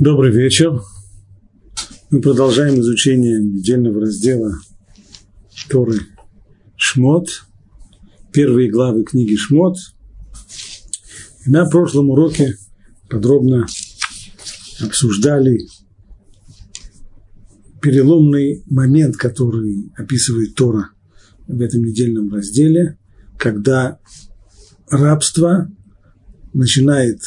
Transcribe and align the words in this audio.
Добрый 0.00 0.32
вечер. 0.32 0.80
Мы 2.08 2.22
продолжаем 2.22 2.80
изучение 2.80 3.38
недельного 3.38 4.00
раздела 4.00 4.54
Торы 5.68 5.98
Шмот, 6.74 7.28
первые 8.32 8.70
главы 8.70 9.04
книги 9.04 9.36
Шмот. 9.36 9.76
И 11.44 11.50
на 11.50 11.66
прошлом 11.66 12.08
уроке 12.08 12.56
подробно 13.10 13.66
обсуждали 14.80 15.58
переломный 17.82 18.64
момент, 18.70 19.18
который 19.18 19.92
описывает 19.98 20.54
Тора 20.54 20.92
в 21.46 21.60
этом 21.60 21.84
недельном 21.84 22.32
разделе, 22.32 22.96
когда 23.36 23.98
рабство 24.88 25.70
начинает 26.54 27.20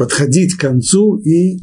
подходить 0.00 0.54
к 0.54 0.60
концу 0.60 1.18
и 1.18 1.60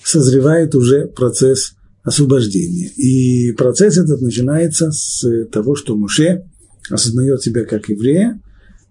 созревает 0.00 0.76
уже 0.76 1.08
процесс 1.08 1.74
освобождения. 2.04 2.88
И 2.90 3.50
процесс 3.50 3.98
этот 3.98 4.20
начинается 4.20 4.92
с 4.92 5.26
того, 5.46 5.74
что 5.74 5.96
Муше 5.96 6.44
осознает 6.88 7.42
себя 7.42 7.64
как 7.64 7.88
еврея, 7.88 8.40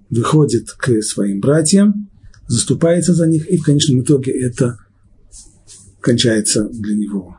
выходит 0.10 0.70
к 0.72 1.02
своим 1.02 1.40
братьям, 1.40 2.10
заступается 2.50 3.14
за 3.14 3.26
них, 3.26 3.50
и 3.50 3.56
в 3.56 3.64
конечном 3.64 4.02
итоге 4.02 4.34
это 4.34 4.76
кончается 6.02 6.68
для 6.68 6.96
него 6.96 7.38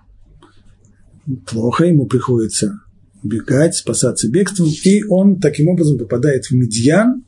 плохо, 1.46 1.84
ему 1.84 2.06
приходится 2.06 2.80
бегать, 3.22 3.74
спасаться 3.74 4.30
бегством, 4.30 4.70
и 4.82 5.04
он 5.10 5.40
таким 5.40 5.68
образом 5.68 5.98
попадает 5.98 6.46
в 6.46 6.52
Медьян, 6.52 7.22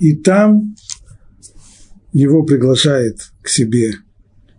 и 0.00 0.16
там 0.16 0.74
его 2.12 2.42
приглашает 2.42 3.18
к 3.42 3.48
себе 3.48 3.94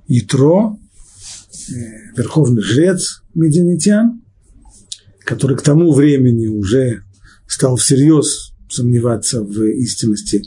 Итро, 0.08 0.78
э, 1.70 1.74
верховный 2.16 2.62
жрец 2.62 3.24
медианитян, 3.34 4.22
который 5.26 5.58
к 5.58 5.62
тому 5.62 5.94
времени 5.94 6.48
уже 6.48 7.04
стал 7.48 7.76
всерьез 7.76 8.54
сомневаться 8.70 9.44
в 9.44 9.64
истинности 9.64 10.44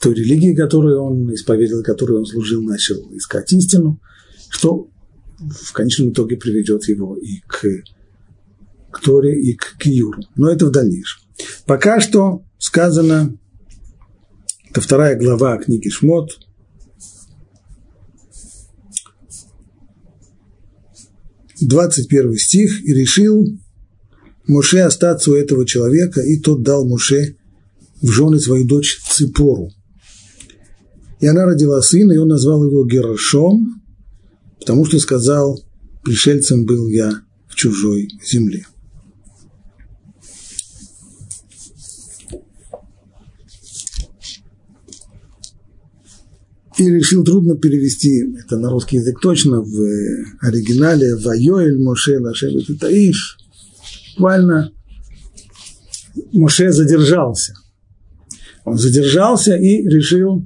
той 0.00 0.14
религии, 0.14 0.54
которую 0.54 1.02
он 1.02 1.34
исповедовал, 1.34 1.82
которой 1.82 2.18
он 2.18 2.26
служил, 2.26 2.62
начал 2.62 2.96
искать 3.16 3.52
истину, 3.52 4.00
что 4.48 4.88
в 5.38 5.72
конечном 5.72 6.10
итоге 6.10 6.36
приведет 6.36 6.88
его 6.88 7.16
и 7.16 7.40
к, 7.46 7.64
к 8.90 9.00
Торе, 9.00 9.40
и 9.40 9.54
к 9.54 9.76
Киюру. 9.78 10.22
Но 10.36 10.50
это 10.50 10.66
в 10.66 10.70
дальнейшем. 10.70 11.22
Пока 11.66 12.00
что 12.00 12.42
сказано, 12.58 13.36
это 14.70 14.80
вторая 14.80 15.18
глава 15.18 15.58
книги 15.58 15.88
Шмот, 15.88 16.38
21 21.60 22.36
стих, 22.36 22.84
и 22.84 22.92
решил 22.92 23.46
Моше 24.46 24.80
остаться 24.80 25.30
у 25.30 25.34
этого 25.34 25.66
человека, 25.66 26.20
и 26.20 26.38
тот 26.38 26.62
дал 26.62 26.86
Моше 26.86 27.36
в 28.02 28.08
жены 28.10 28.38
свою 28.38 28.66
дочь 28.66 29.00
Ципору. 29.08 29.70
И 31.20 31.26
она 31.26 31.46
родила 31.46 31.80
сына, 31.80 32.12
и 32.12 32.18
он 32.18 32.28
назвал 32.28 32.64
его 32.64 32.84
Герашом, 32.86 33.82
потому 34.60 34.84
что 34.84 34.98
сказал, 34.98 35.60
пришельцем 36.04 36.64
был 36.64 36.88
я 36.88 37.22
в 37.48 37.54
чужой 37.54 38.08
земле. 38.24 38.66
И 46.78 46.90
решил 46.90 47.24
трудно 47.24 47.56
перевести 47.56 48.22
это 48.38 48.58
на 48.58 48.70
русский 48.70 48.96
язык 48.96 49.20
точно 49.20 49.62
в 49.62 49.80
оригинале 50.42 51.16
«Вайоэль 51.16 51.78
Моше 51.78 52.18
Лашевит 52.18 52.78
Таиш». 52.78 53.38
Буквально 54.16 54.72
Моше 56.32 56.72
задержался. 56.72 57.54
Он 58.64 58.76
задержался 58.76 59.56
и 59.56 59.88
решил 59.88 60.44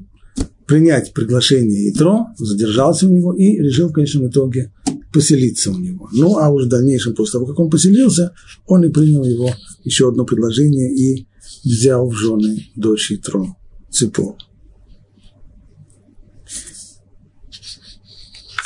принять 0.66 1.12
приглашение 1.14 1.90
Итро, 1.90 2.26
задержался 2.38 3.08
у 3.08 3.10
него 3.10 3.32
и 3.32 3.58
решил 3.58 3.88
в 3.88 3.92
конечном 3.92 4.28
итоге 4.28 4.72
поселиться 5.12 5.72
у 5.72 5.78
него. 5.78 6.08
Ну, 6.12 6.38
а 6.38 6.48
уже 6.50 6.66
в 6.66 6.68
дальнейшем, 6.68 7.14
после 7.14 7.32
того, 7.32 7.46
как 7.46 7.58
он 7.58 7.70
поселился, 7.70 8.32
он 8.66 8.84
и 8.84 8.88
принял 8.88 9.24
его 9.24 9.50
еще 9.82 10.08
одно 10.08 10.24
предложение 10.24 10.94
и 10.94 11.26
взял 11.64 12.08
в 12.08 12.14
жены 12.14 12.66
дочь 12.76 13.10
Итро, 13.10 13.56
Ципор. 13.90 14.36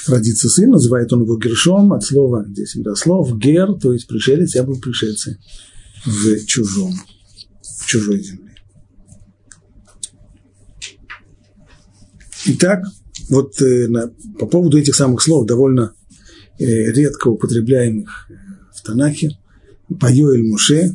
Родится 0.09 0.49
сын, 0.49 0.71
называет 0.71 1.13
он 1.13 1.23
его 1.23 1.37
Гершом, 1.37 1.93
от 1.93 2.05
слова, 2.05 2.45
здесь 2.49 2.71
всегда 2.71 2.95
слов, 2.95 3.37
гер, 3.39 3.75
то 3.75 3.93
есть 3.93 4.07
пришелец, 4.07 4.55
я 4.55 4.63
был 4.63 4.79
пришельцем 4.81 5.37
в 6.05 6.45
чужом, 6.47 6.93
в 7.63 7.87
чужой 7.87 8.23
земле. 8.23 8.55
Итак, 12.47 12.85
вот 13.31 13.61
э, 13.63 13.89
на, 13.89 14.13
по 14.39 14.47
поводу 14.47 14.77
этих 14.77 14.95
самых 14.95 15.23
слов, 15.23 15.47
довольно 15.47 15.95
э, 16.59 16.93
редко 16.93 17.29
употребляемых 17.29 18.31
в 18.75 18.83
Танахе, 18.83 19.39
Пайоэль 19.99 20.47
Муше, 20.47 20.95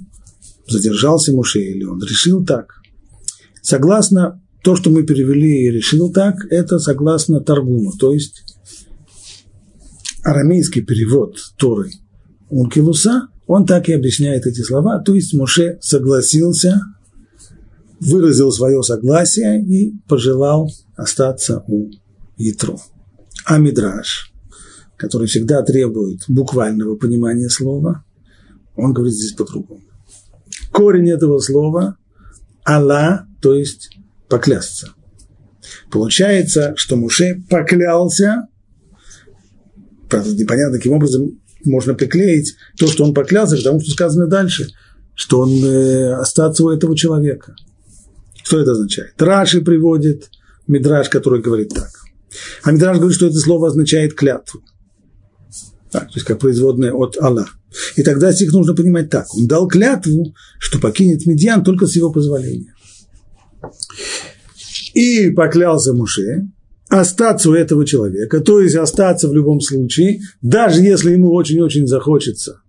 задержался 0.68 1.34
Муше, 1.34 1.60
или 1.60 1.84
он 1.86 2.02
решил 2.04 2.46
так. 2.46 2.76
Согласно 3.62 4.42
то, 4.64 4.76
что 4.76 4.90
мы 4.90 5.04
перевели 5.04 5.66
и 5.66 5.72
решил 5.72 6.12
так, 6.12 6.46
это 6.50 6.80
согласно 6.80 7.40
Таргуму, 7.40 7.94
то 7.94 8.14
есть 8.14 8.44
арамейский 10.24 10.84
перевод 10.84 11.38
Торы 11.58 11.92
Ункилуса, 12.50 13.28
он 13.48 13.66
так 13.66 13.90
и 13.90 13.94
объясняет 13.94 14.46
эти 14.46 14.62
слова, 14.62 15.00
то 15.00 15.14
есть 15.16 15.34
Моше 15.34 15.78
согласился, 15.82 16.82
выразил 18.00 18.52
свое 18.52 18.82
согласие 18.84 19.64
и 19.64 19.94
пожелал 20.08 20.70
остаться 20.96 21.64
у 21.68 21.90
Ятро. 22.38 22.78
А 23.46 23.58
Мидраш, 23.58 24.34
который 24.98 25.28
всегда 25.28 25.64
требует 25.64 26.22
буквального 26.28 26.96
понимания 26.96 27.50
слова, 27.50 28.04
он 28.76 28.94
говорит 28.94 29.16
здесь 29.16 29.34
по-другому. 29.34 29.82
Корень 30.72 31.10
этого 31.10 31.40
слова– 31.40 31.98
Алла, 32.68 33.26
то 33.42 33.56
есть 33.56 33.90
поклясться. 34.28 34.94
Получается, 35.92 36.74
что 36.76 36.96
Муше 36.96 37.44
поклялся 37.50 38.48
непонятно, 40.18 40.78
каким 40.78 40.94
образом 40.94 41.40
можно 41.66 41.94
приклеить 41.94 42.56
то, 42.78 42.88
что 42.88 43.04
он 43.04 43.14
поклялся, 43.14 43.58
к 43.58 43.64
тому, 43.64 43.80
что 43.80 43.92
сказано 43.92 44.28
дальше, 44.28 44.70
что 45.16 45.42
он 45.42 45.64
э, 45.64 46.14
остаться 46.14 46.64
у 46.64 46.70
этого 46.70 46.96
человека. 46.96 47.56
Что 48.44 48.60
это 48.60 48.72
означает? 48.72 49.22
Раши 49.22 49.62
приводит 49.62 50.30
Мидраш, 50.68 51.10
который 51.10 51.42
говорит 51.42 51.70
так. 51.74 51.90
А 52.64 52.72
Мидраш 52.72 52.98
говорит, 52.98 53.16
что 53.16 53.28
это 53.28 53.38
слово 53.38 53.68
означает 53.68 54.14
клятву. 54.14 54.62
Так, 55.92 56.04
то 56.06 56.14
есть 56.16 56.26
как 56.26 56.40
производное 56.40 56.94
от 56.94 57.18
Аллах. 57.18 57.58
И 57.96 58.04
тогда 58.04 58.32
стих 58.32 58.52
нужно 58.54 58.76
понимать 58.76 59.10
так. 59.10 59.34
Он 59.36 59.48
дал 59.48 59.68
клятву, 59.68 60.34
что 60.60 60.80
покинет 60.80 61.26
Медиан 61.26 61.64
только 61.64 61.88
с 61.88 61.96
его 61.96 62.12
позволения. 62.12 62.74
И 64.94 65.30
поклялся 65.32 65.94
Муше, 65.94 66.50
остаться 66.90 67.50
у 67.50 67.54
этого 67.54 67.86
человека, 67.86 68.42
то 68.42 68.60
есть 68.60 68.76
остаться 68.76 69.30
в 69.30 69.34
любом 69.34 69.62
случае, 69.62 70.22
даже 70.42 70.82
если 70.82 71.12
ему 71.12 71.32
очень-очень 71.32 71.88
захочется, 71.88 72.62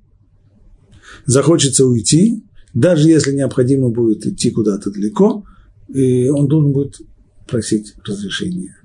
захочется 1.24 1.86
уйти, 1.86 2.44
даже 2.74 3.08
если 3.08 3.32
необходимо 3.32 3.88
будет 3.88 4.26
идти 4.26 4.50
куда-то 4.50 4.90
далеко, 4.90 5.44
и 5.88 6.28
он 6.28 6.46
должен 6.46 6.72
будет 6.72 7.00
просить 7.48 7.94
разрешения. 8.06 8.76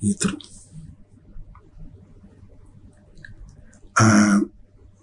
Итру. 0.00 0.36
А 3.98 4.40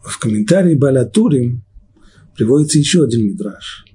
в 0.04 0.20
комментарии 0.20 0.76
Балатурим 0.76 1.64
приводится 2.36 2.78
еще 2.78 3.06
один 3.06 3.26
мидраж, 3.26 3.86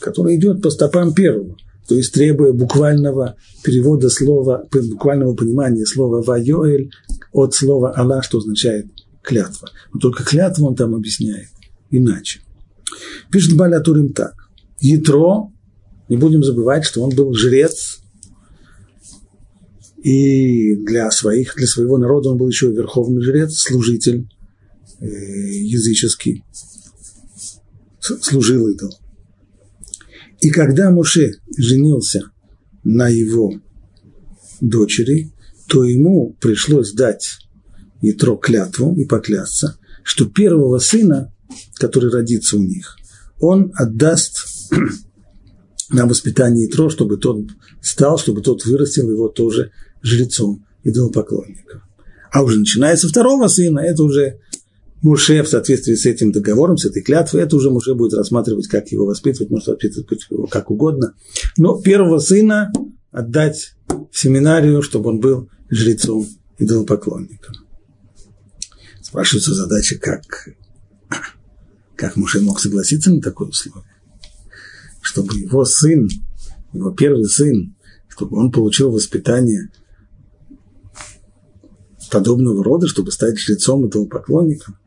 который 0.00 0.36
идет 0.36 0.62
по 0.62 0.70
стопам 0.70 1.12
первого– 1.12 1.56
то 1.88 1.94
есть 1.94 2.12
требуя 2.12 2.52
буквального 2.52 3.36
перевода 3.64 4.10
слова, 4.10 4.68
буквального 4.70 5.34
понимания 5.34 5.86
слова 5.86 6.22
«вайоэль» 6.22 6.90
от 7.32 7.54
слова 7.54 7.92
«Аллах», 7.92 8.24
что 8.24 8.38
означает 8.38 8.86
клятва. 9.22 9.70
Но 9.94 9.98
только 9.98 10.22
клятву 10.22 10.66
он 10.66 10.76
там 10.76 10.94
объясняет 10.94 11.48
иначе. 11.90 12.40
Пишет 13.30 13.56
Баля 13.56 13.80
Турим 13.80 14.12
так. 14.12 14.34
Ятро, 14.80 15.50
не 16.10 16.18
будем 16.18 16.44
забывать, 16.44 16.84
что 16.84 17.02
он 17.02 17.14
был 17.14 17.32
жрец, 17.32 18.00
и 20.02 20.76
для, 20.76 21.10
своих, 21.10 21.54
для 21.56 21.66
своего 21.66 21.96
народа 21.96 22.30
он 22.30 22.38
был 22.38 22.48
еще 22.48 22.70
верховный 22.70 23.22
жрец, 23.22 23.54
служитель 23.56 24.28
э, 25.00 25.06
языческий, 25.06 26.44
служил 28.00 28.68
идол. 28.68 28.94
И 30.40 30.50
когда 30.50 30.90
Муше 30.90 31.40
женился 31.56 32.30
на 32.84 33.08
его 33.08 33.54
дочери, 34.60 35.32
то 35.68 35.84
ему 35.84 36.36
пришлось 36.40 36.92
дать 36.92 37.38
Итро 38.00 38.36
клятву 38.36 38.94
и 38.94 39.04
поклясться, 39.04 39.78
что 40.02 40.26
первого 40.26 40.78
сына, 40.78 41.34
который 41.74 42.10
родится 42.10 42.56
у 42.56 42.62
них, 42.62 42.96
он 43.40 43.72
отдаст 43.74 44.70
на 45.90 46.06
воспитание 46.06 46.68
Итро, 46.68 46.88
чтобы 46.90 47.16
тот 47.16 47.48
стал, 47.82 48.18
чтобы 48.18 48.40
тот 48.40 48.64
вырастил 48.64 49.10
его 49.10 49.28
тоже 49.28 49.72
жрецом, 50.02 50.64
идолопоклонником. 50.84 51.82
А 52.30 52.42
уже 52.42 52.58
начиная 52.58 52.96
со 52.96 53.08
второго 53.08 53.48
сына, 53.48 53.80
это 53.80 54.02
уже 54.04 54.38
Муше 55.02 55.42
в 55.42 55.48
соответствии 55.48 55.94
с 55.94 56.06
этим 56.06 56.32
договором, 56.32 56.76
с 56.76 56.84
этой 56.84 57.02
клятвой, 57.02 57.42
это 57.42 57.56
уже 57.56 57.70
Муше 57.70 57.94
будет 57.94 58.14
рассматривать, 58.14 58.66
как 58.66 58.88
его 58.88 59.06
воспитывать, 59.06 59.50
может 59.50 59.68
воспитывать 59.68 60.26
его 60.30 60.46
как 60.46 60.70
угодно. 60.70 61.14
Но 61.56 61.80
первого 61.80 62.18
сына 62.18 62.72
отдать 63.10 63.74
в 64.10 64.18
семинарию, 64.18 64.82
чтобы 64.82 65.10
он 65.10 65.20
был 65.20 65.48
жрецом, 65.70 66.26
идолопоклонником. 66.58 67.54
Спрашивается 69.00 69.54
задача, 69.54 69.98
как, 69.98 70.48
как 71.94 72.16
Муше 72.16 72.40
мог 72.40 72.60
согласиться 72.60 73.12
на 73.12 73.20
такое 73.20 73.48
условие, 73.48 73.84
чтобы 75.00 75.36
его 75.36 75.64
сын, 75.64 76.08
его 76.72 76.90
первый 76.90 77.24
сын, 77.24 77.76
чтобы 78.08 78.36
он 78.36 78.50
получил 78.50 78.90
воспитание 78.90 79.70
подобного 82.10 82.64
рода, 82.64 82.86
чтобы 82.88 83.12
стать 83.12 83.38
жрецом 83.38 83.86
и 83.86 84.08
поклонником. 84.08 84.77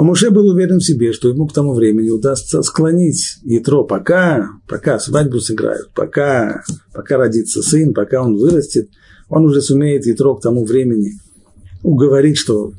А 0.00 0.02
Муше 0.02 0.30
был 0.30 0.48
уверен 0.48 0.78
в 0.78 0.82
себе, 0.82 1.12
что 1.12 1.28
ему 1.28 1.46
к 1.46 1.52
тому 1.52 1.74
времени 1.74 2.08
удастся 2.08 2.62
склонить 2.62 3.36
Ятро, 3.42 3.82
пока, 3.82 4.48
пока 4.66 4.98
свадьбу 4.98 5.40
сыграют, 5.40 5.90
пока, 5.92 6.64
пока 6.94 7.18
родится 7.18 7.60
сын, 7.62 7.92
пока 7.92 8.22
он 8.22 8.38
вырастет, 8.38 8.88
он 9.28 9.44
уже 9.44 9.60
сумеет 9.60 10.06
Ятро 10.06 10.36
к 10.36 10.40
тому 10.40 10.64
времени 10.64 11.20
уговорить, 11.82 12.38
что 12.38 12.72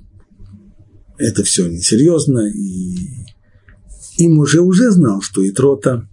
это 1.19 1.43
все 1.43 1.67
несерьезно, 1.67 2.49
и 2.51 2.95
им 4.17 4.39
уже 4.39 4.61
уже 4.61 4.89
знал, 4.89 5.21
что 5.21 5.47
Итрота 5.47 6.09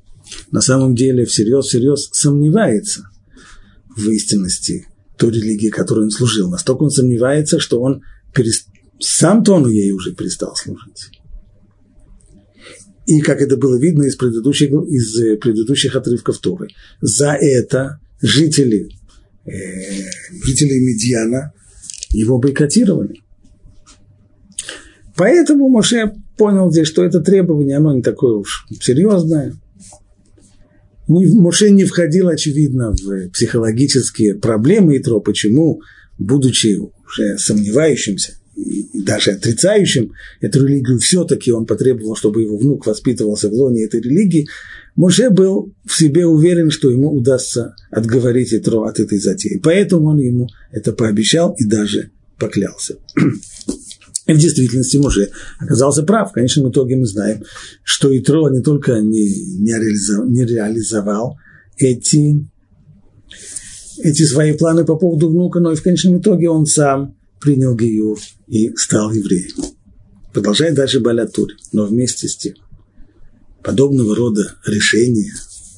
на 0.50 0.60
самом 0.60 0.94
деле 0.94 1.24
всерьез-всерьез 1.24 2.10
сомневается 2.12 3.08
в 3.96 4.06
истинности 4.10 4.86
той 5.16 5.30
религии, 5.30 5.70
которой 5.70 6.04
он 6.04 6.10
служил. 6.10 6.50
Настолько 6.50 6.82
он 6.82 6.90
сомневается, 6.90 7.60
что 7.60 7.80
он 7.80 8.02
перест... 8.34 8.67
сам-то 9.00 9.54
он 9.54 9.68
ей 9.68 9.92
уже 9.92 10.14
перестал 10.14 10.54
служить. 10.56 11.10
И 13.06 13.20
как 13.20 13.40
это 13.40 13.56
было 13.56 13.78
видно 13.78 14.04
из 14.04 14.16
предыдущих, 14.16 14.70
из 14.70 15.18
э, 15.18 15.36
предыдущих 15.36 15.96
отрывков 15.96 16.38
Торы, 16.38 16.68
за 17.00 17.32
это 17.32 18.00
жители, 18.20 18.90
э, 19.46 19.50
жители 20.44 20.78
Медьяна 20.78 21.52
его 22.10 22.38
бойкотировали. 22.38 23.22
Поэтому 25.16 25.68
Моше 25.68 26.12
понял 26.36 26.70
здесь, 26.70 26.86
что 26.86 27.02
это 27.02 27.20
требование, 27.20 27.78
оно 27.78 27.94
не 27.94 28.02
такое 28.02 28.34
уж 28.34 28.66
серьезное– 28.80 29.54
Моше 31.08 31.70
не 31.70 31.84
входил, 31.84 32.28
очевидно, 32.28 32.92
в 32.92 33.30
психологические 33.30 34.34
проблемы 34.34 34.98
Итро. 34.98 35.20
Почему, 35.20 35.80
будучи 36.18 36.76
уже 36.78 37.38
сомневающимся 37.38 38.34
и 38.47 38.47
даже 38.94 39.32
отрицающим 39.32 40.12
эту 40.40 40.66
религию, 40.66 40.98
все-таки 40.98 41.52
он 41.52 41.66
потребовал, 41.66 42.16
чтобы 42.16 42.42
его 42.42 42.56
внук 42.56 42.86
воспитывался 42.86 43.48
в 43.48 43.52
лоне 43.52 43.84
этой 43.84 44.00
религии, 44.00 44.48
Моше 44.96 45.30
был 45.30 45.72
в 45.86 45.96
себе 45.96 46.26
уверен, 46.26 46.70
что 46.70 46.90
ему 46.90 47.12
удастся 47.12 47.76
отговорить 47.90 48.52
Итро 48.52 48.82
от 48.82 48.98
этой 48.98 49.18
затеи. 49.18 49.60
Поэтому 49.62 50.08
он 50.08 50.18
ему 50.18 50.48
это 50.72 50.92
пообещал 50.92 51.54
и 51.56 51.64
даже 51.64 52.10
поклялся. 52.36 52.96
И 54.26 54.32
в 54.32 54.38
действительности 54.38 54.96
Муше 54.96 55.30
оказался 55.58 56.02
прав. 56.02 56.30
В 56.30 56.34
конечном 56.34 56.70
итоге 56.70 56.96
мы 56.96 57.06
знаем, 57.06 57.44
что 57.82 58.16
Итро 58.16 58.50
не 58.50 58.60
только 58.60 59.00
не, 59.00 59.60
не, 59.60 59.72
реализовал, 59.72 60.28
не 60.28 60.44
реализовал 60.44 61.38
эти, 61.78 62.44
эти 64.02 64.22
свои 64.24 64.52
планы 64.52 64.84
по 64.84 64.96
поводу 64.96 65.30
внука, 65.30 65.60
но 65.60 65.72
и 65.72 65.76
в 65.76 65.82
конечном 65.82 66.18
итоге 66.18 66.50
он 66.50 66.66
сам 66.66 67.17
принял 67.40 67.74
Гиюр 67.74 68.18
и 68.46 68.74
стал 68.76 69.12
евреем. 69.12 69.74
Продолжает 70.32 70.74
дальше 70.74 71.00
Балятур, 71.00 71.50
но 71.72 71.86
вместе 71.86 72.28
с 72.28 72.36
тем 72.36 72.54
подобного 73.62 74.14
рода 74.14 74.54
решения, 74.66 75.32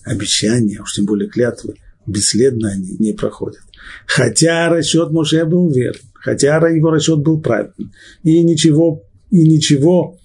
обещания, 0.04 0.80
уж 0.80 0.94
тем 0.94 1.06
более 1.06 1.28
клятвы, 1.28 1.74
бесследно 2.06 2.70
они 2.70 2.96
не 2.98 3.12
проходят. 3.12 3.62
Хотя 4.06 4.68
расчет 4.68 5.10
Моше 5.10 5.44
был 5.44 5.70
верен 5.70 6.00
хотя 6.20 6.56
его 6.68 6.90
расчет 6.90 7.18
был 7.18 7.40
правильным. 7.40 7.92
И 8.22 8.42
ничего, 8.42 9.04
и 9.30 9.46
ничего 9.46 10.18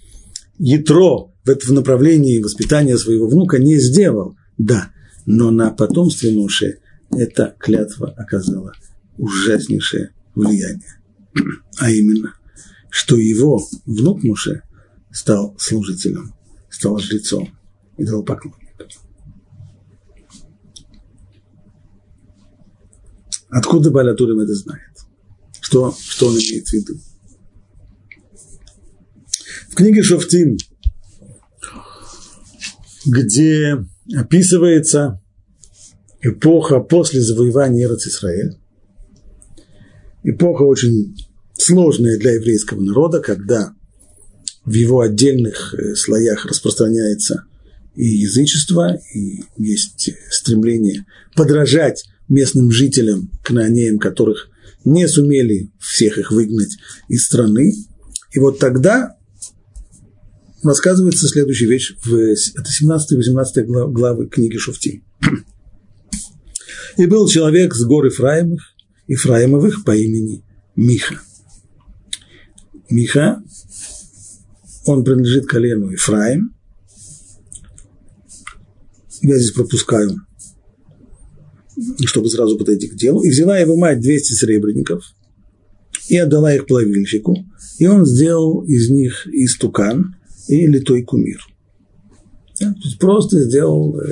Ятро 0.57 1.31
в, 1.43 1.49
это, 1.49 1.67
в 1.67 1.71
направлении 1.71 2.41
воспитания 2.41 2.97
своего 2.97 3.27
внука 3.27 3.57
не 3.59 3.77
сделал. 3.79 4.35
Да, 4.57 4.91
но 5.25 5.51
на 5.51 5.71
потомстве 5.71 6.31
Моше 6.31 6.79
эта 7.11 7.55
клятва 7.59 8.13
оказала 8.17 8.73
ужаснейшее 9.17 10.11
влияние. 10.33 10.99
А 11.79 11.91
именно, 11.91 12.33
что 12.89 13.17
его 13.17 13.61
внук 13.85 14.23
Моше 14.23 14.61
стал 15.11 15.55
служителем, 15.59 16.33
стал 16.69 16.97
жрецом, 16.99 17.49
идолопоклонником. 17.97 18.87
Откуда 23.49 23.91
Балятурим 23.91 24.39
это 24.39 24.53
знает? 24.53 24.81
Что, 25.61 25.95
что 25.97 26.27
он 26.27 26.33
имеет 26.35 26.67
в 26.67 26.73
виду? 26.73 26.93
В 29.69 29.75
книге 29.75 30.03
Шофтим, 30.03 30.57
где 33.05 33.77
описывается 34.15 35.21
эпоха 36.21 36.79
после 36.79 37.21
завоевания 37.21 37.87
Израиль, 37.87 38.57
эпоха 40.25 40.63
очень 40.63 41.15
сложная 41.53 42.17
для 42.17 42.33
еврейского 42.33 42.81
народа, 42.81 43.19
когда 43.19 43.73
в 44.65 44.73
его 44.73 45.01
отдельных 45.01 45.73
э, 45.73 45.95
слоях 45.95 46.45
распространяется 46.45 47.45
и 47.95 48.05
язычество, 48.05 48.97
и 49.13 49.43
есть 49.57 50.09
стремление 50.29 51.05
подражать 51.35 52.03
местным 52.27 52.71
жителям, 52.71 53.31
кнаанеям, 53.43 53.99
которых 53.99 54.49
не 54.83 55.07
сумели 55.07 55.71
всех 55.79 56.17
их 56.17 56.31
выгнать 56.31 56.77
из 57.07 57.25
страны. 57.25 57.73
И 58.33 58.39
вот 58.39 58.59
тогда 58.59 59.15
рассказывается 60.63 61.27
следующая 61.27 61.67
вещь, 61.67 61.95
в, 62.03 62.15
это 62.15 62.69
17-18 62.81 63.91
главы 63.91 64.27
книги 64.27 64.57
Шуфти. 64.57 65.03
И 66.97 67.05
был 67.05 67.27
человек 67.27 67.75
с 67.75 67.83
гор 67.85 68.07
Ифраимых, 68.07 68.74
Ифраимовых 69.07 69.83
по 69.83 69.95
имени 69.95 70.43
Миха. 70.75 71.21
Миха, 72.89 73.43
он 74.85 75.03
принадлежит 75.03 75.47
колену 75.47 75.93
Ифраим. 75.93 76.55
Я 79.21 79.37
здесь 79.37 79.51
пропускаю 79.51 80.25
чтобы 82.05 82.29
сразу 82.29 82.57
подойти 82.57 82.87
к 82.87 82.95
делу, 82.95 83.21
и 83.21 83.29
взяла 83.29 83.57
его 83.57 83.75
мать 83.75 83.99
200 83.99 84.33
сребреников 84.33 85.03
и 86.07 86.17
отдала 86.17 86.53
их 86.53 86.67
плавильщику, 86.67 87.35
и 87.79 87.87
он 87.87 88.05
сделал 88.05 88.63
из 88.63 88.89
них 88.89 89.27
истукан 89.27 90.15
и 90.47 90.65
литой 90.67 91.03
кумир. 91.03 91.45
Просто 92.99 93.41
сделал 93.41 93.99
э, 93.99 94.05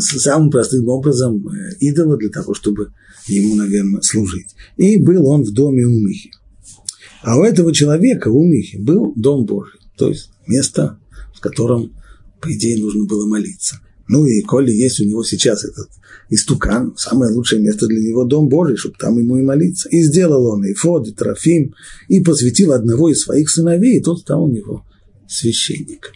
самым 0.00 0.50
простым 0.50 0.88
образом 0.88 1.46
э, 1.48 1.76
идола 1.80 2.16
для 2.16 2.30
того, 2.30 2.54
чтобы 2.54 2.92
ему, 3.26 3.54
наверное, 3.54 4.00
служить. 4.02 4.54
И 4.76 4.96
был 4.96 5.26
он 5.26 5.44
в 5.44 5.52
доме 5.52 5.84
у 5.84 5.98
Михи. 6.00 6.30
А 7.22 7.38
у 7.38 7.42
этого 7.42 7.72
человека, 7.72 8.28
у 8.28 8.44
Михи, 8.44 8.76
был 8.78 9.12
дом 9.16 9.44
Божий, 9.44 9.80
то 9.96 10.08
есть 10.08 10.30
место, 10.46 10.98
в 11.34 11.40
котором 11.40 11.92
по 12.40 12.52
идее, 12.52 12.80
нужно 12.80 13.04
было 13.04 13.26
молиться. 13.26 13.80
Ну 14.08 14.26
и 14.26 14.40
коли 14.40 14.72
есть 14.72 15.00
у 15.00 15.04
него 15.04 15.22
сейчас 15.22 15.64
этот 15.64 15.88
истукан, 16.30 16.94
самое 16.96 17.32
лучшее 17.32 17.60
место 17.60 17.86
для 17.86 18.00
него– 18.00 18.24
дом 18.24 18.48
Божий, 18.48 18.76
чтобы 18.76 18.96
там 18.98 19.18
ему 19.18 19.38
и 19.38 19.42
молиться. 19.42 19.88
И 19.90 20.02
сделал 20.02 20.46
он 20.46 20.64
и 20.64 20.72
Фод, 20.72 21.08
и 21.08 21.12
Трофим, 21.12 21.74
и 22.08 22.20
посвятил 22.20 22.72
одного 22.72 23.10
из 23.10 23.20
своих 23.20 23.50
сыновей, 23.50 23.98
и 23.98 24.02
тот 24.02 24.20
стал 24.20 24.44
у 24.44 24.50
него 24.50 24.84
священником. 25.28 26.14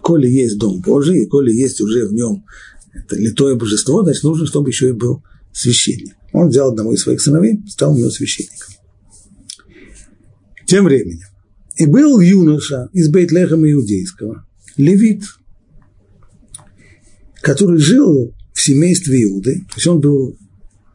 Коли 0.00 0.28
есть 0.28 0.58
дом 0.58 0.80
Божий, 0.80 1.22
и 1.22 1.26
коли 1.26 1.52
есть 1.52 1.80
уже 1.80 2.06
в 2.06 2.12
нем 2.12 2.44
это 2.94 3.16
литое 3.16 3.56
божество, 3.56 4.02
значит, 4.02 4.22
нужно, 4.22 4.46
чтобы 4.46 4.70
еще 4.70 4.88
и 4.88 4.92
был 4.92 5.22
священник. 5.52 6.14
Он 6.32 6.48
взял 6.48 6.70
одного 6.70 6.94
из 6.94 7.02
своих 7.02 7.20
сыновей, 7.20 7.60
стал 7.68 7.92
у 7.92 7.98
него 7.98 8.10
священником. 8.10 8.74
Тем 10.66 10.84
временем, 10.84 11.26
и 11.76 11.86
был 11.86 12.20
юноша 12.20 12.88
из 12.92 13.08
Бейтлехама 13.08 13.70
Иудейского, 13.70 14.46
левит, 14.76 15.24
который 17.42 17.78
жил 17.78 18.34
семействе 18.66 19.24
Иуды, 19.24 19.60
то 19.68 19.74
есть 19.76 19.86
он 19.86 20.00
был 20.00 20.36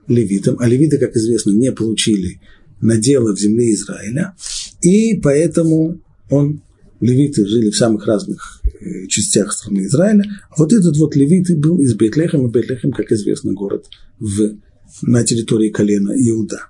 левитом, 0.08 0.58
а 0.60 0.68
левиты, 0.68 0.98
как 0.98 1.16
известно, 1.16 1.52
не 1.52 1.72
получили 1.72 2.42
надела 2.82 3.34
в 3.34 3.40
земле 3.40 3.74
Израиля, 3.74 4.36
и 4.82 5.16
поэтому 5.22 6.02
он, 6.30 6.62
левиты 7.02 7.46
жили 7.46 7.70
в 7.70 7.76
самых 7.76 8.06
разных 8.06 8.62
э, 8.80 9.08
частях 9.08 9.52
страны 9.52 9.82
Израиля, 9.82 10.24
а 10.50 10.54
вот 10.58 10.72
этот 10.72 10.96
вот 10.98 11.16
левит 11.16 11.60
был 11.60 11.80
из 11.80 11.94
Бетлехема, 11.96 12.50
Бетлехем, 12.50 12.92
как 12.92 13.12
известно, 13.12 13.54
город 13.54 13.88
в, 14.20 14.56
на 15.02 15.24
территории 15.24 15.70
колена 15.70 16.14
Иуда. 16.16 16.68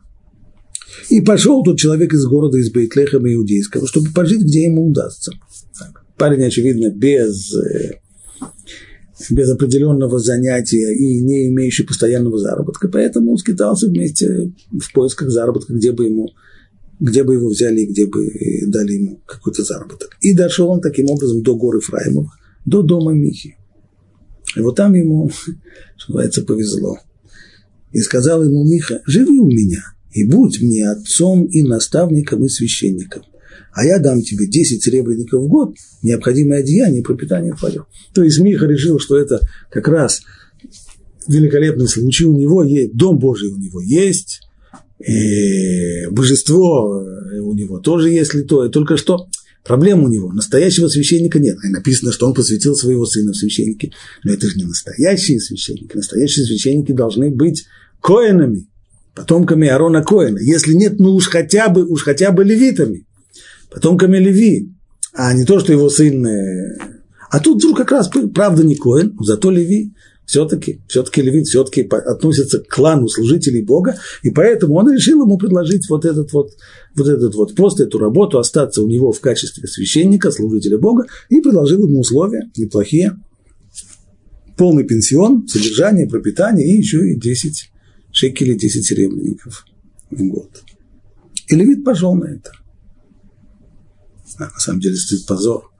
И 1.09 1.21
пошел 1.21 1.63
тот 1.63 1.77
человек 1.77 2.13
из 2.13 2.25
города, 2.25 2.57
из 2.57 2.71
Бейтлехема 2.71 3.31
иудейского, 3.33 3.87
чтобы 3.87 4.11
пожить, 4.13 4.41
где 4.41 4.63
ему 4.63 4.87
удастся. 4.87 5.31
Так. 5.77 6.03
Парень, 6.17 6.43
очевидно, 6.43 6.89
без 6.89 7.53
э, 7.53 7.99
без 9.29 9.49
определенного 9.49 10.19
занятия 10.19 10.93
и 10.93 11.21
не 11.21 11.49
имеющий 11.49 11.83
постоянного 11.83 12.37
заработка, 12.37 12.87
поэтому 12.87 13.31
он 13.31 13.37
скитался 13.37 13.87
вместе 13.87 14.51
в 14.71 14.93
поисках 14.93 15.29
заработка, 15.29 15.73
где 15.73 15.91
бы 15.91 16.05
ему 16.05 16.29
где 17.01 17.23
бы 17.23 17.33
его 17.33 17.49
взяли 17.49 17.81
и 17.81 17.87
где 17.87 18.05
бы 18.05 18.25
дали 18.67 18.93
ему 18.93 19.19
какой-то 19.25 19.63
заработок. 19.63 20.15
И 20.21 20.33
дошел 20.33 20.69
он 20.69 20.79
таким 20.79 21.09
образом 21.09 21.41
до 21.41 21.57
горы 21.57 21.81
Фраимов, 21.81 22.27
до 22.65 22.81
дома 22.81 23.11
Михи. 23.11 23.57
И 24.55 24.61
вот 24.61 24.77
там 24.77 24.93
ему, 24.93 25.29
что 25.97 26.13
называется, 26.13 26.43
повезло. 26.43 26.97
И 27.91 27.99
сказал 27.99 28.43
ему 28.43 28.63
Миха, 28.63 29.01
живи 29.05 29.37
у 29.37 29.47
меня, 29.47 29.83
и 30.13 30.25
будь 30.25 30.61
мне 30.61 30.89
отцом 30.89 31.45
и 31.45 31.61
наставником 31.61 32.45
и 32.45 32.47
священником 32.47 33.23
а 33.73 33.85
я 33.85 33.99
дам 33.99 34.21
тебе 34.21 34.47
10 34.47 34.83
серебряников 34.83 35.43
в 35.43 35.47
год, 35.47 35.75
необходимое 36.01 36.59
одеяние 36.59 37.01
и 37.01 37.03
пропитание 37.03 37.53
твое. 37.53 37.85
То 38.13 38.23
есть 38.23 38.39
Миха 38.39 38.65
решил, 38.65 38.99
что 38.99 39.17
это 39.17 39.39
как 39.71 39.87
раз 39.87 40.21
великолепный 41.27 41.87
случай. 41.87 42.25
У 42.25 42.35
него 42.35 42.63
есть, 42.63 42.95
Дом 42.95 43.17
Божий 43.17 43.49
у 43.49 43.57
него 43.57 43.81
есть, 43.81 44.41
и 45.07 46.07
божество 46.11 47.03
у 47.41 47.53
него 47.53 47.79
тоже 47.79 48.09
есть 48.09 48.33
литое, 48.33 48.69
только 48.69 48.97
что 48.97 49.27
проблема 49.63 50.05
у 50.05 50.09
него, 50.09 50.31
настоящего 50.31 50.87
священника 50.87 51.39
нет. 51.39 51.57
И 51.63 51.69
написано, 51.69 52.11
что 52.11 52.27
он 52.27 52.33
посвятил 52.33 52.75
своего 52.75 53.05
сына 53.05 53.31
в 53.31 53.37
священники, 53.37 53.93
но 54.23 54.33
это 54.33 54.47
же 54.47 54.57
не 54.57 54.63
настоящие 54.63 55.39
священники. 55.39 55.95
Настоящие 55.95 56.45
священники 56.45 56.91
должны 56.91 57.31
быть 57.31 57.65
коинами, 58.01 58.67
потомками 59.15 59.67
Арона 59.67 60.03
Коина. 60.03 60.39
Если 60.39 60.73
нет, 60.73 60.99
ну 60.99 61.13
уж 61.13 61.27
хотя 61.27 61.69
бы, 61.69 61.85
уж 61.85 62.03
хотя 62.03 62.31
бы 62.31 62.43
левитами 62.43 63.05
потомками 63.71 64.17
Леви, 64.17 64.69
а 65.13 65.33
не 65.33 65.45
то, 65.45 65.59
что 65.59 65.71
его 65.71 65.89
сын... 65.89 66.25
Э, 66.25 66.77
а 67.29 67.39
тут 67.39 67.57
вдруг 67.57 67.77
как 67.77 67.91
раз, 67.91 68.09
правда, 68.33 68.63
не 68.63 68.75
Коин, 68.75 69.17
зато 69.21 69.49
Леви 69.49 69.93
все-таки, 70.31 70.81
все-таки 70.87 71.21
Левит 71.21 71.47
все-таки 71.47 71.81
относится 71.81 72.59
к 72.59 72.67
клану 72.67 73.07
служителей 73.07 73.61
Бога, 73.61 73.97
и 74.23 74.31
поэтому 74.31 74.75
он 74.75 74.91
решил 74.91 75.23
ему 75.23 75.37
предложить 75.37 75.87
вот 75.89 76.05
этот 76.05 76.33
вот, 76.33 76.51
вот 76.95 77.07
этот 77.07 77.35
вот 77.35 77.55
пост, 77.55 77.79
эту 77.79 77.99
работу, 77.99 78.39
остаться 78.39 78.81
у 78.81 78.87
него 78.87 79.11
в 79.11 79.19
качестве 79.19 79.67
священника, 79.67 80.31
служителя 80.31 80.77
Бога, 80.79 81.05
и 81.29 81.41
предложил 81.41 81.87
ему 81.87 81.99
условия 81.99 82.49
неплохие, 82.57 83.17
полный 84.57 84.85
пенсион, 84.85 85.47
содержание, 85.47 86.07
пропитание 86.07 86.67
и 86.67 86.77
еще 86.77 87.11
и 87.11 87.19
10 87.19 87.71
шекелей, 88.11 88.57
10 88.57 88.85
серебряников 88.85 89.65
в 90.09 90.27
год. 90.27 90.49
И 91.49 91.55
Левит 91.55 91.83
пошел 91.83 92.15
на 92.15 92.25
это 92.25 92.51
на 94.39 94.59
самом 94.59 94.79
деле 94.79 94.95
стоит 94.95 95.25
позор. 95.25 95.71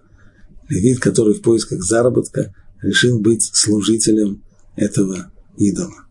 Левит, 0.70 1.00
который 1.00 1.34
в 1.34 1.42
поисках 1.42 1.82
заработка 1.84 2.54
решил 2.82 3.20
быть 3.20 3.44
служителем 3.44 4.44
этого 4.76 5.32
идола. 5.58 6.06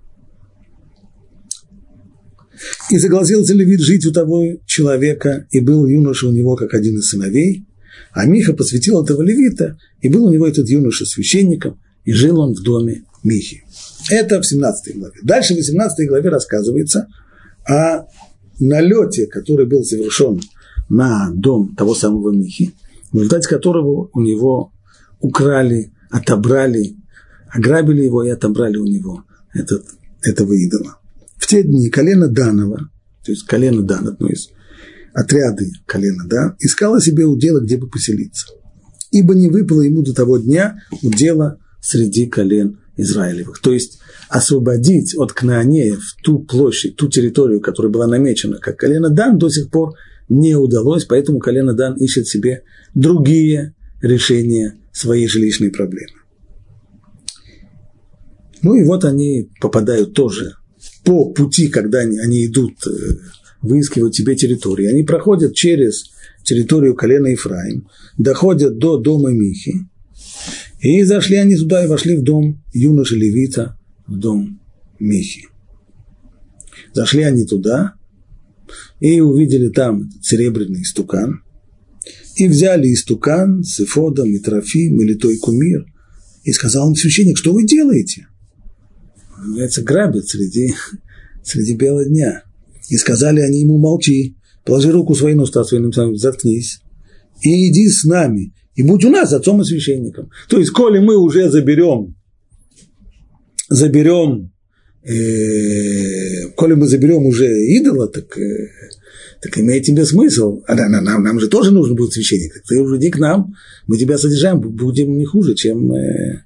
И 2.91 2.99
согласился 2.99 3.55
Левит 3.55 3.81
жить 3.81 4.05
у 4.07 4.13
того 4.13 4.45
человека, 4.67 5.47
и 5.51 5.61
был 5.61 5.87
юноша 5.87 6.29
у 6.29 6.33
него 6.33 6.57
как 6.57 6.75
один 6.75 6.99
из 6.99 7.09
сыновей, 7.09 7.65
а 8.13 8.27
Миха 8.27 8.53
посвятил 8.53 9.03
этого 9.03 9.23
Левита, 9.23 9.79
и 10.01 10.09
был 10.09 10.25
у 10.25 10.33
него 10.33 10.47
этот 10.47 10.69
юноша 10.69 11.07
священником, 11.07 11.81
и 12.05 12.13
жил 12.13 12.41
он 12.41 12.55
в 12.55 12.63
доме 12.63 13.05
Михи. 13.23 13.63
Это 14.11 14.41
в 14.41 14.47
17 14.47 14.97
главе. 14.97 15.15
Дальше 15.23 15.55
в 15.55 15.59
18 15.59 16.09
главе 16.09 16.31
рассказывается 16.31 17.09
о 17.67 18.07
налете, 18.59 19.27
который 19.27 19.67
был 19.67 19.85
совершен 19.85 20.41
на 20.89 21.31
дом 21.33 21.75
того 21.77 21.95
самого 21.95 22.31
Михи, 22.33 22.75
в 23.13 23.17
результате 23.17 23.49
которого 23.49 24.11
у 24.13 24.21
него 24.21 24.73
украли, 25.21 25.93
отобрали, 26.11 26.97
ограбили 27.49 28.03
его 28.03 28.23
и 28.25 28.31
отобрали 28.31 28.77
у 28.77 28.87
него 28.87 29.25
этот, 29.55 29.87
этого 30.23 30.53
идола. 30.53 30.99
В 31.37 31.47
те 31.47 31.63
дни 31.63 31.89
колено 31.89 32.29
Данова, 32.29 32.91
то 33.25 33.33
есть 33.33 33.47
колено 33.47 33.83
Дан, 33.83 34.09
одно 34.09 34.29
из 34.29 34.51
отряды 35.15 35.71
колена, 35.87 36.25
да, 36.27 36.57
искало 36.59 37.01
себе 37.01 37.25
удела, 37.25 37.61
где 37.61 37.77
бы 37.77 37.89
поселиться. 37.89 38.47
Ибо 39.11 39.35
не 39.35 39.49
выпало 39.49 39.83
ему 39.83 40.03
до 40.03 40.15
того 40.15 40.39
дня 40.39 40.79
удела 41.03 41.59
среди 41.81 42.27
колен 42.27 42.79
Израилевых. 42.97 43.61
То 43.61 43.73
есть 43.73 43.99
освободить 44.29 45.17
от 45.17 45.33
Кнаанеев 45.33 46.03
ту 46.23 46.41
площадь, 46.41 46.97
ту 46.97 47.09
территорию, 47.09 47.61
которая 47.61 47.91
была 47.91 48.07
намечена 48.07 48.59
как 48.59 48.77
колено 48.77 49.09
Дан, 49.09 49.39
до 49.39 49.49
сих 49.49 49.71
пор 49.71 49.95
не 50.29 50.55
удалось, 50.55 51.05
поэтому 51.07 51.41
колено 51.41 51.75
Дан 51.75 51.97
ищет 51.97 52.29
себе 52.29 52.63
другие 52.95 53.75
решения 54.01 54.80
своей 54.93 55.27
жилищной 55.27 55.71
проблемы. 55.71 56.13
Ну 58.63 58.75
и 58.75 58.85
вот 58.85 59.05
они 59.05 59.51
попадают 59.61 60.15
тоже 60.15 60.55
по 61.05 61.33
пути, 61.33 61.69
когда 61.69 62.01
они, 62.01 62.19
они 62.19 62.47
идут 62.47 62.75
э, 62.87 62.91
выискивать 63.63 64.15
себе 64.15 64.37
территории. 64.37 64.87
Они 64.87 65.03
проходят 65.03 65.55
через 65.55 66.11
территорию 66.43 66.95
колена 66.95 67.29
Ефраим, 67.29 67.89
доходят 68.19 68.79
до 68.79 68.99
дома 68.99 69.31
Михи, 69.31 69.87
и 70.81 71.03
зашли 71.03 71.37
они 71.37 71.57
туда 71.57 71.85
и 71.85 71.89
вошли 71.89 72.17
в 72.17 72.23
дом 72.23 72.63
юноши 72.73 73.17
Левита, 73.17 73.79
в 74.07 74.19
дом 74.19 74.61
Михи. 74.99 75.49
Зашли 76.93 77.23
они 77.23 77.45
туда, 77.45 77.95
и 78.99 79.21
увидели 79.21 79.69
там 79.69 80.11
серебряный 80.23 80.85
стукан, 80.85 81.43
и 82.41 82.49
взяли 82.49 82.93
истукан 82.95 83.63
с 83.63 83.81
эфодом, 83.81 84.31
и 84.31 84.39
трофим, 84.39 85.01
и 85.01 85.05
литой 85.05 85.37
кумир, 85.37 85.85
и 86.43 86.53
сказал 86.53 86.89
им 86.89 86.97
священник, 86.97 87.37
что 87.37 87.53
вы 87.53 87.67
делаете? 87.67 88.29
Называется, 89.39 89.83
грабят 89.83 90.27
среди, 90.27 90.75
среди 91.45 91.75
бела 91.75 92.05
дня. 92.05 92.45
И 92.89 92.97
сказали 92.97 93.41
они 93.41 93.61
ему, 93.61 93.77
молчи, 93.77 94.37
положи 94.65 94.91
руку 94.91 95.15
своей 95.15 95.35
на 95.35 95.43
уста 95.43 95.65
своим, 95.65 95.93
заткнись, 96.17 96.81
и 97.43 97.69
иди 97.69 97.89
с 97.89 98.05
нами, 98.05 98.55
и 98.75 98.83
будь 98.83 99.05
у 99.05 99.11
нас 99.11 99.35
отцом 99.35 99.61
и 99.61 99.65
священником. 99.65 100.31
То 100.49 100.59
есть, 100.59 100.71
коли 100.71 100.99
мы 100.99 101.19
уже 101.19 101.51
заберем, 101.51 102.17
заберем 103.69 104.51
э, 105.03 106.49
коли 106.57 106.75
мы 106.75 106.87
заберем 106.87 107.27
уже 107.27 107.47
идола, 107.47 108.09
так, 108.09 108.37
э, 108.39 108.69
так 109.41 109.59
имеет 109.59 109.85
тебе 109.85 110.05
смысл. 110.05 110.63
А 110.67 110.75
нам, 110.75 111.05
нам, 111.05 111.23
нам 111.23 111.41
же 111.41 111.49
тоже 111.49 111.71
нужен 111.71 111.97
будет 111.97 112.13
священник. 112.13 112.63
Ты 112.67 112.81
уже 112.81 112.97
иди 112.99 113.11
к 113.11 113.19
нам, 113.19 113.55
мы 113.87 113.97
тебя 113.97 114.19
содержаем, 114.19 114.61
будем 114.61 115.17
не 115.17 115.25
хуже, 115.25 115.55
чем, 115.55 115.93
э, 115.93 116.43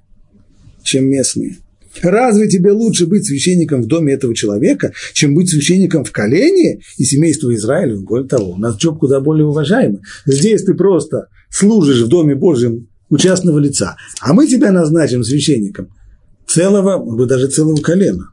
чем 0.83 1.05
местные. 1.05 1.57
Разве 2.01 2.47
тебе 2.49 2.71
лучше 2.71 3.07
быть 3.07 3.25
священником 3.25 3.81
в 3.81 3.87
доме 3.87 4.13
этого 4.13 4.35
человека, 4.35 4.91
чем 5.13 5.33
быть 5.33 5.49
священником 5.49 6.03
в 6.03 6.11
колене 6.11 6.81
и 6.97 7.03
семействе 7.03 7.55
Израиля? 7.55 7.97
Более 7.97 8.27
того, 8.27 8.51
у 8.51 8.57
нас 8.57 8.77
джоб 8.77 8.99
куда 8.99 9.19
более 9.19 9.45
уважаемый. 9.45 10.01
Здесь 10.25 10.63
ты 10.63 10.73
просто 10.73 11.27
служишь 11.49 12.01
в 12.01 12.07
доме 12.07 12.35
Божьем 12.35 12.87
у 13.09 13.17
частного 13.17 13.59
лица, 13.59 13.95
а 14.19 14.33
мы 14.33 14.47
тебя 14.47 14.71
назначим 14.71 15.23
священником 15.23 15.89
целого, 16.47 17.25
даже 17.27 17.47
целого 17.47 17.77
колена. 17.77 18.29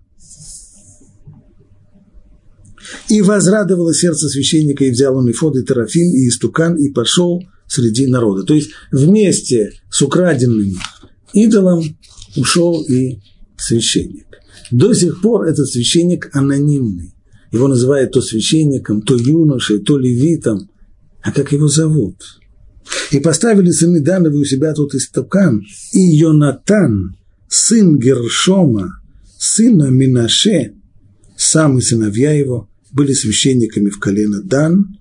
И 3.08 3.22
возрадовало 3.22 3.94
сердце 3.94 4.28
священника, 4.28 4.84
и 4.84 4.90
взял 4.90 5.16
он 5.16 5.28
и 5.28 5.32
Фод, 5.32 5.56
и 5.56 5.62
Тарафим, 5.62 6.12
и 6.14 6.28
Истукан, 6.28 6.76
и 6.76 6.90
пошел 6.90 7.42
среди 7.66 8.06
народа. 8.06 8.42
То 8.44 8.54
есть 8.54 8.70
вместе 8.90 9.72
с 9.90 10.02
украденным 10.02 10.76
идолом 11.32 11.82
ушел 12.36 12.82
и 12.82 13.18
священник. 13.56 14.26
До 14.70 14.92
сих 14.94 15.20
пор 15.20 15.46
этот 15.46 15.68
священник 15.68 16.30
анонимный. 16.32 17.14
Его 17.50 17.68
называют 17.68 18.12
то 18.12 18.22
священником, 18.22 19.02
то 19.02 19.14
юношей, 19.14 19.80
то 19.80 19.98
левитом. 19.98 20.70
А 21.22 21.32
как 21.32 21.52
его 21.52 21.68
зовут? 21.68 22.16
И 23.10 23.20
поставили 23.20 23.70
сыны 23.70 24.00
Дановы 24.00 24.40
у 24.40 24.44
себя 24.44 24.72
тут 24.72 24.94
Истукан 24.94 25.62
и 25.92 26.00
Йонатан, 26.00 27.16
сын 27.48 27.98
Гершома, 27.98 29.00
сына 29.38 29.90
Минаше, 29.90 30.74
сам 31.36 31.78
и 31.78 31.82
сыновья 31.82 32.32
его, 32.32 32.68
были 32.92 33.12
священниками 33.12 33.90
в 33.90 33.98
колено 33.98 34.42
Дан 34.42 34.98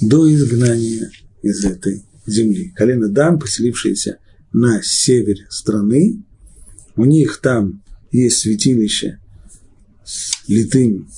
до 0.00 0.32
изгнания 0.32 1.10
из 1.42 1.64
этой 1.64 2.04
земли. 2.26 2.72
Колено 2.74 3.08
Дан, 3.08 3.38
поселившееся 3.38 4.18
на 4.52 4.80
севере 4.82 5.46
страны, 5.50 6.22
у 6.96 7.04
них 7.04 7.38
там 7.42 7.82
есть 8.10 8.38
святилище 8.38 9.18
с 10.04 10.48
литым 10.48 11.08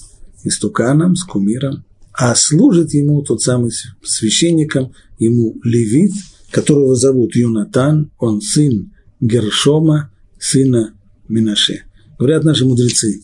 истуканом, 0.45 1.17
с 1.17 1.25
кумиром, 1.25 1.85
а 2.13 2.35
служит 2.35 2.95
ему 2.95 3.23
тот 3.23 3.43
самый 3.43 3.73
священником, 4.03 4.93
ему 5.19 5.59
левит, 5.65 6.13
которого 6.51 6.95
зовут 6.95 7.35
Юнатан, 7.35 8.13
он 8.19 8.41
сын 8.41 8.93
Гершома, 9.21 10.13
сына 10.39 10.95
Минаше. 11.29 11.83
Говорят 12.19 12.45
наши 12.45 12.65
мудрецы, 12.65 13.23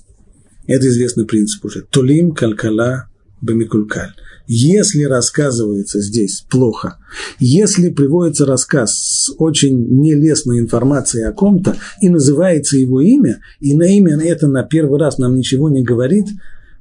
это 0.67 0.89
известный 0.89 1.27
принцип 1.27 1.65
уже. 1.65 1.83
Тулим 1.83 2.33
калькала 2.33 3.09
бамикулькаль. 3.41 4.13
Если 4.47 5.05
рассказывается 5.05 6.01
здесь 6.01 6.45
плохо, 6.51 6.99
если 7.39 7.91
приводится 7.91 8.47
рассказ 8.47 8.93
с 8.93 9.33
очень 9.39 10.01
нелестной 10.01 10.59
информацией 10.59 11.25
о 11.25 11.33
ком-то, 11.33 11.77
и 12.01 12.09
называется 12.09 12.77
его 12.77 13.01
имя, 13.01 13.41
и 13.61 13.77
на 13.77 13.85
имя 13.85 14.21
это 14.21 14.49
на 14.49 14.65
первый 14.65 14.99
раз 14.99 15.19
нам 15.19 15.37
ничего 15.37 15.71
не 15.71 15.85
говорит, 15.85 16.27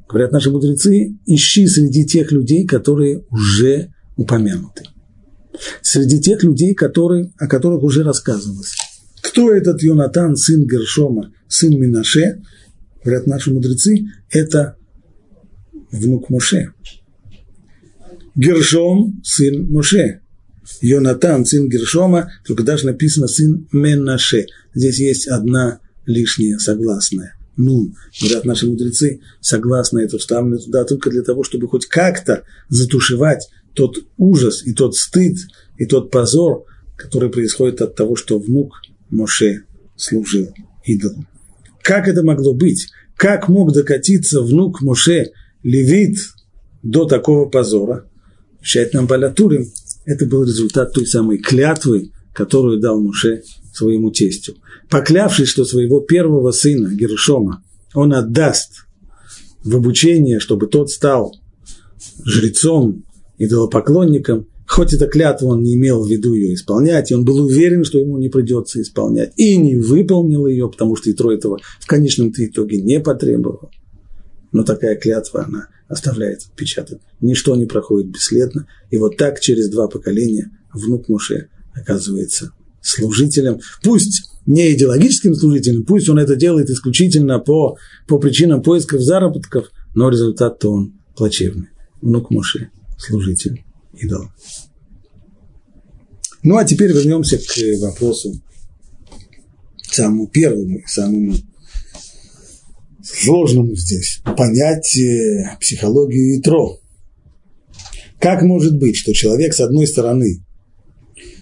говорят 0.07 0.31
наши 0.31 0.49
мудрецы, 0.49 1.15
ищи 1.27 1.67
среди 1.67 2.05
тех 2.05 2.31
людей, 2.31 2.65
которые 2.65 3.23
уже 3.29 3.93
упомянуты. 4.17 4.85
Среди 5.81 6.19
тех 6.19 6.43
людей, 6.43 6.73
которые, 6.73 7.31
о 7.37 7.47
которых 7.47 7.83
уже 7.83 8.03
рассказывалось. 8.03 8.75
Кто 9.21 9.53
этот 9.53 9.83
Йонатан, 9.83 10.35
сын 10.35 10.65
Гершома, 10.65 11.31
сын 11.47 11.71
Минаше? 11.79 12.41
Говорят 13.03 13.27
наши 13.27 13.53
мудрецы, 13.53 14.07
это 14.29 14.75
внук 15.91 16.29
Моше. 16.29 16.73
Гершом– 18.35 19.21
сын 19.23 19.71
Моше. 19.71 20.21
Йонатан– 20.81 21.45
сын 21.45 21.69
Гершома, 21.69 22.31
только 22.45 22.63
даже 22.63 22.85
написано 22.85 23.27
сын 23.27 23.67
Менаше. 23.71 24.47
Здесь 24.73 24.99
есть 24.99 25.27
одна 25.27 25.79
лишняя 26.05 26.57
согласная. 26.57 27.35
Ну, 27.57 27.93
говорят 28.21 28.45
наши 28.45 28.67
мудрецы, 28.67 29.19
согласно 29.41 29.99
это 29.99 30.17
вставлено 30.17 30.57
туда 30.57 30.85
только 30.85 31.09
для 31.09 31.23
того, 31.23 31.43
чтобы 31.43 31.67
хоть 31.67 31.87
как-то 31.87 32.43
затушевать 32.69 33.49
тот 33.73 33.97
ужас 34.17 34.65
и 34.65 34.73
тот 34.73 34.95
стыд 34.95 35.37
и 35.77 35.85
тот 35.85 36.09
позор, 36.09 36.65
который 36.95 37.29
происходит 37.29 37.81
от 37.81 37.95
того, 37.95 38.15
что 38.15 38.39
внук 38.39 38.81
Моше 39.09 39.63
служил 39.97 40.53
идолу. 40.85 41.25
Как 41.83 42.07
это 42.07 42.23
могло 42.23 42.53
быть? 42.53 42.87
Как 43.15 43.49
мог 43.49 43.73
докатиться 43.73 44.41
внук 44.41 44.81
Моше, 44.81 45.31
левит, 45.63 46.17
до 46.83 47.05
такого 47.05 47.49
позора? 47.49 48.05
Вещает 48.61 48.93
нам 48.93 49.07
Балатурим, 49.07 49.65
это 50.05 50.25
был 50.25 50.43
результат 50.43 50.93
той 50.93 51.05
самой 51.05 51.37
клятвы, 51.37 52.11
которую 52.33 52.79
дал 52.79 52.99
Муше 52.99 53.43
своему 53.73 54.11
тестю. 54.11 54.55
Поклявшись, 54.89 55.49
что 55.49 55.65
своего 55.65 55.99
первого 55.99 56.51
сына, 56.51 56.93
Гершома, 56.93 57.63
он 57.93 58.13
отдаст 58.13 58.85
в 59.63 59.75
обучение, 59.75 60.39
чтобы 60.39 60.67
тот 60.67 60.89
стал 60.89 61.35
жрецом, 62.23 63.03
идолопоклонником, 63.37 64.47
хоть 64.69 64.93
эта 64.93 65.07
клятва 65.07 65.47
он 65.47 65.63
не 65.63 65.73
имел 65.73 66.03
в 66.03 66.09
виду 66.09 66.33
ее 66.33 66.53
исполнять, 66.53 67.09
и 67.09 67.15
он 67.15 67.25
был 67.25 67.43
уверен, 67.43 67.83
что 67.83 67.97
ему 67.97 68.17
не 68.19 68.29
придется 68.29 68.79
исполнять, 68.81 69.33
и 69.35 69.57
не 69.57 69.75
выполнил 69.75 70.45
ее, 70.45 70.69
потому 70.69 70.95
что 70.95 71.11
Итро 71.11 71.33
этого 71.33 71.59
в 71.79 71.87
конечном 71.87 72.31
итоге 72.37 72.79
не 72.79 72.99
потребовал. 72.99 73.71
Но 74.51 74.63
такая 74.63 74.95
клятва, 74.95 75.45
она 75.45 75.67
оставляет 75.87 76.41
отпечаток. 76.43 77.01
Ничто 77.19 77.55
не 77.55 77.65
проходит 77.65 78.11
бесследно. 78.11 78.67
И 78.91 78.97
вот 78.97 79.17
так 79.17 79.39
через 79.39 79.69
два 79.69 79.87
поколения 79.87 80.51
внук 80.71 81.09
Муше 81.09 81.49
оказывается 81.73 82.53
служителем. 82.81 83.59
Пусть 83.83 84.29
не 84.45 84.73
идеологическим 84.73 85.35
служителем, 85.35 85.83
пусть 85.83 86.09
он 86.09 86.19
это 86.19 86.35
делает 86.35 86.69
исключительно 86.69 87.39
по, 87.39 87.77
по 88.07 88.19
причинам 88.19 88.61
поисков 88.61 89.01
заработков, 89.01 89.71
но 89.95 90.09
результат-то 90.09 90.71
он 90.71 90.93
плачевный. 91.15 91.69
Внук 92.01 92.29
Муше– 92.29 92.69
служитель 92.97 93.63
идола. 93.93 94.31
Ну 96.43 96.57
а 96.57 96.65
теперь 96.65 96.91
вернемся 96.91 97.37
к 97.37 97.81
вопросу 97.81 98.33
самому 99.81 100.27
первому, 100.27 100.79
самому 100.87 101.35
сложному 103.03 103.75
здесь 103.75 104.21
понять 104.37 104.97
э, 104.97 105.57
психологию 105.59 106.39
Итро. 106.39 106.79
Как 108.19 108.43
может 108.43 108.77
быть, 108.77 108.95
что 108.95 109.13
человек, 109.13 109.53
с 109.53 109.59
одной 109.59 109.87
стороны, 109.87 110.43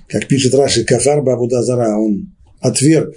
как 0.08 0.28
пишет 0.28 0.54
Раши 0.56 0.84
Кафар 0.84 1.22
Бабудазара, 1.22 1.98
он 1.98 2.36
отверг 2.60 3.16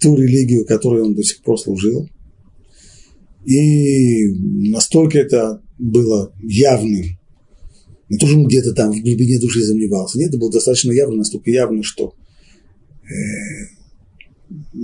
ту 0.00 0.16
религию, 0.16 0.64
которой 0.64 1.02
он 1.02 1.14
до 1.14 1.22
сих 1.22 1.42
пор 1.42 1.58
служил, 1.58 2.08
и 3.44 4.26
настолько 4.70 5.18
это 5.18 5.62
было 5.78 6.32
явным, 6.42 7.19
не 8.10 8.18
то, 8.18 8.26
что 8.26 8.36
он 8.36 8.46
где-то 8.46 8.72
там 8.74 8.92
в 8.92 9.00
глубине 9.00 9.38
души 9.38 9.62
сомневался, 9.62 10.18
нет, 10.18 10.30
это 10.30 10.38
было 10.38 10.50
достаточно 10.50 10.90
явно, 10.90 11.18
настолько 11.18 11.50
явно, 11.50 11.84
что 11.84 12.14
э, 13.04 13.66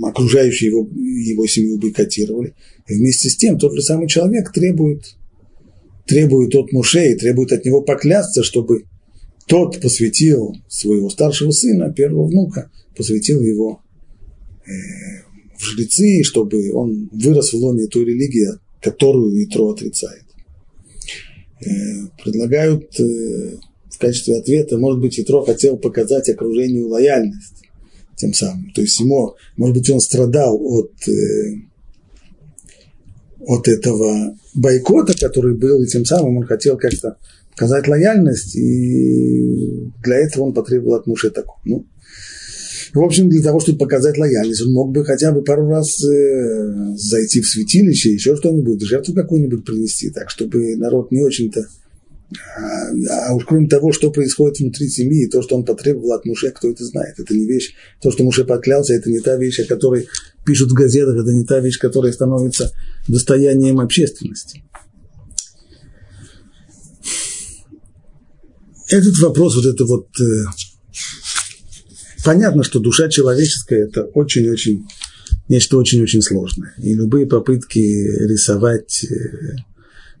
окружающие 0.01 0.69
его, 0.69 0.87
его 0.95 1.45
семью 1.45 1.77
бойкотировали. 1.77 2.55
И 2.87 2.93
вместе 2.93 3.29
с 3.29 3.35
тем 3.35 3.59
тот 3.59 3.75
же 3.75 3.81
самый 3.81 4.07
человек 4.07 4.53
требует, 4.53 5.17
требует 6.05 6.55
от 6.55 6.71
Муше 6.71 7.11
и 7.11 7.17
требует 7.17 7.51
от 7.51 7.65
него 7.65 7.81
поклясться, 7.81 8.43
чтобы 8.43 8.85
тот 9.45 9.81
посвятил 9.81 10.55
своего 10.69 11.09
старшего 11.09 11.51
сына, 11.51 11.91
первого 11.91 12.27
внука, 12.27 12.71
посвятил 12.95 13.41
его 13.41 13.81
э, 14.65 14.71
в 15.57 15.63
жрецы, 15.63 16.23
чтобы 16.23 16.71
он 16.71 17.09
вырос 17.11 17.51
в 17.51 17.57
лоне 17.57 17.87
той 17.87 18.05
религии, 18.05 18.47
которую 18.81 19.43
Итро 19.43 19.71
отрицает. 19.71 20.23
Предлагают 22.27 22.99
э, 22.99 23.55
в 23.89 23.97
качестве 23.97 24.37
ответа, 24.37 24.77
может 24.77 24.99
быть, 24.99 25.17
Итро 25.17 25.45
хотел 25.45 25.77
показать 25.77 26.27
окружению 26.27 26.89
лояльность 26.89 27.63
тем 28.17 28.33
самым. 28.33 28.69
То 28.73 28.81
есть 28.81 28.99
ему, 28.99 29.35
может 29.55 29.77
быть, 29.77 29.89
он 29.89 30.01
страдал 30.01 30.59
от, 30.61 30.91
э, 31.07 31.55
от 33.45 33.69
этого 33.69 34.37
бойкота, 34.53 35.13
который 35.17 35.55
был, 35.55 35.81
и 35.81 35.87
тем 35.87 36.03
самым 36.03 36.39
он 36.39 36.43
хотел 36.43 36.77
как-то 36.77 37.15
показать 37.51 37.87
лояльность, 37.87 38.57
и 38.57 39.89
для 40.03 40.17
этого 40.17 40.43
он 40.43 40.53
потребовал 40.53 40.95
от 40.95 41.07
Муше 41.07 41.29
такого. 41.29 41.61
Ну, 41.63 41.85
в 42.93 42.99
общем, 42.99 43.29
для 43.29 43.41
того, 43.41 43.61
чтобы 43.61 43.77
показать 43.77 44.17
лояльность, 44.17 44.63
он 44.63 44.73
мог 44.73 44.91
бы 44.91 45.05
хотя 45.05 45.31
бы 45.31 45.43
пару 45.43 45.65
раз 45.69 46.03
э, 46.03 46.93
зайти 46.97 47.39
в 47.39 47.47
святилище, 47.47 48.11
еще 48.11 48.35
что-нибудь, 48.35 48.81
жертву 48.81 49.13
какую-нибудь 49.13 49.63
принести, 49.63 50.09
так, 50.09 50.29
чтобы 50.29 50.75
народ 50.75 51.09
не 51.11 51.21
очень-то 51.21 51.65
а, 52.29 53.33
уж 53.35 53.45
кроме 53.45 53.67
того, 53.67 53.93
что 53.93 54.11
происходит 54.11 54.59
внутри 54.59 54.89
семьи, 54.89 55.27
то, 55.27 55.41
что 55.41 55.55
он 55.55 55.63
потребовал 55.63 56.13
от 56.13 56.25
Муше, 56.25 56.51
кто 56.51 56.69
это 56.69 56.83
знает. 56.83 57.17
Это 57.19 57.33
не 57.33 57.45
вещь, 57.45 57.73
то, 58.01 58.11
что 58.11 58.23
Муше 58.23 58.43
поклялся, 58.43 58.93
это 58.93 59.09
не 59.09 59.19
та 59.19 59.37
вещь, 59.37 59.59
о 59.59 59.65
которой 59.65 60.07
пишут 60.45 60.71
в 60.71 60.73
газетах, 60.73 61.15
это 61.15 61.31
не 61.33 61.45
та 61.45 61.59
вещь, 61.59 61.77
которая 61.77 62.11
становится 62.11 62.71
достоянием 63.07 63.79
общественности. 63.79 64.63
Этот 68.89 69.17
вопрос, 69.19 69.55
вот 69.55 69.65
это 69.65 69.85
вот... 69.85 70.07
Э, 70.19 70.45
понятно, 72.23 72.63
что 72.63 72.79
душа 72.79 73.09
человеческая– 73.09 73.85
это 73.87 74.03
очень-очень, 74.03 74.85
нечто 75.47 75.77
очень-очень 75.77 76.21
сложное. 76.21 76.73
И 76.77 76.93
любые 76.93 77.25
попытки 77.25 77.79
рисовать 77.79 79.05
э, 79.05 79.57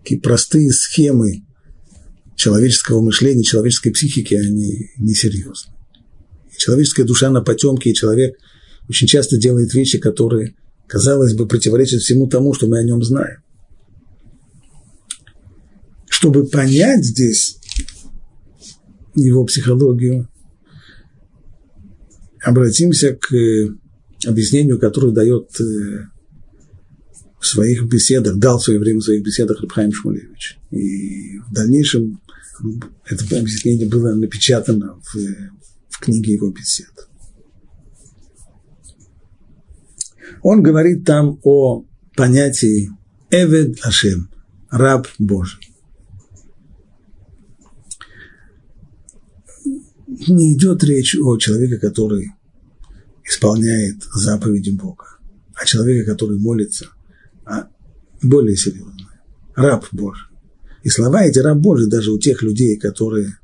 такие 0.03 0.19
простые 0.19 0.71
схемы 0.71 1.43
человеческого 2.37 3.01
мышления, 3.01 3.43
человеческой 3.43 3.89
психики, 3.89 4.35
они 4.35 4.91
несерьезны. 4.97 5.73
Человеческая 6.55 7.03
душа 7.03 7.29
на 7.29 7.41
потемке, 7.41 7.89
и 7.89 7.95
человек 7.95 8.37
очень 8.87 9.07
часто 9.07 9.37
делает 9.37 9.73
вещи, 9.73 9.97
которые, 9.97 10.55
казалось 10.87 11.33
бы, 11.33 11.47
противоречат 11.47 12.01
всему 12.01 12.27
тому, 12.27 12.53
что 12.53 12.67
мы 12.67 12.79
о 12.79 12.83
нем 12.83 13.03
знаем. 13.03 13.41
Чтобы 16.09 16.45
понять 16.45 17.03
здесь 17.03 17.57
его 19.15 19.43
психологию, 19.45 20.29
обратимся 22.43 23.13
к 23.13 23.33
объяснению, 24.25 24.79
которое 24.79 25.11
дает 25.11 25.59
э, 25.59 26.05
в 27.39 27.47
своих 27.47 27.87
беседах, 27.87 28.37
дал 28.37 28.59
в 28.59 28.63
свое 28.63 28.79
время 28.79 28.99
в 28.99 29.03
своих 29.03 29.23
беседах 29.23 29.61
Рабхайм 29.61 29.91
Шмулевич. 29.91 30.59
И 30.71 31.39
в 31.39 31.51
дальнейшем 31.51 32.19
это 33.05 33.39
объяснение 33.39 33.87
было 33.87 34.13
напечатано 34.13 34.99
в, 35.01 35.15
в 35.89 35.99
книге 35.99 36.33
его 36.33 36.49
бесед. 36.51 36.91
Он 40.41 40.61
говорит 40.61 41.05
там 41.05 41.39
о 41.43 41.85
понятии 42.15 42.91
Эвед 43.29 43.79
Ашем, 43.83 44.29
раб 44.69 45.07
Божий. 45.19 45.73
Не 50.07 50.55
идет 50.55 50.83
речь 50.83 51.15
о 51.15 51.37
человеке, 51.37 51.77
который 51.77 52.31
исполняет 53.23 54.03
заповеди 54.13 54.71
Бога, 54.71 55.05
а 55.53 55.65
человека, 55.65 56.11
который 56.11 56.39
молится, 56.39 56.87
а 57.45 57.69
более 58.23 58.57
серьезное. 58.57 59.21
Раб 59.55 59.85
Божий. 59.91 60.27
И 60.87 60.89
слова 60.89 61.25
эти 61.25 61.39
раб 61.39 61.57
Божий 61.57 61.89
даже 61.89 62.13
у 62.13 62.17
тех 62.17 62.41
людей, 62.41 62.77
которые 62.77 63.39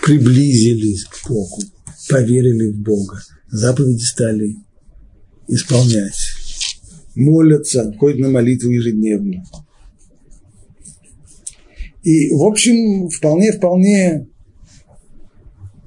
приблизились 0.00 1.04
к 1.06 1.28
Богу, 1.28 1.60
поверили 2.08 2.70
в 2.70 2.78
Бога, 2.78 3.20
заповеди 3.50 4.04
стали 4.04 4.54
исполнять, 5.48 6.14
молятся, 7.16 7.92
ходят 7.98 8.20
на 8.20 8.28
молитву 8.28 8.70
ежедневно. 8.70 9.42
И, 12.04 12.30
в 12.30 12.44
общем, 12.44 13.08
вполне-вполне 13.08 14.28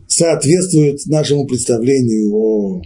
соответствует 0.08 1.06
нашему 1.06 1.48
представлению 1.48 2.34
о 2.34 2.82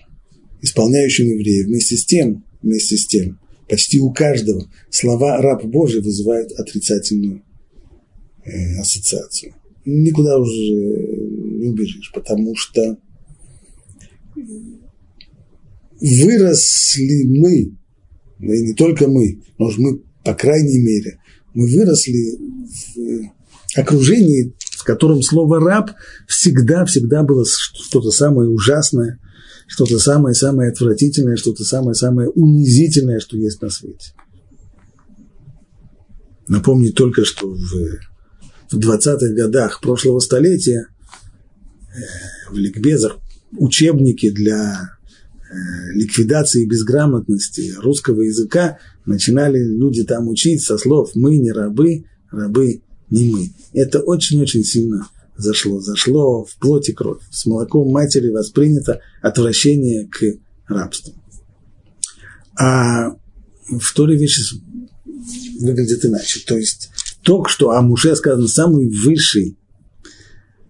исполняющем 0.61 1.25
еврея. 1.25 1.65
Вместе 1.65 1.97
с 1.97 2.05
тем, 2.05 2.45
вместе 2.61 2.97
с 2.97 3.07
тем, 3.07 3.39
почти 3.67 3.99
у 3.99 4.11
каждого 4.11 4.69
слова 4.89 5.41
«раб 5.41 5.63
Божий» 5.65 6.01
вызывают 6.01 6.51
отрицательную 6.53 7.43
э, 8.43 8.79
ассоциацию. 8.79 9.55
Никуда 9.85 10.37
уже 10.37 10.51
не 10.51 11.69
убежишь, 11.69 12.11
потому 12.13 12.55
что 12.55 12.97
выросли 16.01 17.23
мы, 17.25 17.77
и 18.39 18.61
не 18.67 18.73
только 18.73 19.07
мы, 19.07 19.41
но 19.57 19.71
мы, 19.77 20.01
по 20.23 20.33
крайней 20.33 20.79
мере, 20.79 21.19
мы 21.53 21.67
выросли 21.67 22.37
в 23.75 23.79
окружении, 23.79 24.53
в 24.71 24.83
котором 24.83 25.21
слово 25.21 25.59
«раб» 25.59 25.91
всегда-всегда 26.27 27.23
было 27.23 27.45
что-то 27.45 28.11
самое 28.11 28.49
ужасное, 28.49 29.19
что-то 29.67 29.99
самое-самое 29.99 30.71
отвратительное, 30.71 31.37
что-то 31.37 31.63
самое-самое 31.63 32.29
унизительное, 32.29 33.19
что 33.19 33.37
есть 33.37 33.61
на 33.61 33.69
свете. 33.69 34.13
Напомню 36.47 36.93
только, 36.93 37.25
что 37.25 37.49
в, 37.49 37.59
в 38.71 38.77
20-х 38.77 39.33
годах 39.33 39.81
прошлого 39.81 40.19
столетия 40.19 40.87
э, 40.87 42.51
в 42.51 42.57
ликбезах 42.57 43.17
учебники 43.57 44.29
для 44.29 44.79
э, 44.79 45.93
ликвидации 45.93 46.65
безграмотности 46.65 47.73
русского 47.77 48.21
языка 48.21 48.77
начинали 49.05 49.59
люди 49.59 50.03
там 50.03 50.27
учить 50.27 50.61
со 50.61 50.77
слов 50.77 51.11
«мы 51.15 51.37
не 51.37 51.51
рабы, 51.51 52.05
рабы 52.29 52.83
не 53.09 53.31
мы». 53.31 53.49
Это 53.73 54.01
очень-очень 54.01 54.63
сильно 54.63 55.07
зашло, 55.37 55.79
зашло 55.79 56.45
в 56.45 56.55
плоть 56.57 56.89
и 56.89 56.93
кровь. 56.93 57.21
С 57.31 57.45
молоком 57.45 57.89
матери 57.91 58.29
воспринято 58.29 59.01
отвращение 59.21 60.07
к 60.07 60.21
рабству. 60.67 61.13
А 62.57 63.11
в 63.67 63.93
Торе 63.93 64.15
вещи 64.15 64.41
выглядят 65.59 66.05
иначе. 66.05 66.41
То 66.45 66.57
есть 66.57 66.89
то, 67.23 67.45
что 67.45 67.71
о 67.71 67.81
Муше 67.81 68.15
сказано, 68.15 68.47
самый 68.47 68.89
высший, 68.89 69.57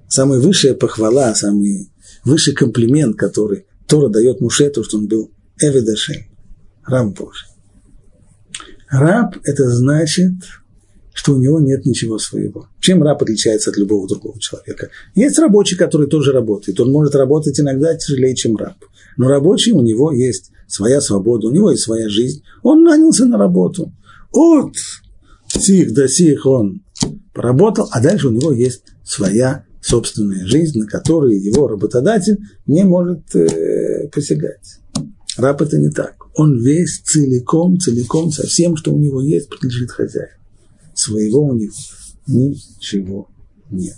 самая 0.08 0.40
высшая 0.40 0.74
похвала, 0.74 1.36
самый 1.36 1.92
высший 2.24 2.54
комплимент, 2.54 3.18
который 3.18 3.66
Тора 3.88 4.10
дает 4.10 4.42
Муше, 4.42 4.70
то, 4.70 4.84
что 4.84 4.98
он 4.98 5.08
был 5.08 5.32
Эведашем, 5.60 6.26
раб 6.86 7.16
Божий. 7.18 7.48
Раб– 8.90 9.38
это 9.44 9.70
значит– 9.70 10.34
что 11.16 11.34
у 11.34 11.38
него 11.38 11.62
нет 11.62 11.86
ничего 11.86 12.20
своего. 12.20 12.68
Чем 12.82 13.02
раб 13.02 13.22
отличается 13.22 13.70
от 13.72 13.78
любого 13.78 14.06
другого 14.06 14.38
человека? 14.38 14.90
Есть 15.16 15.40
рабочий, 15.40 15.78
который 15.78 16.08
тоже 16.08 16.34
работает. 16.34 16.78
Он 16.82 16.92
может 16.92 17.16
работать 17.16 17.58
иногда 17.58 17.96
тяжелее, 17.96 18.36
чем 18.36 18.58
раб. 18.58 18.76
Но 19.16 19.30
рабочий, 19.30 19.72
у 19.72 19.82
него 19.82 20.12
есть 20.12 20.52
своя 20.68 21.00
свобода, 21.00 21.48
у 21.48 21.52
него 21.52 21.72
есть 21.72 21.84
своя 21.84 22.10
жизнь. 22.10 22.44
Он 22.64 22.84
нанялся 22.84 23.26
на 23.26 23.38
работу. 23.38 23.94
От 24.34 24.76
сих 25.48 25.94
до 25.94 26.10
сих 26.10 26.46
он 26.46 26.84
поработал, 27.34 27.88
а 27.92 28.02
дальше 28.02 28.28
у 28.28 28.32
него 28.32 28.52
есть 28.52 28.84
своя 29.06 29.64
собственная 29.82 30.46
жизнь, 30.46 30.80
на 30.80 30.86
которую 30.86 31.42
его 31.42 31.70
работодатель 31.70 32.40
не 32.68 32.84
может 32.84 33.34
э, 33.36 34.10
посягать. 34.10 34.80
Раб 35.38 35.62
это 35.62 35.78
не 35.78 35.92
так. 35.92 36.18
Он 36.34 36.62
весь 36.62 37.00
целиком, 37.00 37.80
целиком, 37.80 38.32
со 38.32 38.46
всем, 38.46 38.76
что 38.76 38.94
у 38.94 39.00
него 39.00 39.22
есть, 39.22 39.48
принадлежит 39.48 39.92
хозяину 39.92 40.45
своего 40.96 41.46
у 41.48 41.56
них 41.56 41.72
ничего 42.28 43.30
нет. 43.70 43.98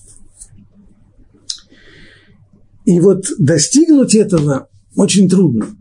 И 2.85 2.99
вот 2.99 3.25
достигнуть 3.37 4.15
этого 4.15 4.69
очень 4.95 5.29
трудно. 5.29 5.75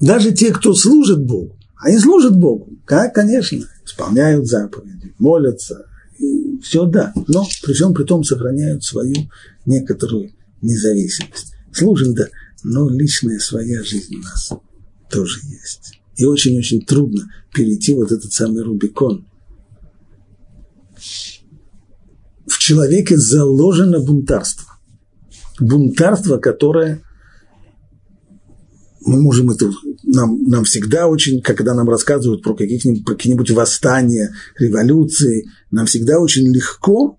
Даже 0.00 0.32
те, 0.32 0.52
кто 0.52 0.74
служит 0.74 1.24
Богу, 1.24 1.56
они 1.76 1.98
служат 1.98 2.36
Богу, 2.36 2.68
как, 2.84 3.14
конечно, 3.14 3.58
исполняют 3.84 4.46
заповеди, 4.46 5.14
молятся, 5.18 5.86
и 6.18 6.58
все 6.60 6.86
да, 6.86 7.12
но 7.28 7.46
при 7.62 7.72
всем 7.72 7.94
при 7.94 8.04
том 8.04 8.24
сохраняют 8.24 8.84
свою 8.84 9.14
некоторую 9.66 10.32
независимость. 10.62 11.52
Служим, 11.72 12.14
да, 12.14 12.26
но 12.64 12.88
личная 12.88 13.38
своя 13.38 13.82
жизнь 13.82 14.16
у 14.16 14.18
нас 14.18 14.50
тоже 15.10 15.40
есть. 15.44 16.00
И 16.16 16.24
очень-очень 16.24 16.84
трудно 16.84 17.30
перейти 17.54 17.94
вот 17.94 18.12
этот 18.12 18.32
самый 18.32 18.62
Рубикон, 18.62 19.26
в 22.50 22.58
человеке 22.58 23.16
заложено 23.16 24.00
бунтарство. 24.00 24.66
Бунтарство, 25.60 26.38
которое 26.38 27.02
мы 29.02 29.20
можем 29.20 29.50
это, 29.50 29.70
нам, 30.02 30.42
нам 30.44 30.64
всегда 30.64 31.06
очень, 31.06 31.40
когда 31.40 31.74
нам 31.74 31.88
рассказывают 31.88 32.42
про 32.42 32.54
какие-нибудь, 32.54 33.04
какие-нибудь 33.04 33.50
восстания, 33.52 34.34
революции, 34.58 35.46
нам 35.70 35.86
всегда 35.86 36.18
очень 36.18 36.52
легко 36.52 37.18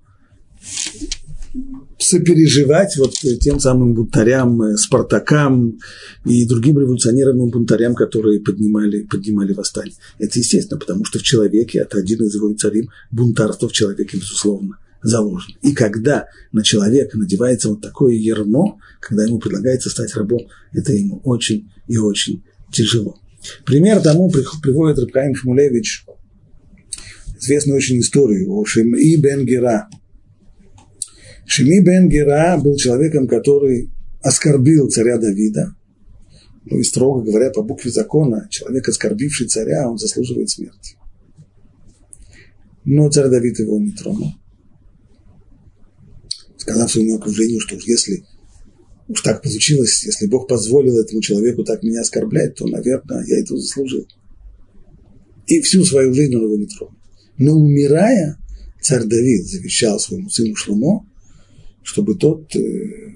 сопереживать 1.97 2.97
вот 2.97 3.13
тем 3.39 3.59
самым 3.59 3.93
бунтарям, 3.93 4.61
э, 4.61 4.77
Спартакам 4.77 5.79
и 6.25 6.47
другим 6.47 6.79
революционерам 6.79 7.47
и 7.47 7.51
бунтарям, 7.51 7.95
которые 7.95 8.39
поднимали, 8.41 9.03
поднимали 9.03 9.53
восстание. 9.53 9.95
Это 10.19 10.39
естественно, 10.39 10.79
потому 10.79 11.05
что 11.05 11.19
в 11.19 11.23
человеке, 11.23 11.79
это 11.79 11.99
один 11.99 12.23
из 12.23 12.35
его 12.35 12.53
царим, 12.53 12.89
бунтарство 13.11 13.69
в 13.69 13.71
человеке, 13.71 14.17
безусловно, 14.17 14.77
заложено. 15.01 15.55
И 15.61 15.73
когда 15.73 16.27
на 16.51 16.63
человека 16.63 17.17
надевается 17.17 17.69
вот 17.69 17.81
такое 17.81 18.13
ермо, 18.13 18.79
когда 18.99 19.23
ему 19.23 19.39
предлагается 19.39 19.89
стать 19.89 20.15
рабом, 20.15 20.41
это 20.73 20.93
ему 20.93 21.21
очень 21.23 21.71
и 21.87 21.97
очень 21.97 22.43
тяжело. 22.71 23.19
Пример 23.65 24.01
тому 24.01 24.29
приводит 24.61 24.99
Рабкаим 24.99 25.35
Шмулевич 25.35 26.05
известную 27.39 27.77
очень 27.77 27.99
историю 27.99 28.51
о 28.51 28.65
Шимии 28.65 29.15
бен 29.15 29.45
Гера– 29.45 29.89
Шими 31.53 31.81
бен 31.81 32.07
Гера 32.07 32.57
был 32.57 32.77
человеком, 32.77 33.27
который 33.27 33.91
оскорбил 34.23 34.87
царя 34.87 35.17
Давида. 35.17 35.75
Ну 36.63 36.77
и 36.79 36.83
строго 36.83 37.23
говоря, 37.23 37.49
по 37.49 37.61
букве 37.61 37.91
закона, 37.91 38.47
человек, 38.49 38.87
оскорбивший 38.87 39.47
царя, 39.47 39.89
он 39.89 39.97
заслуживает 39.97 40.49
смерти. 40.49 40.95
Но 42.85 43.09
царь 43.09 43.27
Давид 43.27 43.59
его 43.59 43.77
не 43.79 43.91
тронул. 43.91 44.31
Сказав 46.61 46.91
своему 46.91 47.15
окружению, 47.15 47.59
что 47.59 47.75
уж 47.75 47.87
если 47.87 48.23
уж 49.07 49.21
так 49.21 49.41
получилось, 49.41 50.05
если 50.05 50.27
Бог 50.27 50.47
позволил 50.47 50.99
этому 50.99 51.19
человеку 51.19 51.63
так 51.63 51.81
меня 51.81 52.01
оскорблять, 52.01 52.53
то, 52.53 52.67
наверное, 52.67 53.25
я 53.25 53.39
это 53.39 53.57
заслужил. 53.57 54.07
И 55.47 55.59
всю 55.61 55.83
свою 55.83 56.13
жизнь 56.13 56.35
он 56.35 56.43
его 56.43 56.55
не 56.57 56.67
тронул. 56.67 56.93
Но 57.39 57.53
умирая, 57.53 58.37
царь 58.79 59.05
Давид 59.05 59.47
завещал 59.47 59.99
своему 59.99 60.29
сыну 60.29 60.55
Шлумо, 60.55 61.09
чтобы 61.81 62.13
тот 62.13 62.55
э, 62.55 63.15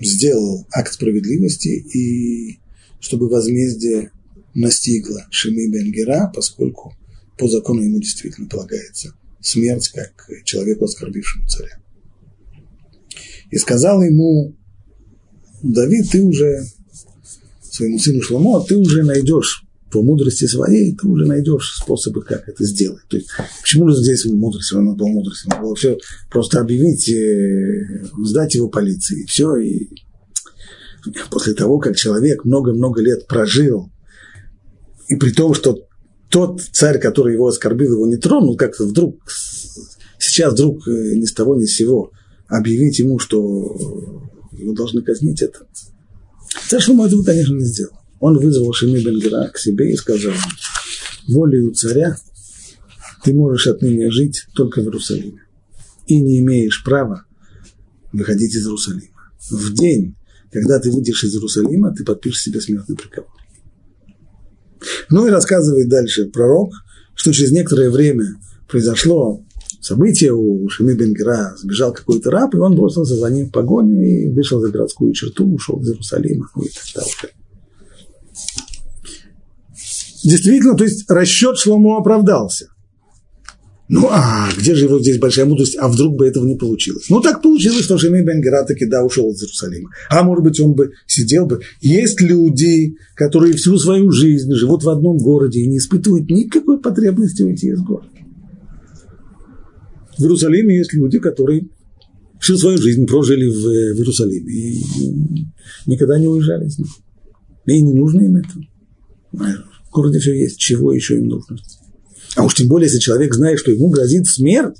сделал 0.00 0.64
акт 0.72 0.94
справедливости 0.94 1.66
и 1.68 2.60
чтобы 3.00 3.28
возмездие 3.28 4.12
настигло 4.54 5.26
Шими 5.32 5.66
Бенгера, 5.66 6.30
поскольку 6.32 6.94
по 7.36 7.48
закону 7.48 7.82
ему 7.82 7.98
действительно 7.98 8.48
полагается 8.48 9.16
смерть, 9.42 9.90
как 9.94 10.26
человеку, 10.44 10.84
оскорбившему 10.84 11.46
царя. 11.48 11.78
И 13.50 13.58
сказал 13.58 14.02
ему, 14.02 14.56
Давид, 15.62 16.10
ты 16.10 16.22
уже 16.22 16.64
своему 17.62 17.98
сыну 17.98 18.22
Шломо, 18.22 18.64
ты 18.66 18.76
уже 18.76 19.02
найдешь 19.02 19.64
по 19.92 20.02
мудрости 20.02 20.46
своей 20.46 20.96
ты 20.96 21.06
уже 21.06 21.26
найдешь 21.26 21.74
способы, 21.76 22.22
как 22.22 22.48
это 22.48 22.64
сделать. 22.64 23.02
То 23.08 23.18
есть, 23.18 23.28
почему 23.60 23.88
же 23.88 23.96
здесь 23.96 24.24
мудрость, 24.24 24.72
он 24.72 24.96
был 24.96 25.08
мудростью? 25.08 25.50
Надо 25.50 25.62
было 25.62 25.76
все 25.76 25.98
просто 26.30 26.60
объявить, 26.60 27.08
э, 27.10 28.06
сдать 28.24 28.54
его 28.54 28.68
полиции, 28.68 29.22
и 29.22 29.26
все. 29.26 29.54
И 29.56 29.90
после 31.30 31.52
того, 31.52 31.78
как 31.78 31.96
человек 31.96 32.44
много-много 32.44 33.02
лет 33.02 33.26
прожил, 33.26 33.92
и 35.08 35.16
при 35.16 35.30
том, 35.30 35.52
что 35.52 35.86
тот 36.32 36.62
царь, 36.62 36.98
который 36.98 37.34
его 37.34 37.46
оскорбил, 37.46 37.92
его 37.92 38.06
не 38.06 38.16
тронул, 38.16 38.56
как-то 38.56 38.86
вдруг, 38.86 39.20
сейчас 40.18 40.54
вдруг 40.54 40.88
э, 40.88 41.14
ни 41.14 41.26
с 41.26 41.32
того 41.34 41.56
ни 41.56 41.66
с 41.66 41.76
сего 41.76 42.10
объявить 42.48 42.98
ему, 42.98 43.18
что 43.18 43.38
его 44.50 44.72
должны 44.72 45.02
казнить, 45.02 45.42
это 45.42 45.66
царь 46.68 46.80
Шломо 46.80 47.06
этого, 47.06 47.22
конечно, 47.22 47.54
не 47.54 47.64
сделал. 47.64 47.92
он 48.18 48.38
вызвал 48.38 48.72
Шеми 48.72 49.04
Бенгера 49.04 49.48
к 49.48 49.58
себе 49.58 49.92
и 49.92 49.96
сказал, 49.96 50.32
волею 51.28 51.72
царя 51.72 52.16
ты 53.22 53.34
можешь 53.34 53.66
отныне 53.66 54.10
жить 54.10 54.46
только 54.54 54.80
в 54.80 54.84
Иерусалиме 54.84 55.42
и 56.06 56.18
не 56.18 56.40
имеешь 56.40 56.82
права 56.82 57.26
выходить 58.10 58.54
из 58.54 58.64
Иерусалима. 58.64 59.32
В 59.50 59.74
день, 59.74 60.16
когда 60.50 60.78
ты 60.78 60.90
выйдешь 60.90 61.24
из 61.24 61.34
Иерусалима, 61.34 61.94
ты 61.94 62.04
подпишешь 62.04 62.40
себе 62.40 62.60
смертный 62.62 62.96
приговор. 62.96 63.41
Ну 65.10 65.26
и 65.26 65.30
рассказывает 65.30 65.88
дальше 65.88 66.26
пророк, 66.26 66.72
что 67.14 67.32
через 67.32 67.52
некоторое 67.52 67.90
время 67.90 68.36
произошло 68.68 69.44
событие, 69.80 70.32
у 70.32 70.68
Шими 70.68 70.94
Бенгера 70.94 71.54
сбежал 71.56 71.92
какой-то 71.92 72.30
раб, 72.30 72.54
и 72.54 72.58
он 72.58 72.76
бросился 72.76 73.16
за 73.16 73.30
ним 73.30 73.48
в 73.48 73.52
погоню 73.52 74.00
и 74.02 74.28
вышел 74.28 74.60
за 74.60 74.70
городскую 74.70 75.12
черту, 75.12 75.52
ушел 75.52 75.80
из 75.80 75.90
Иерусалима, 75.90 76.48
ну 76.54 76.62
и 76.62 76.68
так 76.68 76.84
далее. 76.94 77.34
Действительно, 80.24 80.76
то 80.76 80.84
есть 80.84 81.10
расчет 81.10 81.58
Шломо 81.58 81.98
оправдался. 81.98 82.68
Ну, 83.94 84.08
а 84.10 84.48
где 84.58 84.74
же 84.74 84.86
его 84.86 84.98
здесь 85.00 85.18
большая 85.18 85.44
мудрость, 85.44 85.76
а 85.78 85.86
вдруг 85.86 86.16
бы 86.16 86.26
этого 86.26 86.46
не 86.46 86.56
получилось? 86.56 87.10
Ну, 87.10 87.20
так 87.20 87.42
получилось, 87.42 87.84
что 87.84 87.98
Шимей 87.98 88.24
бен 88.24 88.42
таки, 88.66 88.86
да, 88.86 89.04
ушел 89.04 89.30
из 89.30 89.42
Иерусалима. 89.42 89.90
А 90.08 90.22
может 90.22 90.42
быть, 90.42 90.58
он 90.60 90.72
бы 90.72 90.92
сидел 91.06 91.44
бы. 91.44 91.60
Есть 91.82 92.18
люди, 92.22 92.96
которые 93.14 93.52
всю 93.52 93.76
свою 93.76 94.10
жизнь 94.10 94.50
живут 94.54 94.82
в 94.82 94.88
одном 94.88 95.18
городе 95.18 95.60
и 95.60 95.66
не 95.66 95.76
испытывают 95.76 96.30
никакой 96.30 96.80
потребности 96.80 97.42
уйти 97.42 97.68
из 97.68 97.82
города. 97.82 98.08
В 100.16 100.22
Иерусалиме 100.22 100.78
есть 100.78 100.94
люди, 100.94 101.18
которые 101.18 101.68
всю 102.40 102.56
свою 102.56 102.78
жизнь 102.78 103.06
прожили 103.06 103.44
в, 103.44 103.94
в 103.94 103.98
Иерусалиме 103.98 104.54
и 104.54 104.82
никогда 105.84 106.18
не 106.18 106.28
уезжали 106.28 106.64
из 106.64 106.78
него. 106.78 106.88
И 107.66 107.82
не 107.82 107.92
нужно 107.92 108.22
им 108.22 108.36
это. 108.36 108.54
В 109.32 109.90
городе 109.92 110.18
все 110.18 110.32
есть, 110.32 110.56
чего 110.56 110.94
еще 110.94 111.18
им 111.18 111.28
нужно. 111.28 111.58
А 112.36 112.44
уж 112.44 112.54
тем 112.54 112.68
более, 112.68 112.86
если 112.86 112.98
человек 112.98 113.34
знает, 113.34 113.58
что 113.58 113.70
ему 113.70 113.90
грозит 113.90 114.26
смерть, 114.26 114.76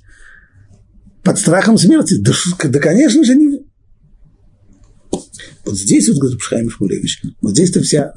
под 1.23 1.39
страхом 1.39 1.79
смерти, 1.79 2.17
да, 2.19 2.33
да 2.65 2.79
конечно 2.79 3.25
же, 3.25 3.35
не... 3.35 3.61
Вот 5.65 5.79
здесь 5.79 6.09
вот, 6.09 6.19
говорит 6.19 6.39
Пшхайм 6.39 6.71
Шмулевич, 6.71 7.23
вот 7.41 7.53
здесь-то 7.53 7.81
вся, 7.83 8.13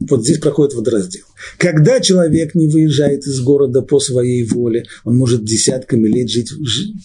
вот 0.00 0.24
здесь 0.24 0.38
проходит 0.38 0.74
водораздел. 0.74 1.24
Когда 1.56 2.00
человек 2.00 2.56
не 2.56 2.66
выезжает 2.66 3.24
из 3.24 3.40
города 3.40 3.82
по 3.82 4.00
своей 4.00 4.44
воле, 4.44 4.84
он 5.04 5.16
может 5.16 5.44
десятками 5.44 6.08
лет 6.08 6.28
жить, 6.28 6.50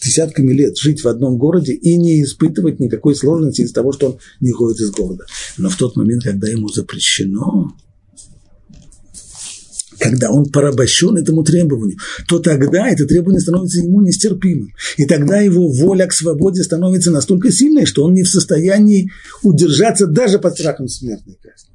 десятками 0.04 0.52
лет 0.52 0.78
жить 0.78 1.04
в 1.04 1.08
одном 1.08 1.38
городе 1.38 1.74
и 1.74 1.96
не 1.98 2.24
испытывать 2.24 2.80
никакой 2.80 3.16
сложности 3.16 3.62
из 3.62 3.72
того, 3.72 3.92
что 3.92 4.12
он 4.12 4.20
не 4.40 4.52
ходит 4.52 4.80
из 4.80 4.90
города. 4.90 5.26
Но 5.58 5.70
в 5.70 5.78
тот 5.78 5.96
момент, 5.96 6.24
когда 6.24 6.48
ему 6.48 6.70
запрещено, 6.70 7.76
когда 10.04 10.32
он 10.32 10.48
порабощен 10.48 11.16
этому 11.16 11.46
требованию, 11.46 11.98
то 12.28 12.40
тогда 12.40 12.90
это 12.90 13.06
требование 13.06 13.40
становится 13.40 13.80
ему 13.80 14.02
нестерпимым. 14.02 14.74
И 14.98 15.06
тогда 15.06 15.40
его 15.40 15.70
воля 15.70 16.08
к 16.08 16.14
свободе 16.14 16.62
становится 16.62 17.10
настолько 17.10 17.54
сильной, 17.54 17.86
что 17.86 18.04
он 18.04 18.14
не 18.14 18.24
в 18.24 18.28
состоянии 18.28 19.10
удержаться 19.44 20.06
даже 20.06 20.40
под 20.40 20.56
страхом 20.56 20.90
смертной 20.90 21.38
казни. 21.42 21.70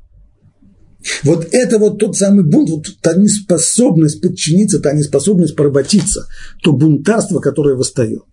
Вот 1.23 1.49
это 1.53 1.79
вот 1.79 1.99
тот 1.99 2.19
самый 2.19 2.45
бунт, 2.45 2.69
вот 2.69 2.87
та 3.01 3.15
неспособность 3.15 4.21
подчиниться, 4.21 4.79
та 4.79 4.93
неспособность 4.93 5.57
поработиться, 5.57 6.27
то 6.63 6.73
бунтарство, 6.75 7.41
которое 7.41 7.77
восстает. 7.77 8.25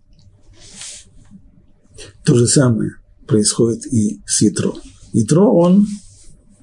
То 2.26 2.36
же 2.36 2.48
самое 2.48 2.92
происходит 3.28 3.86
и 3.94 4.20
с 4.26 4.42
Ятро. 4.42 4.74
Ятро, 5.14 5.46
он, 5.46 5.88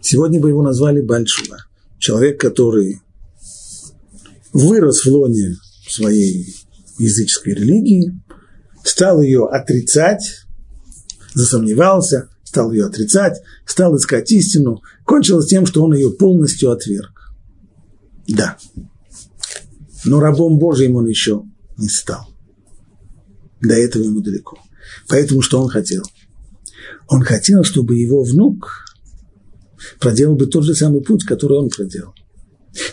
сегодня 0.03 0.39
бы 0.39 0.51
его 0.51 0.61
назвали 0.61 1.01
Бальшува. 1.01 1.65
Человек, 1.99 2.39
который 2.39 3.01
вырос 4.53 5.05
в 5.05 5.09
лоне 5.09 5.57
своей 5.89 6.55
языческой 6.99 7.55
религии, 7.55 8.21
стал 8.85 9.23
ее 9.23 9.47
отрицать, 9.47 10.45
засомневался, 11.35 12.29
стал 12.45 12.73
ее 12.73 12.87
отрицать, 12.87 13.41
стал 13.67 13.97
искать 13.97 14.31
истину, 14.33 14.83
кончилось 15.05 15.47
тем, 15.47 15.67
что 15.67 15.83
он 15.83 15.95
ее 15.95 16.11
полностью 16.11 16.71
отверг. 16.71 17.33
Да. 18.29 18.57
Но 20.05 20.21
рабом 20.21 20.59
Божьим 20.59 20.97
он 20.97 21.07
еще 21.07 21.45
не 21.77 21.89
стал. 21.89 22.29
До 23.61 23.75
этого 23.75 24.03
ему 24.03 24.21
далеко. 24.21 24.59
Поэтому 25.09 25.43
что 25.43 25.63
он 25.63 25.69
хотел? 25.69 26.03
Он 27.09 27.23
хотел, 27.23 27.65
чтобы 27.65 27.97
его 27.97 28.23
внук 28.23 28.85
проделал 30.01 30.37
бы 30.37 30.47
тот 30.47 30.65
же 30.65 30.75
самый 30.75 31.03
путь, 31.03 31.25
который 31.25 31.59
он 31.59 31.69
проделал. 31.69 32.15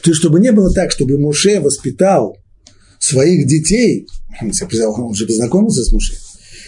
То 0.04 0.10
есть, 0.10 0.20
чтобы 0.20 0.40
не 0.40 0.52
было 0.52 0.74
так, 0.74 0.92
чтобы 0.92 1.18
Муше 1.18 1.60
воспитал 1.62 2.38
своих 3.00 3.48
детей, 3.48 4.08
он 4.42 4.52
же 4.52 5.26
познакомился 5.26 5.84
с 5.84 5.92
Муше, 5.92 6.16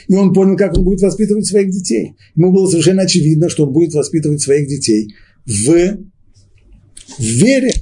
и 0.08 0.14
он 0.14 0.34
понял, 0.34 0.56
как 0.58 0.78
он 0.78 0.84
будет 0.84 1.02
воспитывать 1.02 1.46
своих 1.46 1.72
детей. 1.72 2.16
Ему 2.36 2.52
было 2.52 2.70
совершенно 2.70 3.04
очевидно, 3.04 3.50
что 3.50 3.66
он 3.66 3.74
будет 3.74 3.94
воспитывать 3.94 4.42
своих 4.42 4.68
детей 4.68 5.14
в, 5.46 5.98
в 7.18 7.22
вере, 7.22 7.74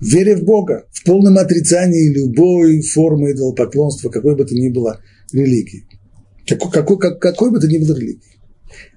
в 0.00 0.06
вере 0.06 0.36
в 0.36 0.44
Бога, 0.44 0.86
в 0.92 1.04
полном 1.04 1.38
отрицании 1.38 2.12
любой 2.12 2.80
формы 2.82 3.32
идолопоклонства, 3.32 4.08
какой 4.08 4.36
бы 4.36 4.44
то 4.44 4.54
ни 4.54 4.70
было 4.70 5.00
религии. 5.32 5.86
Какой, 6.46 6.70
какой, 6.70 6.98
как, 6.98 7.20
какой 7.20 7.50
бы 7.50 7.60
то 7.60 7.66
ни 7.66 7.78
было 7.78 7.96
религии. 7.96 8.20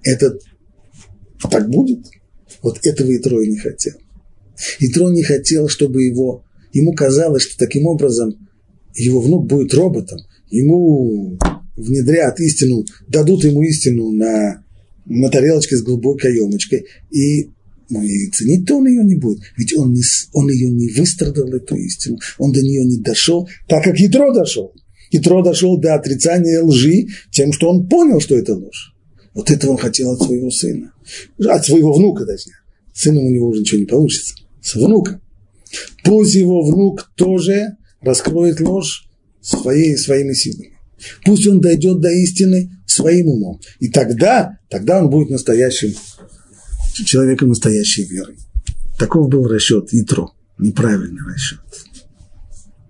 Это 0.03 0.37
так 1.49 1.69
будет? 1.69 2.05
Вот 2.61 2.79
этого 2.83 3.11
и 3.11 3.19
Трой 3.19 3.47
не 3.47 3.57
хотел. 3.57 3.93
И 4.79 4.89
Трон 4.89 5.13
не 5.13 5.23
хотел, 5.23 5.67
чтобы 5.67 6.03
его... 6.03 6.43
Ему 6.73 6.93
казалось, 6.93 7.43
что 7.43 7.57
таким 7.57 7.87
образом 7.87 8.47
его 8.95 9.21
внук 9.21 9.47
будет 9.47 9.73
роботом. 9.73 10.19
Ему 10.49 11.37
внедрят 11.75 12.39
истину, 12.39 12.85
дадут 13.07 13.43
ему 13.45 13.61
истину 13.63 14.11
на, 14.11 14.63
на 15.05 15.29
тарелочке 15.29 15.77
с 15.77 15.83
голубой 15.83 16.17
каемочкой. 16.17 16.85
И, 17.11 17.51
ну, 17.89 18.01
и 18.01 18.29
ценить-то 18.31 18.75
он 18.75 18.87
ее 18.87 19.03
не 19.03 19.15
будет. 19.15 19.39
Ведь 19.57 19.75
он, 19.77 19.93
не, 19.93 20.01
он 20.33 20.49
ее 20.49 20.69
не 20.69 20.89
выстрадал, 20.89 21.47
эту 21.47 21.75
истину. 21.75 22.17
Он 22.37 22.51
до 22.51 22.61
нее 22.61 22.85
не 22.85 22.97
дошел, 22.97 23.47
так 23.67 23.83
как 23.83 23.99
Ятро 23.99 24.33
дошел. 24.33 24.73
Ятро 25.11 25.43
дошел 25.43 25.77
до 25.79 25.95
отрицания 25.95 26.61
лжи 26.61 27.07
тем, 27.31 27.53
что 27.53 27.69
он 27.69 27.87
понял, 27.87 28.19
что 28.19 28.37
это 28.37 28.55
ложь. 28.55 28.93
Вот 29.33 29.51
этого 29.51 29.71
он 29.71 29.77
хотел 29.77 30.11
от 30.11 30.21
своего 30.21 30.49
сына. 30.49 30.93
От 31.39 31.65
своего 31.65 31.93
внука, 31.93 32.25
точнее. 32.25 32.55
Сыном 32.93 33.25
у 33.25 33.29
него 33.29 33.47
уже 33.49 33.61
ничего 33.61 33.79
не 33.79 33.85
получится 33.85 34.33
с 34.61 34.75
внуком. 34.75 35.21
Пусть 36.03 36.35
его 36.35 36.65
внук 36.65 37.11
тоже 37.15 37.77
раскроет 38.01 38.59
ложь 38.59 39.07
своей, 39.41 39.97
своими 39.97 40.33
силами. 40.33 40.77
Пусть 41.25 41.47
он 41.47 41.59
дойдет 41.59 41.99
до 41.99 42.09
истины 42.09 42.71
своим 42.85 43.27
умом. 43.27 43.59
И 43.79 43.89
тогда, 43.89 44.57
тогда 44.69 44.99
он 45.01 45.09
будет 45.09 45.29
настоящим 45.29 45.93
человеком 47.05 47.49
настоящей 47.49 48.05
веры. 48.05 48.35
Таков 48.97 49.29
был 49.29 49.47
расчет 49.47 49.89
Итро. 49.91 50.33
Неправильный 50.57 51.21
расчет. 51.31 51.59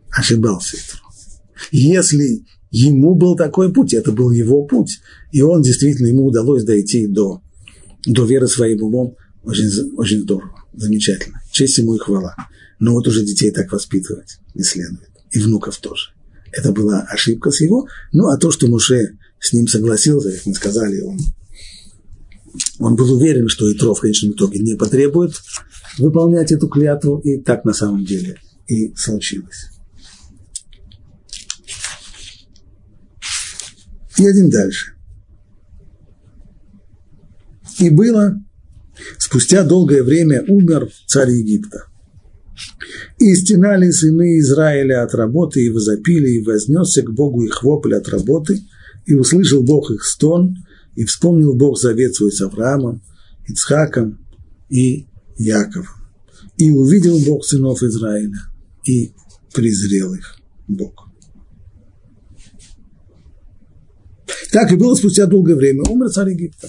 Ошибался 0.10 0.78
Итро. 0.78 1.00
Если 1.72 2.46
ему 2.72 3.16
был 3.16 3.36
такой 3.36 3.74
путь, 3.74 3.94
это 3.94 4.12
был 4.12 4.32
его 4.32 4.64
путь, 4.64 5.00
и 5.32 5.42
он 5.42 5.62
действительно, 5.62 6.08
ему 6.08 6.26
удалось 6.26 6.64
дойти 6.64 7.08
до, 7.08 7.42
до 8.06 8.26
веры 8.26 8.48
своим 8.48 8.84
умом, 8.84 9.16
очень, 9.44 9.70
очень 9.96 10.22
здорово 10.22 10.64
замечательно. 10.74 11.42
Честь 11.58 11.80
ему 11.80 11.96
и 11.96 11.98
хвала. 11.98 12.36
Но 12.78 12.92
вот 12.92 13.08
уже 13.08 13.26
детей 13.26 13.50
так 13.50 13.72
воспитывать 13.72 14.38
не 14.54 14.62
следует. 14.62 15.10
И 15.32 15.40
внуков 15.40 15.78
тоже. 15.78 16.12
Это 16.52 16.72
была 16.72 17.02
ошибка 17.10 17.50
с 17.50 17.62
его. 17.62 17.88
Ну, 18.14 18.28
а 18.28 18.38
то, 18.38 18.52
что 18.52 18.68
Муше 18.68 19.18
с 19.40 19.54
ним 19.54 19.68
согласился, 19.68 20.32
как 20.34 20.46
мы 20.46 20.54
сказали, 20.54 21.02
он, 21.02 21.18
он 22.78 22.96
был 22.96 23.12
уверен, 23.12 23.50
что 23.50 23.74
Итро 23.74 23.96
в 23.96 24.02
конечном 24.02 24.34
итоге 24.34 24.60
не 24.60 24.76
потребует 24.76 25.34
выполнять 25.98 26.52
эту 26.52 26.68
клятву, 26.68 27.18
и 27.22 27.42
так 27.42 27.66
на 27.66 27.74
самом 27.74 28.06
деле 28.06 28.40
и 28.68 28.94
случилось. 28.94 29.70
Едем 34.16 34.52
дальше. 34.52 34.94
И 37.80 37.90
было, 37.90 38.36
Спустя 39.18 39.64
долгое 39.64 40.04
время 40.04 40.44
умер 40.48 40.90
царь 41.06 41.32
Египта. 41.32 41.86
И 43.20 43.36
стенали 43.36 43.92
сыны 43.92 44.40
Израиля 44.40 45.04
от 45.04 45.14
работы, 45.14 45.64
и 45.64 45.70
возопили, 45.70 46.30
и 46.30 46.44
вознесся 46.44 47.04
к 47.04 47.14
Богу 47.14 47.44
их 47.44 47.64
вопль 47.64 47.96
от 47.96 48.08
работы, 48.10 48.62
и 49.06 49.14
услышал 49.14 49.64
Бог 49.64 49.92
их 49.92 50.04
стон, 50.04 50.56
и 50.96 51.06
вспомнил 51.06 51.56
Бог 51.56 51.80
завет 51.80 52.16
свой 52.16 52.32
с 52.32 52.42
Авраамом, 52.42 53.02
Ицхаком 53.48 54.20
и 54.70 55.06
Яковом. 55.38 55.88
И 56.58 56.72
увидел 56.72 57.20
Бог 57.20 57.46
сынов 57.46 57.84
Израиля, 57.84 58.40
и 58.86 59.12
презрел 59.54 60.14
их 60.16 60.38
Бог. 60.68 61.08
Так 64.52 64.72
и 64.72 64.76
было 64.76 64.96
спустя 64.96 65.28
долгое 65.28 65.56
время. 65.56 65.84
Умер 65.84 66.10
царь 66.10 66.32
Египта 66.32 66.68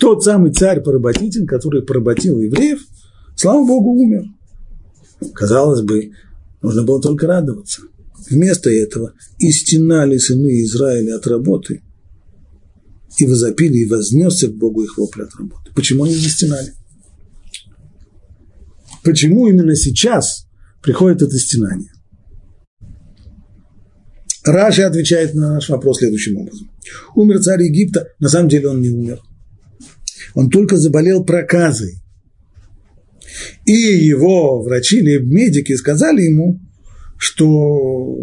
тот 0.00 0.24
самый 0.24 0.52
царь-поработитель, 0.52 1.46
который 1.46 1.82
поработил 1.82 2.40
евреев, 2.40 2.80
Слава 3.40 3.66
Богу, 3.66 3.92
умер. 3.92 4.24
Казалось 5.32 5.80
бы, 5.80 6.12
нужно 6.60 6.82
было 6.82 7.00
только 7.00 7.26
радоваться. 7.26 7.80
Вместо 8.28 8.68
этого 8.68 9.14
и 9.38 9.50
стенали 9.50 10.18
сыны 10.18 10.62
Израиля 10.64 11.16
от 11.16 11.26
работы, 11.26 11.82
и 13.16 13.24
возопили, 13.24 13.78
и 13.78 13.88
вознесся 13.88 14.48
к 14.48 14.56
Богу 14.58 14.82
их 14.82 14.98
вопль 14.98 15.22
от 15.22 15.34
работы. 15.36 15.70
Почему 15.74 16.04
они 16.04 16.14
застенали? 16.14 16.74
Почему 19.02 19.48
именно 19.48 19.74
сейчас 19.74 20.46
приходит 20.82 21.22
это 21.22 21.38
стенание? 21.38 21.92
Раши 24.44 24.82
отвечает 24.82 25.32
на 25.32 25.54
наш 25.54 25.70
вопрос 25.70 26.00
следующим 26.00 26.36
образом. 26.36 26.70
Умер 27.14 27.40
царь 27.40 27.62
Египта, 27.62 28.08
на 28.18 28.28
самом 28.28 28.50
деле 28.50 28.68
он 28.68 28.82
не 28.82 28.90
умер. 28.90 29.22
Он 30.34 30.50
только 30.50 30.76
заболел 30.76 31.24
проказой. 31.24 32.00
И 33.64 33.72
его 33.72 34.62
врачи 34.62 34.98
или 34.98 35.18
медики 35.18 35.74
сказали 35.76 36.22
ему, 36.22 36.60
что 37.16 38.16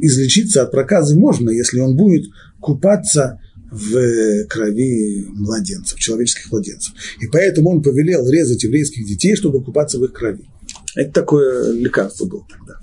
излечиться 0.00 0.62
от 0.62 0.70
проказы 0.70 1.16
можно, 1.18 1.50
если 1.50 1.80
он 1.80 1.96
будет 1.96 2.26
купаться 2.60 3.40
в 3.70 4.46
крови 4.46 5.26
младенцев, 5.28 5.98
человеческих 5.98 6.50
младенцев. 6.50 6.94
И 7.20 7.26
поэтому 7.26 7.70
он 7.70 7.82
повелел 7.82 8.28
резать 8.28 8.64
еврейских 8.64 9.06
детей, 9.06 9.36
чтобы 9.36 9.62
купаться 9.62 9.98
в 9.98 10.04
их 10.04 10.12
крови. 10.12 10.48
Это 10.94 11.12
такое 11.12 11.72
лекарство 11.72 12.24
было 12.24 12.46
тогда, 12.50 12.74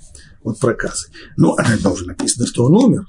вот 0.44 0.60
проказы. 0.60 1.08
Ну, 1.38 1.56
уже 1.92 2.06
написано, 2.06 2.46
что 2.46 2.66
он 2.66 2.76
умер. 2.76 3.06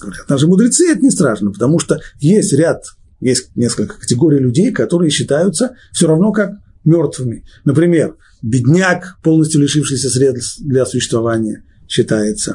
Говорят, 0.00 0.28
наши 0.28 0.46
мудрецы 0.46 0.90
это 0.90 1.00
не 1.00 1.10
страшно, 1.10 1.50
потому 1.50 1.78
что 1.78 1.98
есть 2.20 2.52
ряд, 2.52 2.84
есть 3.20 3.50
несколько 3.56 3.98
категорий 3.98 4.38
людей, 4.38 4.72
которые 4.72 5.10
считаются 5.10 5.76
все 5.92 6.06
равно 6.06 6.32
как 6.32 6.52
мертвыми. 6.84 7.44
Например, 7.64 8.16
бедняк, 8.42 9.18
полностью 9.22 9.60
лишившийся 9.60 10.08
средств 10.08 10.60
для 10.60 10.86
существования, 10.86 11.64
считается 11.88 12.54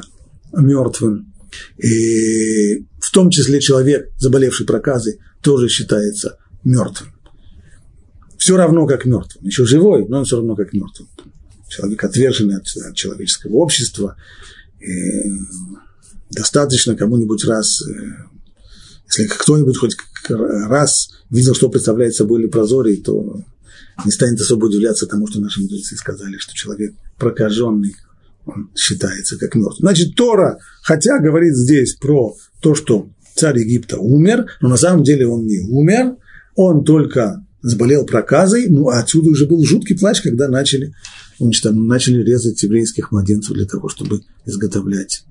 мертвым. 0.52 1.32
И 1.78 2.86
в 3.00 3.10
том 3.12 3.30
числе 3.30 3.60
человек, 3.60 4.08
заболевший 4.18 4.66
проказой, 4.66 5.18
тоже 5.42 5.68
считается 5.68 6.38
мертвым. 6.64 7.12
Все 8.38 8.56
равно 8.56 8.86
как 8.86 9.04
мертвым. 9.04 9.44
Еще 9.44 9.66
живой, 9.66 10.06
но 10.08 10.18
он 10.18 10.24
все 10.24 10.36
равно 10.36 10.56
как 10.56 10.72
мертвым. 10.72 11.08
Человек, 11.68 12.02
отверженный 12.04 12.56
от, 12.56 12.66
от 12.88 12.94
человеческого 12.94 13.54
общества. 13.56 14.16
И 14.80 15.30
достаточно 16.30 16.96
кому-нибудь 16.96 17.44
раз, 17.44 17.80
э, 17.82 17.92
если 19.18 19.28
кто-нибудь 19.28 19.76
хоть 19.76 19.96
раз 20.28 21.10
видел, 21.30 21.54
что 21.54 21.68
представляет 21.68 22.14
собой 22.14 22.42
лепрозорий, 22.42 22.96
то 22.96 23.42
не 24.04 24.10
станет 24.10 24.40
особо 24.40 24.66
удивляться 24.66 25.06
тому, 25.06 25.26
что 25.26 25.40
наши 25.40 25.60
мудрецы 25.60 25.96
сказали, 25.96 26.38
что 26.38 26.54
человек 26.54 26.94
прокаженный, 27.18 27.94
он 28.46 28.70
считается 28.76 29.38
как 29.38 29.54
мертвый. 29.54 29.78
Значит, 29.80 30.16
Тора, 30.16 30.58
хотя 30.82 31.18
говорит 31.18 31.56
здесь 31.56 31.94
про 31.94 32.36
то, 32.60 32.74
что 32.74 33.08
царь 33.36 33.58
Египта 33.58 33.98
умер, 33.98 34.46
но 34.60 34.68
на 34.68 34.76
самом 34.76 35.02
деле 35.02 35.26
он 35.26 35.46
не 35.46 35.60
умер, 35.60 36.16
он 36.56 36.84
только 36.84 37.44
заболел 37.62 38.04
проказой, 38.04 38.68
ну 38.68 38.88
а 38.88 38.98
отсюда 38.98 39.30
уже 39.30 39.46
был 39.46 39.64
жуткий 39.64 39.96
плач, 39.96 40.20
когда 40.20 40.48
начали, 40.48 40.92
начали 41.40 42.22
резать 42.22 42.62
еврейских 42.62 43.10
младенцев 43.10 43.54
для 43.54 43.66
того, 43.66 43.88
чтобы 43.88 44.22
изготовлять 44.44 45.24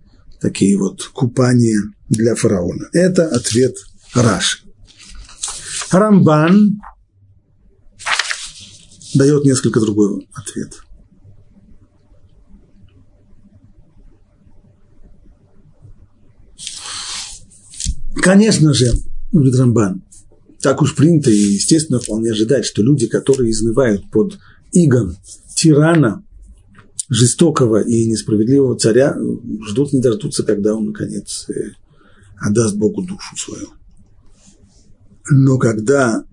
такие 0.43 0.77
вот 0.77 1.05
купания 1.13 1.79
для 2.09 2.35
фараона. 2.35 2.89
Это 2.91 3.29
ответ 3.29 3.75
Раши. 4.13 4.59
Рамбан 5.89 6.81
дает 9.15 9.45
несколько 9.45 9.79
другой 9.79 10.27
ответ. 10.33 10.73
Конечно 18.15 18.73
же, 18.73 18.91
говорит 19.31 19.55
Рамбан, 19.55 20.03
так 20.61 20.81
уж 20.81 20.93
принято 20.95 21.29
и, 21.29 21.53
естественно, 21.53 21.99
вполне 21.99 22.31
ожидать, 22.31 22.65
что 22.65 22.81
люди, 22.83 23.07
которые 23.07 23.51
изнывают 23.51 24.11
под 24.11 24.39
игом 24.73 25.15
тирана, 25.55 26.25
жестокого 27.13 27.81
и 27.81 28.07
несправедливого 28.07 28.77
царя, 28.77 29.15
ждут, 29.69 29.93
не 29.93 30.01
дождутся, 30.01 30.43
когда 30.43 30.75
он, 30.75 30.87
наконец, 30.87 31.45
э, 31.49 31.73
отдаст 32.41 32.75
Богу 32.75 33.03
душу 33.03 33.37
свою. 33.37 33.67
Но 35.29 35.59
когда 35.59 36.25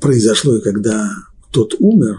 произошло 0.00 0.56
и 0.56 0.62
когда 0.62 1.10
тот 1.50 1.74
умер, 1.80 2.16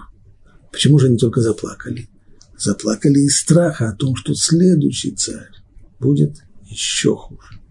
почему 0.72 1.00
же 1.00 1.08
они 1.08 1.18
только 1.18 1.40
заплакали? 1.40 2.10
Заплакали 2.58 3.20
из 3.20 3.40
страха 3.40 3.90
о 3.90 3.96
том, 3.96 4.18
что 4.18 4.36
следующий 4.36 5.12
царь 5.12 5.50
будет 6.00 6.44
еще 6.66 7.16
хуже. 7.16 7.62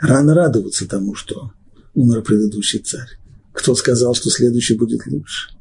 Рано 0.00 0.32
радоваться 0.32 0.86
тому, 0.86 1.16
что 1.16 1.52
умер 1.94 2.22
предыдущий 2.22 2.78
царь. 2.78 3.18
Кто 3.52 3.74
сказал, 3.74 4.14
что 4.14 4.30
следующий 4.30 4.76
будет 4.76 5.04
лучше? 5.06 5.57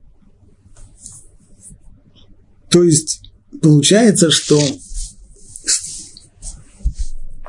То 2.69 2.83
есть 2.83 3.21
получается, 3.61 4.31
что 4.31 4.59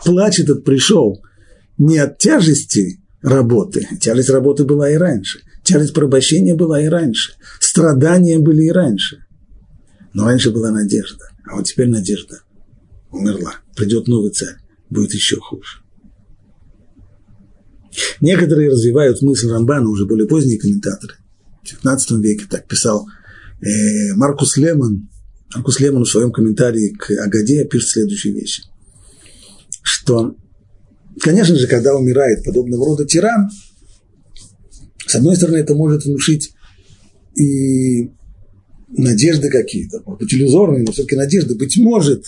плач 0.04 0.40
этот 0.40 0.64
пришел 0.64 1.22
не 1.76 1.98
от 1.98 2.18
тяжести 2.18 3.00
работы, 3.22 3.86
тяжесть 4.00 4.30
работы 4.30 4.64
была 4.64 4.90
и 4.90 4.96
раньше, 4.96 5.40
тяжесть 5.64 5.94
порабощения 5.94 6.54
была 6.54 6.80
и 6.82 6.86
раньше, 6.86 7.34
страдания 7.60 8.38
были 8.38 8.64
и 8.64 8.70
раньше. 8.70 9.24
Но 10.14 10.24
раньше 10.24 10.50
была 10.50 10.70
надежда, 10.70 11.24
а 11.44 11.56
вот 11.56 11.66
теперь 11.66 11.88
надежда 11.88 12.40
умерла. 13.10 13.54
Придет 13.76 14.08
новый 14.08 14.30
царь, 14.30 14.56
будет 14.90 15.12
еще 15.12 15.36
хуже. 15.36 15.82
Некоторые 18.20 18.70
развивают 18.70 19.22
мысль 19.22 19.50
Рамбана, 19.50 19.88
уже 19.88 20.06
более 20.06 20.26
поздние 20.26 20.58
комментаторы. 20.58 21.14
В 21.62 21.84
XIX 21.84 22.20
веке 22.20 22.46
так 22.48 22.66
писал 22.66 23.08
Маркус 24.16 24.56
Лемон. 24.56 25.08
Маркус 25.54 25.80
Лемон 25.80 26.04
в 26.04 26.08
своем 26.08 26.32
комментарии 26.32 26.90
к 26.90 27.10
Агаде 27.10 27.64
пишет 27.64 27.90
следующие 27.90 28.34
вещи. 28.34 28.62
Что, 29.82 30.36
конечно 31.20 31.56
же, 31.56 31.66
когда 31.66 31.94
умирает 31.94 32.44
подобного 32.44 32.86
рода 32.86 33.06
тиран, 33.06 33.48
с 35.06 35.14
одной 35.14 35.36
стороны, 35.36 35.56
это 35.56 35.74
может 35.74 36.04
внушить 36.04 36.52
и 37.34 38.10
надежды 38.88 39.48
какие-то, 39.48 40.02
может 40.04 40.20
быть, 40.20 40.34
иллюзорные, 40.34 40.84
но 40.84 40.92
все-таки 40.92 41.16
надежды. 41.16 41.54
Быть 41.54 41.78
может, 41.78 42.26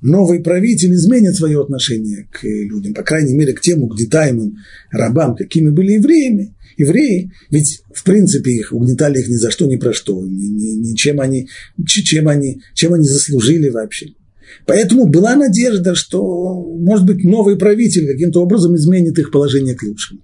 новый 0.00 0.40
правитель 0.40 0.92
изменит 0.94 1.36
свое 1.36 1.60
отношение 1.62 2.28
к 2.32 2.42
людям, 2.42 2.94
по 2.94 3.02
крайней 3.02 3.34
мере, 3.34 3.52
к 3.52 3.60
тем 3.60 3.82
угнетаемым 3.82 4.56
рабам, 4.90 5.36
какими 5.36 5.70
были 5.70 5.92
евреями. 5.92 6.55
Евреи, 6.76 7.32
ведь 7.50 7.82
в 7.94 8.04
принципе 8.04 8.50
их 8.50 8.72
угнетали 8.72 9.20
их 9.20 9.28
ни 9.28 9.36
за 9.36 9.50
что, 9.50 9.66
ни 9.66 9.76
про 9.76 9.92
что, 9.92 10.20
ни, 10.22 10.46
ни, 10.46 10.90
ни 10.90 10.94
чем, 10.94 11.20
они, 11.20 11.48
чем, 11.86 12.28
они, 12.28 12.60
чем 12.74 12.94
они 12.94 13.08
заслужили 13.08 13.68
вообще. 13.68 14.08
Поэтому 14.66 15.06
была 15.06 15.34
надежда, 15.36 15.94
что, 15.94 16.22
может 16.78 17.06
быть, 17.06 17.24
новый 17.24 17.56
правитель 17.56 18.06
каким-то 18.06 18.42
образом 18.42 18.76
изменит 18.76 19.18
их 19.18 19.30
положение 19.30 19.74
к 19.74 19.82
лучшему. 19.82 20.20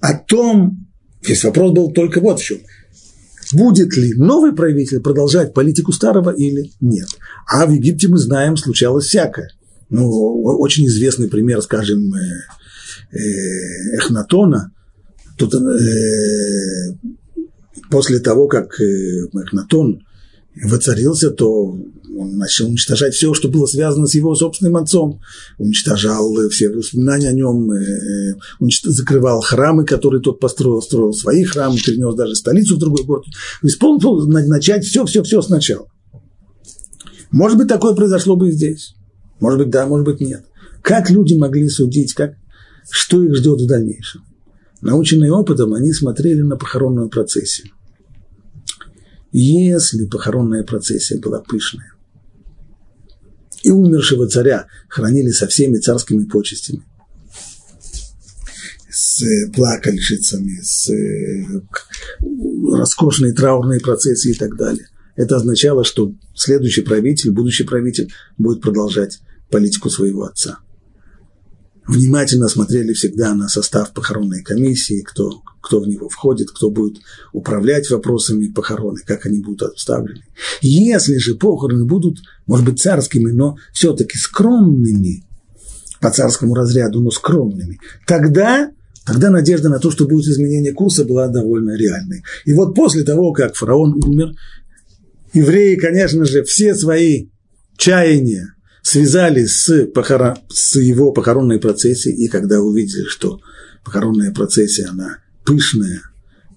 О 0.00 0.14
том, 0.14 0.86
весь 1.26 1.44
вопрос 1.44 1.72
был 1.72 1.92
только 1.92 2.20
вот 2.20 2.40
в 2.40 2.44
чем– 2.44 2.58
будет 3.52 3.96
ли 3.96 4.14
новый 4.14 4.54
правитель 4.54 5.00
продолжать 5.00 5.54
политику 5.54 5.92
старого 5.92 6.30
или 6.30 6.72
нет. 6.80 7.08
А 7.46 7.66
в 7.66 7.70
Египте 7.70 8.08
мы 8.08 8.18
знаем, 8.18 8.56
случалось 8.56 9.06
всякое. 9.06 9.50
Ну, 9.88 10.08
очень 10.42 10.86
известный 10.86 11.28
пример, 11.28 11.62
скажем, 11.62 12.12
э, 12.14 13.16
э, 13.16 13.96
Эхнатона. 13.96 14.72
Тут 15.36 15.54
э, 15.54 16.94
после 17.90 18.20
того, 18.20 18.48
как 18.48 18.80
Эхнатон 18.80 20.02
воцарился, 20.64 21.30
то 21.30 21.78
он 22.16 22.38
начал 22.38 22.68
уничтожать 22.68 23.14
все, 23.14 23.34
что 23.34 23.48
было 23.48 23.66
связано 23.66 24.06
с 24.06 24.14
его 24.14 24.34
собственным 24.34 24.76
отцом. 24.76 25.20
Уничтожал 25.58 26.34
все 26.50 26.70
воспоминания 26.70 27.28
о 27.28 27.32
нем, 27.32 27.70
э, 27.70 28.34
закрывал 28.60 29.40
храмы, 29.40 29.84
которые 29.84 30.22
тот 30.22 30.40
построил, 30.40 30.80
строил 30.80 31.12
свои 31.12 31.44
храмы, 31.44 31.76
перенес 31.76 32.14
даже 32.14 32.34
столицу 32.34 32.76
в 32.76 32.78
другой 32.78 33.04
город. 33.04 33.24
Исполнил 33.62 34.26
начать 34.26 34.84
все-все-все 34.84 35.42
сначала. 35.42 35.86
Может 37.30 37.58
быть, 37.58 37.68
такое 37.68 37.94
произошло 37.94 38.36
бы 38.36 38.48
и 38.48 38.52
здесь. 38.52 38.94
Может 39.40 39.58
быть, 39.58 39.70
да, 39.70 39.86
может 39.86 40.06
быть, 40.06 40.20
нет. 40.20 40.46
Как 40.82 41.10
люди 41.10 41.34
могли 41.34 41.68
судить, 41.68 42.14
как, 42.14 42.34
что 42.90 43.22
их 43.22 43.34
ждет 43.34 43.60
в 43.60 43.66
дальнейшем? 43.66 44.22
Наученные 44.86 45.32
опытом, 45.32 45.74
они 45.74 45.92
смотрели 45.92 46.42
на 46.42 46.56
похоронную 46.56 47.08
процессию. 47.08 47.72
Если 49.32 50.06
похоронная 50.06 50.62
процессия 50.62 51.18
была 51.18 51.40
пышная, 51.40 51.92
и 53.64 53.70
умершего 53.72 54.28
царя 54.28 54.68
хранили 54.88 55.30
со 55.30 55.48
всеми 55.48 55.78
царскими 55.78 56.24
почестями. 56.24 56.84
с 58.88 59.24
плакальщицами, 59.54 60.60
с 60.62 60.88
роскошной 62.78 63.32
траурной 63.32 63.80
процессией 63.80 64.34
и 64.34 64.38
так 64.38 64.56
далее. 64.56 64.86
Это 65.16 65.36
означало, 65.36 65.84
что 65.84 66.14
следующий 66.34 66.82
правитель, 66.82 67.32
будущий 67.32 67.64
правитель 67.64 68.12
будет 68.38 68.62
продолжать 68.62 69.18
политику 69.50 69.90
своего 69.90 70.24
отца. 70.24 70.60
Внимательно 71.88 72.48
смотрели 72.48 72.92
всегда 72.92 73.34
на 73.34 73.48
состав 73.48 73.92
похоронной 73.92 74.42
комиссии, 74.42 75.02
кто, 75.02 75.42
кто 75.60 75.80
в 75.80 75.86
него 75.86 76.08
входит, 76.08 76.50
кто 76.50 76.70
будет 76.70 77.00
управлять 77.32 77.88
вопросами 77.90 78.48
похороны, 78.48 79.00
как 79.06 79.26
они 79.26 79.40
будут 79.40 79.70
обставлены. 79.70 80.24
Если 80.62 81.16
же 81.18 81.36
похороны 81.36 81.84
будут, 81.84 82.18
может 82.46 82.66
быть, 82.66 82.80
царскими, 82.80 83.30
но 83.30 83.56
все-таки 83.72 84.18
скромными, 84.18 85.24
по 86.00 86.10
царскому 86.10 86.54
разряду, 86.54 87.00
но 87.00 87.10
скромными, 87.10 87.78
тогда 88.06 88.70
Тогда 89.06 89.30
надежда 89.30 89.68
на 89.68 89.78
то, 89.78 89.92
что 89.92 90.04
будет 90.04 90.26
изменение 90.26 90.72
курса, 90.72 91.04
была 91.04 91.28
довольно 91.28 91.76
реальной. 91.76 92.24
И 92.44 92.52
вот 92.52 92.74
после 92.74 93.04
того, 93.04 93.32
как 93.32 93.54
фараон 93.54 94.04
умер, 94.04 94.34
евреи, 95.32 95.76
конечно 95.76 96.24
же, 96.24 96.42
все 96.42 96.74
свои 96.74 97.28
чаяния 97.76 98.55
связали 98.86 99.46
с, 99.46 99.86
похорон, 99.86 100.36
с 100.48 100.76
его 100.76 101.10
похоронной 101.10 101.58
процессией, 101.58 102.14
и 102.24 102.28
когда 102.28 102.60
увидели, 102.60 103.04
что 103.08 103.40
похоронная 103.84 104.32
процессия, 104.32 104.86
она 104.86 105.18
пышная 105.44 106.02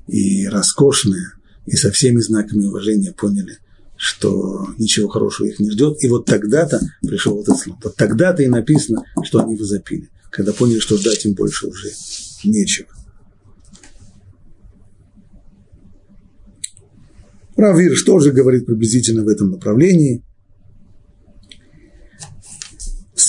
и 0.07 0.47
роскошная, 0.47 1.33
и 1.65 1.75
со 1.75 1.91
всеми 1.91 2.19
знаками 2.19 2.65
уважения 2.65 3.13
поняли, 3.13 3.57
что 3.97 4.67
ничего 4.77 5.09
хорошего 5.09 5.47
их 5.47 5.59
не 5.59 5.71
ждет. 5.71 6.03
И 6.03 6.07
вот 6.07 6.27
тогда-то 6.27 6.79
пришел 7.01 7.41
этот 7.41 7.57
слон. 7.57 7.79
Вот 7.83 7.95
тогда-то 7.95 8.43
и 8.43 8.47
написано, 8.47 9.03
что 9.23 9.43
они 9.43 9.55
возопили, 9.55 10.09
когда 10.29 10.53
поняли, 10.53 10.79
что 10.79 10.97
ждать 10.97 11.25
им 11.25 11.33
больше 11.33 11.65
уже 11.65 11.89
нечего. 12.43 12.89
Равир 17.57 17.95
что 17.95 18.19
же 18.19 18.31
говорит 18.31 18.67
приблизительно 18.67 19.23
в 19.23 19.27
этом 19.27 19.49
направлении. 19.49 20.23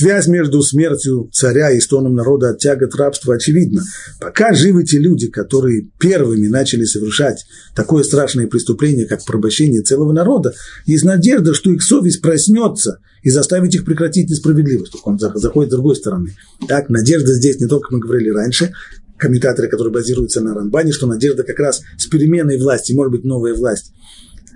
Связь 0.01 0.29
между 0.29 0.63
смертью 0.63 1.29
царя 1.31 1.73
и 1.73 1.79
стоном 1.79 2.15
народа 2.15 2.49
от 2.49 2.59
тягот 2.59 2.95
рабства 2.95 3.35
очевидна. 3.35 3.83
Пока 4.19 4.55
живы 4.55 4.83
те 4.83 4.99
люди, 4.99 5.29
которые 5.29 5.91
первыми 5.99 6.47
начали 6.47 6.85
совершать 6.85 7.45
такое 7.77 8.03
страшное 8.03 8.47
преступление, 8.47 9.05
как 9.05 9.23
порабощение 9.27 9.83
целого 9.83 10.15
народа, 10.15 10.55
есть 10.87 11.05
надежда, 11.05 11.53
что 11.53 11.71
их 11.71 11.83
совесть 11.83 12.23
проснется 12.23 13.01
и 13.23 13.29
заставит 13.29 13.75
их 13.75 13.85
прекратить 13.85 14.31
несправедливость. 14.31 14.95
Он 15.05 15.19
заходит 15.19 15.71
с 15.71 15.75
другой 15.75 15.97
стороны. 15.97 16.35
Так, 16.67 16.89
надежда 16.89 17.35
здесь 17.35 17.61
не 17.61 17.67
только, 17.67 17.93
мы 17.93 18.01
говорили 18.01 18.31
раньше, 18.31 18.73
комментаторы, 19.19 19.69
которые 19.69 19.93
базируются 19.93 20.41
на 20.41 20.55
Рамбане, 20.55 20.93
что 20.93 21.09
надежда 21.09 21.43
как 21.43 21.59
раз 21.59 21.83
с 21.99 22.07
переменой 22.07 22.59
власти, 22.59 22.95
может 22.95 23.13
быть, 23.13 23.25
новая 23.25 23.53
власть 23.53 23.93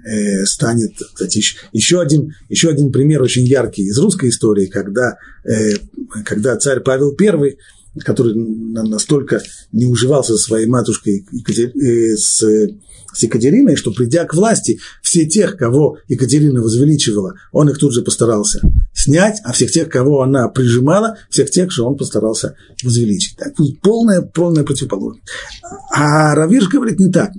э, 0.04 0.44
станет, 0.44 0.92
кстати, 1.12 1.42
еще 1.72 2.00
один, 2.00 2.34
еще 2.48 2.68
один 2.68 2.92
пример 2.92 3.22
очень 3.22 3.44
яркий 3.44 3.82
из 3.82 3.98
русской 3.98 4.28
истории, 4.28 4.66
когда, 4.66 5.16
э, 5.44 5.74
когда 6.24 6.56
царь 6.56 6.80
Павел 6.80 7.14
I, 7.18 7.56
который 8.00 8.34
настолько 8.34 9.40
не 9.72 9.86
уживался 9.86 10.36
со 10.36 10.42
своей 10.42 10.66
матушкой 10.66 11.26
э, 11.48 12.16
с, 12.16 12.42
Екатериной, 13.22 13.76
что 13.76 13.92
придя 13.92 14.24
к 14.24 14.34
власти, 14.34 14.80
все 15.00 15.24
тех, 15.24 15.56
кого 15.56 15.98
Екатерина 16.08 16.60
возвеличивала, 16.60 17.34
он 17.52 17.70
их 17.70 17.78
тут 17.78 17.92
же 17.92 18.02
постарался 18.02 18.60
снять, 18.92 19.40
а 19.44 19.52
всех 19.52 19.70
тех, 19.70 19.88
кого 19.88 20.22
она 20.22 20.48
прижимала, 20.48 21.16
всех 21.30 21.50
тех 21.50 21.70
же 21.70 21.84
он 21.84 21.96
постарался 21.96 22.56
возвеличить. 22.82 23.36
Так, 23.36 23.54
полная, 23.82 24.22
полная 24.22 24.64
противоположность. 24.64 25.28
А 25.92 26.34
Равиш 26.34 26.68
говорит 26.68 26.98
не 26.98 27.12
так, 27.12 27.30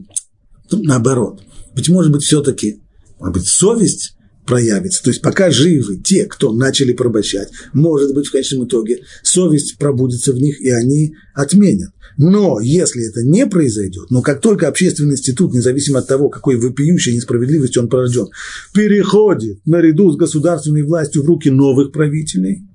наоборот. 0.71 1.41
Быть 1.75 1.89
может 1.89 2.11
быть, 2.11 2.23
все-таки, 2.23 2.81
может 3.19 3.33
быть, 3.33 3.47
совесть 3.47 4.15
проявится. 4.45 5.03
То 5.03 5.09
есть 5.09 5.21
пока 5.21 5.51
живы 5.51 5.97
те, 5.97 6.25
кто 6.25 6.53
начали 6.53 6.93
порабощать, 6.93 7.49
может 7.73 8.13
быть, 8.13 8.27
в 8.27 8.31
конечном 8.31 8.65
итоге 8.65 9.01
совесть 9.23 9.77
пробудится 9.77 10.33
в 10.33 10.37
них, 10.37 10.61
и 10.61 10.69
они 10.69 11.15
отменят. 11.33 11.91
Но 12.17 12.59
если 12.61 13.09
это 13.09 13.23
не 13.23 13.45
произойдет, 13.45 14.09
но 14.09 14.21
как 14.21 14.39
только 14.39 14.67
общественный 14.67 15.13
институт, 15.15 15.53
независимо 15.53 15.99
от 15.99 16.07
того, 16.07 16.29
какой 16.29 16.55
вопиющей 16.55 17.13
несправедливостью 17.13 17.81
он 17.81 17.89
порожден, 17.89 18.27
переходит 18.73 19.59
наряду 19.65 20.11
с 20.11 20.15
государственной 20.15 20.83
властью 20.83 21.23
в 21.23 21.25
руки 21.25 21.49
новых 21.49 21.91
правителей– 21.91 22.63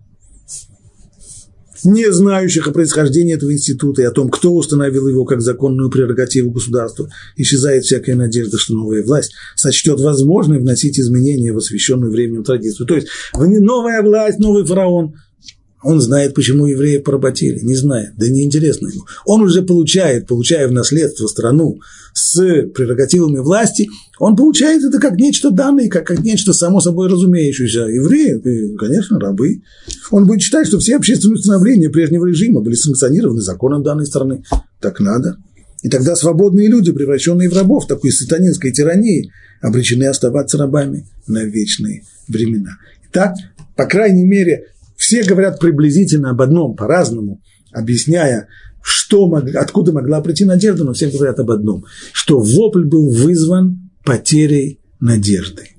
не 1.84 2.12
знающих 2.12 2.66
о 2.66 2.72
происхождении 2.72 3.34
этого 3.34 3.52
института 3.52 4.02
и 4.02 4.04
о 4.04 4.10
том, 4.10 4.28
кто 4.28 4.52
установил 4.52 5.08
его 5.08 5.24
как 5.24 5.40
законную 5.40 5.90
прерогативу 5.90 6.50
государства, 6.50 7.08
исчезает 7.36 7.84
всякая 7.84 8.16
надежда, 8.16 8.58
что 8.58 8.74
новая 8.74 9.02
власть 9.02 9.32
сочтет 9.56 10.00
возможным 10.00 10.58
вносить 10.58 10.98
изменения 10.98 11.52
в 11.52 11.58
освященную 11.58 12.10
временем 12.10 12.44
традицию. 12.44 12.86
То 12.86 12.94
есть 12.94 13.08
новая 13.34 14.02
власть, 14.02 14.38
новый 14.38 14.64
фараон– 14.64 15.14
он 15.82 16.00
знает, 16.00 16.34
почему 16.34 16.66
евреи 16.66 16.98
поработили, 16.98 17.60
не 17.60 17.74
знает, 17.74 18.10
да 18.16 18.28
неинтересно 18.28 18.88
ему. 18.88 19.06
Он 19.24 19.40
уже 19.42 19.62
получает, 19.62 20.26
получая 20.26 20.68
в 20.68 20.72
наследство 20.72 21.26
страну 21.26 21.80
с 22.12 22.36
прерогативами 22.74 23.38
власти, 23.38 23.88
он 24.18 24.36
получает 24.36 24.84
это 24.84 24.98
как 24.98 25.16
нечто 25.16 25.50
данное, 25.50 25.88
как, 25.88 26.06
как 26.06 26.20
нечто 26.20 26.52
само 26.52 26.80
собой 26.80 27.08
разумеющееся. 27.08 27.80
Евреи, 27.80 28.76
конечно, 28.76 29.18
рабы. 29.18 29.62
Он 30.10 30.26
будет 30.26 30.42
считать, 30.42 30.66
что 30.66 30.78
все 30.78 30.96
общественные 30.96 31.36
установления 31.36 31.88
прежнего 31.88 32.26
режима 32.26 32.60
были 32.60 32.74
санкционированы 32.74 33.40
законом 33.40 33.82
данной 33.82 34.06
страны. 34.06 34.44
Так 34.80 35.00
надо. 35.00 35.38
И 35.82 35.88
тогда 35.88 36.14
свободные 36.14 36.68
люди, 36.68 36.92
превращенные 36.92 37.48
в 37.48 37.56
рабов 37.56 37.86
такой 37.86 38.12
сатанинской 38.12 38.70
тирании, 38.70 39.32
обречены 39.62 40.04
оставаться 40.04 40.58
рабами 40.58 41.06
на 41.26 41.44
вечные 41.44 42.02
времена. 42.28 42.72
Так, 43.12 43.34
по 43.76 43.86
крайней 43.86 44.24
мере, 44.24 44.66
все 45.00 45.24
говорят 45.24 45.58
приблизительно 45.58 46.30
об 46.30 46.42
одном, 46.42 46.76
по-разному, 46.76 47.40
объясняя, 47.72 48.48
что 48.82 49.34
откуда 49.54 49.92
могла 49.92 50.20
прийти 50.20 50.44
надежда, 50.44 50.84
но 50.84 50.92
все 50.92 51.08
говорят 51.08 51.38
об 51.40 51.50
одном, 51.50 51.86
что 52.12 52.38
вопль 52.38 52.84
был 52.84 53.08
вызван 53.08 53.90
потерей 54.04 54.78
надежды. 55.00 55.70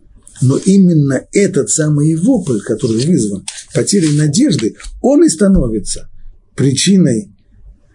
Но 0.41 0.57
именно 0.57 1.23
этот 1.33 1.69
самый 1.69 2.15
вопль, 2.15 2.61
который 2.61 3.05
вызван 3.05 3.45
потерей 3.75 4.17
надежды, 4.17 4.75
он 5.01 5.23
и 5.23 5.29
становится 5.29 6.09
причиной 6.55 7.31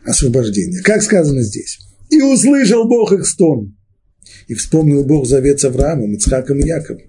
освобождения. 0.05 0.81
Как 0.81 1.03
сказано 1.03 1.43
здесь. 1.43 1.81
«И 2.09 2.23
услышал 2.23 2.87
Бог 2.87 3.11
их 3.11 3.27
стон, 3.27 3.77
и 4.47 4.55
вспомнил 4.55 5.05
Бог 5.05 5.27
завет 5.27 5.59
с 5.59 5.65
Авраамом, 5.65 6.15
Ицхаком 6.15 6.61
и 6.61 6.69
Яковом». 6.69 7.03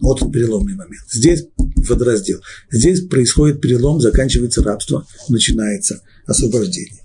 Вот 0.00 0.32
переломный 0.32 0.74
момент. 0.74 1.04
Здесь 1.10 1.46
водораздел. 1.88 2.40
Здесь 2.70 3.02
происходит 3.02 3.60
перелом, 3.60 4.00
заканчивается 4.00 4.62
рабство, 4.62 5.06
начинается 5.28 6.02
освобождение. 6.26 7.02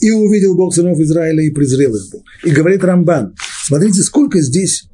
И 0.00 0.10
увидел 0.10 0.54
Бог 0.54 0.74
сынов 0.74 0.98
Израиля 1.00 1.42
и 1.42 1.50
презрел 1.50 1.94
их 1.94 2.10
Бог. 2.10 2.22
И 2.44 2.50
говорит 2.50 2.82
Рамбан, 2.82 3.34
смотрите, 3.66 4.02
сколько 4.02 4.40
здесь 4.40 4.84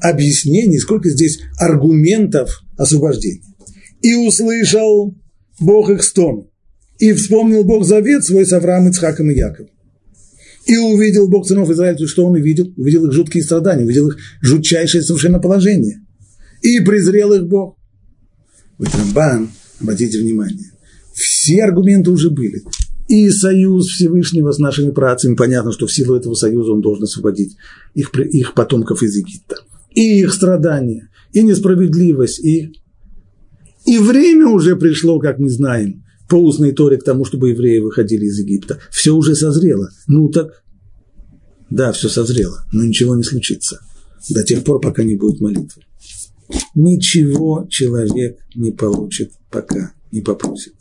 объяснений, 0.00 0.78
сколько 0.78 1.10
здесь 1.10 1.40
аргументов 1.58 2.62
освобождения. 2.76 3.42
И 4.02 4.14
услышал 4.14 5.14
Бог 5.60 5.90
их 5.90 6.02
стон. 6.02 6.48
И 6.98 7.12
вспомнил 7.12 7.64
Бог 7.64 7.84
завет 7.84 8.24
свой 8.24 8.46
с 8.46 8.52
Авраамом, 8.52 8.90
Ицхаком 8.90 9.30
и 9.30 9.36
Яковом. 9.36 9.70
И 10.66 10.76
увидел 10.76 11.28
Бог 11.28 11.46
сынов 11.46 11.70
Израиля, 11.70 12.06
что 12.06 12.26
он 12.26 12.34
увидел? 12.34 12.72
Увидел 12.76 13.06
их 13.06 13.12
жуткие 13.12 13.44
страдания, 13.44 13.84
увидел 13.84 14.08
их 14.08 14.16
жутчайшее 14.40 15.02
совершенно 15.02 15.38
положение. 15.38 16.00
И 16.62 16.80
презрел 16.80 17.32
их 17.32 17.46
Бог. 17.46 17.76
Вот 18.78 18.88
Рамбан, 18.94 19.50
обратите 19.80 20.20
внимание, 20.20 20.72
все 21.12 21.62
аргументы 21.64 22.10
уже 22.10 22.30
были. 22.30 22.62
И 23.08 23.30
союз 23.30 23.86
Всевышнего 23.86 24.50
с 24.50 24.58
нашими 24.58 24.90
працами, 24.90 25.34
понятно, 25.34 25.72
что 25.72 25.86
в 25.86 25.92
силу 25.92 26.16
этого 26.16 26.34
союза 26.34 26.72
он 26.72 26.80
должен 26.80 27.04
освободить 27.04 27.56
их, 27.94 28.12
их 28.18 28.54
потомков 28.54 29.02
из 29.02 29.16
Египта. 29.16 29.56
И 29.94 30.20
их 30.20 30.32
страдания, 30.32 31.08
и 31.32 31.42
несправедливость, 31.42 32.44
и, 32.44 32.72
и 33.86 33.98
время 33.98 34.48
уже 34.48 34.76
пришло, 34.76 35.20
как 35.20 35.38
мы 35.38 35.48
знаем, 35.48 36.04
по 36.28 36.34
устной 36.34 36.72
торе 36.72 36.96
к 36.96 37.04
тому, 37.04 37.24
чтобы 37.24 37.50
евреи 37.50 37.78
выходили 37.78 38.26
из 38.26 38.38
Египта. 38.40 38.78
Все 38.90 39.12
уже 39.12 39.36
созрело. 39.36 39.90
Ну 40.08 40.28
так, 40.28 40.64
да, 41.70 41.92
все 41.92 42.08
созрело, 42.08 42.64
но 42.72 42.82
ничего 42.84 43.14
не 43.14 43.22
случится 43.22 43.80
до 44.28 44.42
тех 44.42 44.64
пор, 44.64 44.80
пока 44.80 45.04
не 45.04 45.14
будет 45.14 45.40
молитвы. 45.40 45.82
Ничего 46.74 47.66
человек 47.68 48.38
не 48.54 48.70
получит, 48.70 49.32
пока 49.50 49.92
не 50.12 50.20
попросит. 50.20 50.74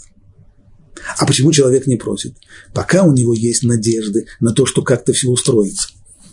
А 1.18 1.26
почему 1.26 1.52
человек 1.52 1.88
не 1.88 1.98
просит? 1.98 2.36
Пока 2.74 3.04
у 3.04 3.14
него 3.14 3.34
есть 3.34 3.64
надежды 3.64 4.28
на 4.40 4.54
то, 4.54 4.66
что 4.66 4.82
как-то 4.82 5.14
все 5.14 5.30
устроится. 5.30 5.90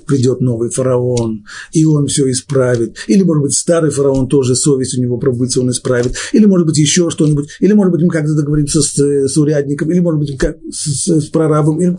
придет 0.07 0.41
новый 0.41 0.70
фараон, 0.70 1.45
и 1.72 1.85
он 1.85 2.07
все 2.07 2.30
исправит. 2.30 2.97
Или, 3.07 3.22
может 3.22 3.43
быть, 3.43 3.53
старый 3.55 3.91
фараон 3.91 4.28
тоже 4.28 4.55
совесть 4.55 4.97
у 4.99 5.01
него 5.01 5.18
пробудется, 5.18 5.61
он 5.61 5.70
исправит. 5.70 6.16
Или, 6.33 6.47
может 6.47 6.66
быть, 6.66 6.78
еще 6.78 7.11
что-нибудь. 7.11 7.49
Или, 7.61 7.72
может 7.72 7.93
быть, 7.93 8.03
мы 8.03 8.11
как-то 8.11 8.35
договоримся 8.35 8.83
с, 8.83 8.99
с 8.99 9.37
урядником. 9.37 9.91
Или, 9.91 10.01
может 10.01 10.20
быть, 10.20 10.37
как, 10.37 10.59
с, 10.70 11.05
с, 11.05 11.20
с 11.20 11.26
прорабом. 11.28 11.80
Или... 11.80 11.97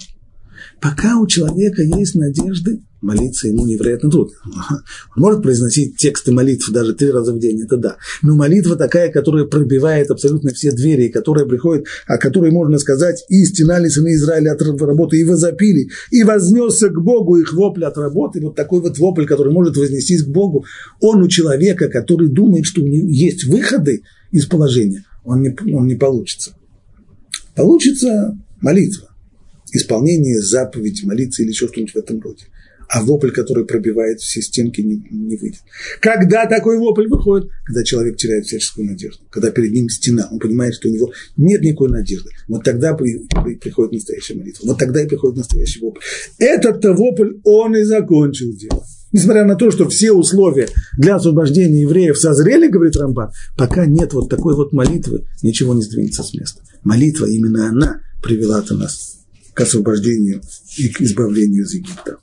Пока 0.84 1.18
у 1.18 1.26
человека 1.28 1.82
есть 1.82 2.14
надежды, 2.14 2.82
молиться 3.00 3.48
ему 3.48 3.66
невероятно 3.66 4.12
трудно. 4.12 4.34
Он 5.16 5.22
может 5.22 5.42
произносить 5.42 5.96
тексты 5.96 6.34
молитв 6.34 6.70
даже 6.72 6.94
три 6.94 7.10
раза 7.10 7.32
в 7.32 7.40
день, 7.40 7.62
это 7.62 7.78
да. 7.78 7.96
Но 8.22 8.36
молитва 8.36 8.76
такая, 8.76 9.10
которая 9.10 9.46
пробивает 9.46 10.12
абсолютно 10.12 10.52
все 10.52 10.74
двери, 10.74 11.08
которая 11.08 11.46
приходит, 11.46 11.86
о 12.06 12.18
которой 12.18 12.52
можно 12.52 12.80
сказать, 12.80 13.24
и 13.30 13.46
стенали 13.46 13.88
сыны 13.88 14.16
Израиля 14.16 14.52
от 14.52 14.62
работы, 14.62 15.18
и 15.18 15.24
возопили, 15.24 15.88
и 16.12 16.24
вознесся 16.26 16.90
к 16.90 17.02
Богу 17.02 17.38
их 17.38 17.54
вопль 17.54 17.86
от 17.86 17.98
работы. 17.98 18.42
Вот 18.42 18.58
такой 18.58 18.82
вот 18.82 18.98
вопль, 18.98 19.26
который 19.26 19.54
может 19.54 19.78
вознестись 19.78 20.24
к 20.24 20.28
Богу, 20.28 20.66
он 21.00 21.24
у 21.24 21.30
человека, 21.30 21.88
который 21.88 22.28
думает, 22.28 22.66
что 22.66 22.82
у 22.82 22.88
него 22.88 23.08
есть 23.08 23.46
выходы 23.46 24.02
из 24.32 24.48
положения, 24.48 25.06
он 25.24 25.44
не, 25.44 25.56
он 25.74 25.88
не 25.88 25.96
получится. 25.96 26.52
Получится 27.56 28.38
молитва 28.60 29.13
исполнение 29.74 30.40
заповеди, 30.42 31.06
молиться 31.06 31.44
или 31.44 31.50
еще 31.50 31.68
что-нибудь 31.68 31.94
в 31.94 31.98
этом 31.98 32.20
роде 32.22 32.46
а 32.94 33.02
вопль, 33.02 33.32
который 33.32 33.66
пробивает 33.66 34.20
все 34.20 34.42
стенки, 34.42 34.82
не, 34.82 35.04
не 35.10 35.36
выйдет. 35.36 35.62
Когда 36.00 36.46
такой 36.46 36.78
вопль 36.78 37.08
выходит? 37.08 37.50
Когда 37.66 37.84
человек 37.84 38.18
теряет 38.18 38.46
всяческую 38.46 38.86
надежду, 38.86 39.24
когда 39.32 39.50
перед 39.50 39.72
ним 39.72 39.90
стена, 39.90 40.28
он 40.32 40.38
понимает, 40.38 40.76
что 40.76 40.90
у 40.90 40.92
него 40.92 41.12
нет 41.36 41.62
никакой 41.62 41.90
надежды. 41.90 42.30
Вот 42.48 42.64
тогда 42.64 42.94
при, 42.94 43.28
при, 43.44 43.56
приходит 43.56 43.94
настоящая 43.94 44.36
молитва, 44.36 44.68
вот 44.68 44.78
тогда 44.78 45.02
и 45.02 45.08
приходит 45.08 45.38
настоящий 45.38 45.80
вопль. 45.80 46.02
Этот-то 46.38 46.94
вопль 46.94 47.38
он 47.44 47.76
и 47.76 47.84
закончил 47.84 48.54
дело. 48.54 48.86
Несмотря 49.12 49.46
на 49.46 49.56
то, 49.56 49.72
что 49.72 49.90
все 49.90 50.12
условия 50.12 50.68
для 50.98 51.16
освобождения 51.16 51.82
евреев 51.82 52.18
созрели, 52.18 52.68
говорит 52.68 52.96
Рамбан, 52.96 53.32
пока 53.58 53.88
нет 53.88 54.14
вот 54.14 54.30
такой 54.30 54.56
вот 54.56 54.72
молитвы, 54.72 55.26
ничего 55.42 55.74
не 55.74 55.82
сдвинется 55.82 56.22
с 56.22 56.34
места. 56.36 56.62
Молитва, 56.84 57.26
именно 57.26 57.70
она 57.70 58.02
привела-то 58.22 58.76
нас 58.76 59.23
к 59.54 59.62
освобождению 59.62 60.42
и 60.78 60.90
к 60.90 61.02
избавлению 61.02 61.64
из 61.64 61.74
Египта. 61.74 62.18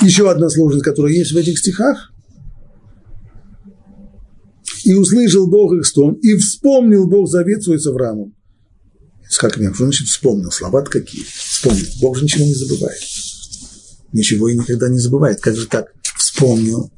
Еще 0.00 0.30
одна 0.30 0.50
сложность, 0.50 0.84
которая 0.84 1.12
есть 1.12 1.32
в 1.32 1.36
этих 1.36 1.58
стихах. 1.58 2.12
И 4.84 4.92
услышал 4.92 5.46
Бог 5.46 5.72
их 5.72 5.86
стон, 5.86 6.14
и 6.14 6.36
вспомнил 6.36 7.06
Бог 7.06 7.28
завет 7.28 7.62
свой 7.62 7.78
с 7.78 7.86
Авраамом. 7.86 8.34
Как 9.38 9.56
меня, 9.56 9.72
что 9.72 9.84
значит 9.84 10.08
вспомнил? 10.08 10.50
слова 10.50 10.82
какие? 10.82 11.24
Вспомнил. 11.24 11.86
Бог 12.02 12.18
же 12.18 12.24
ничего 12.24 12.44
не 12.44 12.54
забывает. 12.54 13.00
Ничего 14.12 14.48
и 14.48 14.56
никогда 14.56 14.88
не 14.88 14.98
забывает. 14.98 15.40
Как 15.40 15.56
же 15.56 15.66
так? 15.66 15.92
Вспомнил. 16.16 16.90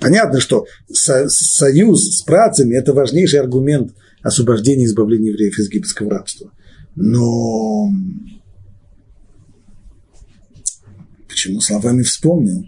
Понятно, 0.00 0.40
что 0.40 0.64
со- 0.90 1.28
союз 1.28 2.18
с 2.18 2.22
працами– 2.22 2.74
это 2.78 2.94
важнейший 2.94 3.40
аргумент 3.40 3.92
освобождения 4.22 4.84
и 4.84 4.86
избавления 4.86 5.30
евреев 5.32 5.58
из 5.58 5.66
египетского 5.66 6.10
рабства. 6.10 6.50
Но 6.96 7.90
Почему 11.40 11.60
словами 11.62 12.02
вспомнил? 12.02 12.66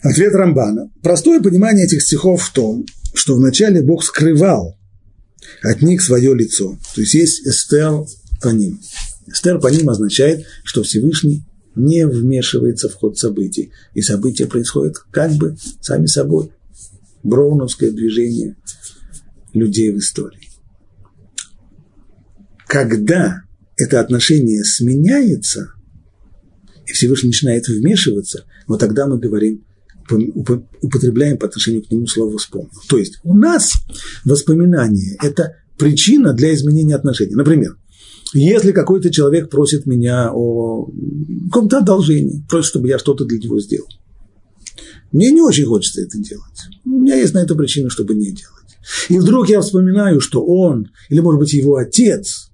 Ответ 0.00 0.32
Рамбана. 0.32 0.90
Простое 1.02 1.42
понимание 1.42 1.84
этих 1.84 2.02
стихов 2.02 2.42
в 2.42 2.52
том, 2.52 2.86
что 3.12 3.34
вначале 3.34 3.82
Бог 3.82 4.02
скрывал 4.02 4.78
от 5.62 5.82
них 5.82 6.00
свое 6.00 6.34
лицо. 6.34 6.78
То 6.94 7.00
есть 7.02 7.14
есть 7.14 7.46
эстер 7.46 8.06
по 8.40 8.48
ним. 8.48 8.80
Эстер 9.26 9.58
по 9.58 9.66
ним 9.66 9.90
означает, 9.90 10.46
что 10.64 10.82
Всевышний 10.82 11.44
не 11.74 12.06
вмешивается 12.06 12.88
в 12.88 12.94
ход 12.94 13.18
событий. 13.18 13.70
И 13.92 14.02
события 14.02 14.46
происходят 14.46 14.96
как 15.10 15.32
бы 15.32 15.56
сами 15.80 16.06
собой. 16.06 16.52
Броуновское 17.22 17.90
движение 17.90 18.56
людей 19.52 19.92
в 19.92 19.98
истории. 19.98 20.48
Когда 22.66 23.42
это 23.76 24.00
отношение 24.00 24.64
сменяется, 24.64 25.72
и 26.86 26.92
Всевышний 26.92 27.28
начинает 27.28 27.68
вмешиваться, 27.68 28.44
вот 28.66 28.80
тогда 28.80 29.06
мы 29.06 29.18
говорим, 29.18 29.64
употребляем 30.80 31.38
по 31.38 31.46
отношению 31.46 31.82
к 31.84 31.90
нему 31.90 32.06
слово 32.06 32.38
«вспомнил». 32.38 32.70
То 32.88 32.98
есть 32.98 33.20
у 33.24 33.34
нас 33.34 33.72
воспоминание– 34.24 35.16
это 35.22 35.56
причина 35.78 36.32
для 36.32 36.54
изменения 36.54 36.96
отношений. 36.96 37.34
Например, 37.34 37.76
если 38.34 38.72
какой-то 38.72 39.10
человек 39.10 39.50
просит 39.50 39.86
меня 39.86 40.30
о 40.32 40.90
каком-то 41.46 41.78
одолжении, 41.78 42.44
просит, 42.48 42.70
чтобы 42.70 42.88
я 42.88 42.98
что-то 42.98 43.24
для 43.24 43.38
него 43.38 43.60
сделал, 43.60 43.88
мне 45.12 45.30
не 45.30 45.40
очень 45.40 45.66
хочется 45.66 46.02
это 46.02 46.18
делать. 46.18 46.68
У 46.84 46.90
меня 46.90 47.16
есть 47.16 47.34
на 47.34 47.38
это 47.38 47.54
причина, 47.54 47.90
чтобы 47.90 48.14
не 48.14 48.32
делать. 48.32 48.62
И 49.08 49.18
вдруг 49.18 49.48
я 49.48 49.60
вспоминаю, 49.60 50.20
что 50.20 50.44
он, 50.44 50.90
или, 51.08 51.20
может 51.20 51.38
быть, 51.38 51.52
его 51.52 51.76
отец 51.76 52.50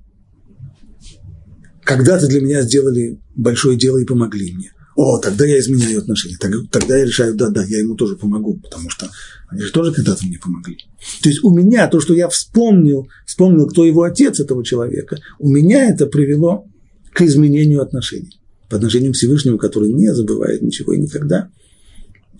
когда-то 1.82 2.26
для 2.26 2.42
меня 2.42 2.62
сделали 2.62 3.18
большое 3.34 3.78
дело 3.78 3.96
и 3.98 4.04
помогли 4.04 4.52
мне. 4.54 4.72
О, 4.94 5.18
тогда 5.18 5.46
я 5.46 5.58
изменяю 5.60 6.00
отношения. 6.00 6.36
Тогда 6.38 6.98
я 6.98 7.04
решаю, 7.04 7.34
да, 7.34 7.50
да, 7.50 7.64
я 7.64 7.78
ему 7.78 7.94
тоже 7.94 8.16
помогу, 8.16 8.58
потому 8.58 8.90
что 8.90 9.08
они 9.48 9.62
же 9.62 9.70
тоже 9.70 9.92
когда-то 9.92 10.26
мне 10.26 10.38
помогли. 10.38 10.76
То 11.22 11.28
есть 11.28 11.42
у 11.44 11.50
меня 11.50 11.86
то, 11.86 12.00
что 12.00 12.14
я 12.14 12.28
вспомнил, 12.28 13.08
вспомнил, 13.24 13.68
кто 13.68 13.86
его 13.86 14.02
отец 14.02 14.40
этого 14.40 14.64
человека, 14.64 15.18
у 15.38 15.48
меня 15.48 15.88
это 15.88 16.06
привело 16.06 16.66
к 17.14 17.22
изменению 17.22 17.80
отношений. 17.80 18.40
По 18.68 18.76
отношению 18.76 19.12
к 19.12 19.16
Всевышнему, 19.16 19.56
который 19.56 19.92
не 19.92 20.12
забывает 20.12 20.62
ничего 20.62 20.92
и 20.92 20.98
никогда. 20.98 21.48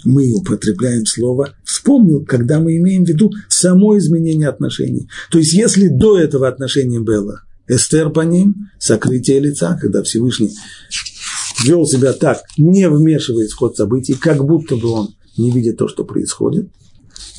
Мы 0.05 0.33
употребляем 0.33 1.07
слово 1.07 1.55
«вспомнил», 1.65 2.25
когда 2.25 2.61
мы 2.61 2.77
имеем 2.77 3.05
в 3.05 3.09
виду 3.09 3.33
само 3.49 3.99
изменение 3.99 4.49
отношений. 4.49 5.09
То 5.31 5.39
есть, 5.39 5.53
если 5.53 5.89
до 5.89 6.19
этого 6.19 6.49
отношения 6.49 7.01
было 7.01 7.43
Эстер 7.67 8.11
по 8.11 8.21
ним, 8.21 8.71
сокрытие 8.79 9.41
лица, 9.41 9.79
когда 9.81 10.03
Всевышний 10.03 10.53
вел 11.65 11.87
себя 11.87 12.13
так, 12.13 12.43
не 12.57 12.89
вмешиваясь 12.89 13.51
в 13.51 13.57
ход 13.57 13.77
событий, 13.77 14.15
как 14.15 14.45
будто 14.45 14.77
бы 14.77 14.89
он 14.89 15.15
не 15.37 15.51
видит 15.51 15.77
то, 15.77 15.89
что 15.89 16.05
происходит. 16.05 16.69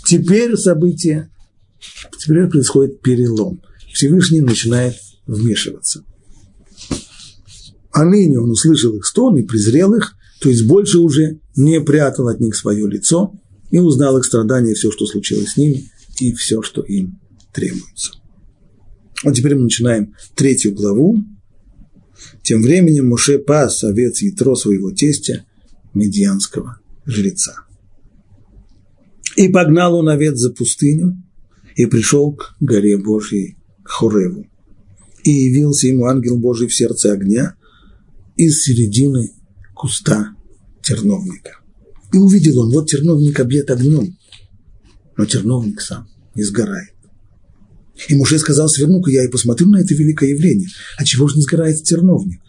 Теперь 0.06 0.56
события, 0.58 1.30
теперь 2.18 2.48
происходит 2.48 3.02
перелом. 3.02 3.62
Всевышний 3.94 4.42
начинает 4.42 4.96
вмешиваться. 5.26 6.04
А 7.92 8.06
ныне 8.06 8.40
он 8.40 8.52
услышал 8.52 8.96
их 8.96 9.06
стон 9.06 9.38
и 9.38 9.44
презрел 9.44 9.94
их, 9.94 10.16
то 10.42 10.50
есть 10.50 10.66
больше 10.66 11.00
уже 11.00 11.40
не 11.60 11.82
прятал 11.82 12.30
от 12.30 12.40
них 12.40 12.56
свое 12.56 12.88
лицо 12.88 13.34
и 13.70 13.80
узнал 13.80 14.18
их 14.18 14.26
страдания, 14.26 14.74
все, 14.74 14.92
что 14.92 15.06
случилось 15.06 15.52
с 15.52 15.58
ними, 15.58 15.90
и 16.20 16.34
все, 16.34 16.62
что 16.62 16.82
им 16.82 17.20
требуется. 17.54 18.14
Вот 19.24 19.36
теперь 19.36 19.56
мы 19.56 19.64
начинаем 19.64 20.16
третью 20.36 20.74
главу. 20.74 21.22
Тем 22.44 22.62
временем 22.62 23.10
Муше 23.10 23.38
пас 23.38 23.84
овец 23.84 24.22
Ятро 24.22 24.56
своего 24.56 24.92
тестя, 24.92 25.46
медианского 25.94 26.80
жреца. 27.06 27.66
И 29.36 29.50
погнал 29.50 29.96
он 29.96 30.08
овец 30.08 30.38
за 30.38 30.52
пустыню, 30.52 31.22
и 31.76 31.86
пришел 31.86 32.34
к 32.34 32.56
горе 32.62 32.98
Божьей, 32.98 33.58
к 33.84 33.90
Хореву. 33.90 34.46
И 35.24 35.30
явился 35.30 35.88
ему 35.88 36.06
ангел 36.06 36.38
Божий 36.38 36.68
в 36.68 36.76
сердце 36.76 37.12
огня 37.12 37.56
из 38.38 38.64
середины 38.64 39.32
куста 39.74 40.36
терновника. 40.90 41.52
И 42.12 42.18
увидел 42.18 42.60
он, 42.60 42.72
вот 42.72 42.90
терновник 42.90 43.40
объят 43.40 43.70
огнем, 43.70 44.18
но 45.18 45.26
терновник 45.26 45.82
сам 45.82 46.08
не 46.36 46.44
сгорает. 46.44 46.94
И 48.08 48.16
Муше 48.16 48.40
сказал, 48.40 48.70
сверну-ка 48.70 49.12
я 49.12 49.26
и 49.26 49.28
посмотрю 49.28 49.68
на 49.68 49.82
это 49.82 49.94
великое 49.94 50.32
явление. 50.32 50.70
А 50.98 51.06
чего 51.06 51.28
же 51.28 51.36
не 51.36 51.42
сгорает 51.42 51.84
терновник? 51.84 52.42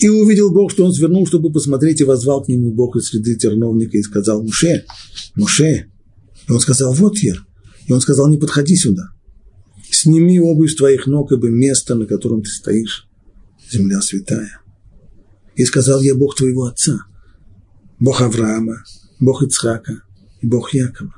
И 0.00 0.08
увидел 0.08 0.50
Бог, 0.50 0.72
что 0.72 0.84
он 0.84 0.92
свернул, 0.92 1.26
чтобы 1.26 1.52
посмотреть, 1.52 2.00
и 2.00 2.04
возвал 2.04 2.42
к 2.42 2.48
нему 2.48 2.72
Бог 2.72 2.96
из 2.96 3.06
среды 3.06 3.36
терновника 3.36 3.96
и 3.96 4.02
сказал, 4.02 4.42
Муше, 4.42 4.84
Муше. 5.36 5.86
И 6.48 6.52
он 6.52 6.60
сказал, 6.60 6.92
вот 6.92 7.18
я. 7.18 7.34
И 7.86 7.92
он 7.92 8.00
сказал, 8.00 8.28
не 8.28 8.36
подходи 8.36 8.76
сюда. 8.76 9.10
Сними 9.90 10.40
обувь 10.40 10.72
с 10.72 10.76
твоих 10.76 11.06
ног, 11.06 11.32
ибо 11.32 11.48
место, 11.48 11.94
на 11.94 12.06
котором 12.06 12.42
ты 12.42 12.50
стоишь, 12.50 13.08
земля 13.70 14.00
святая. 14.02 14.60
И 15.54 15.64
сказал 15.64 16.02
я, 16.02 16.14
Бог 16.14 16.34
твоего 16.34 16.64
отца, 16.64 17.06
Бог 17.98 18.20
Авраама, 18.20 18.82
Бог 19.20 19.42
Ицхака 19.42 20.02
и 20.42 20.46
Бог 20.46 20.74
Якова. 20.74 21.14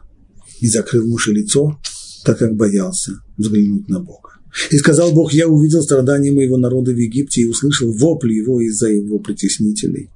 И 0.60 0.68
закрыл 0.68 1.06
Муше 1.06 1.32
лицо, 1.32 1.78
так 2.24 2.38
как 2.38 2.56
боялся 2.56 3.12
взглянуть 3.36 3.88
на 3.88 4.00
Бога. 4.00 4.30
И 4.70 4.78
сказал 4.78 5.12
Бог, 5.12 5.32
я 5.32 5.48
увидел 5.48 5.82
страдания 5.82 6.32
моего 6.32 6.56
народа 6.56 6.92
в 6.92 6.96
Египте 6.96 7.42
и 7.42 7.46
услышал 7.46 7.92
вопли 7.92 8.34
его 8.34 8.60
из-за 8.60 8.88
его 8.88 9.18
притеснителей. 9.18 10.10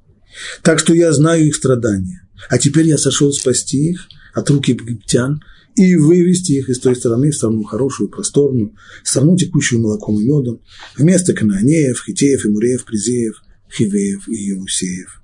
Так 0.61 0.79
что 0.79 0.93
я 0.93 1.13
знаю 1.13 1.47
их 1.47 1.55
страдания. 1.55 2.27
А 2.49 2.57
теперь 2.57 2.87
я 2.87 2.97
сошел 2.97 3.31
спасти 3.31 3.91
их, 3.91 4.07
от 4.33 4.49
руки 4.49 4.71
египтян 4.71 5.41
и 5.75 5.95
вывести 5.95 6.53
их 6.53 6.69
из 6.69 6.79
той 6.79 6.95
стороны 6.95 7.31
в 7.31 7.35
страну 7.35 7.63
хорошую, 7.63 8.09
просторную, 8.09 8.75
страну, 9.03 9.37
текущую 9.37 9.81
молоком 9.81 10.19
и 10.19 10.25
медом, 10.25 10.61
вместо 10.97 11.33
Кананеев, 11.33 12.03
Хитеев, 12.05 12.45
Имуреев, 12.45 12.85
Призеев, 12.85 13.41
Хивеев 13.71 14.27
и 14.27 14.35
Еусеев. 14.35 15.21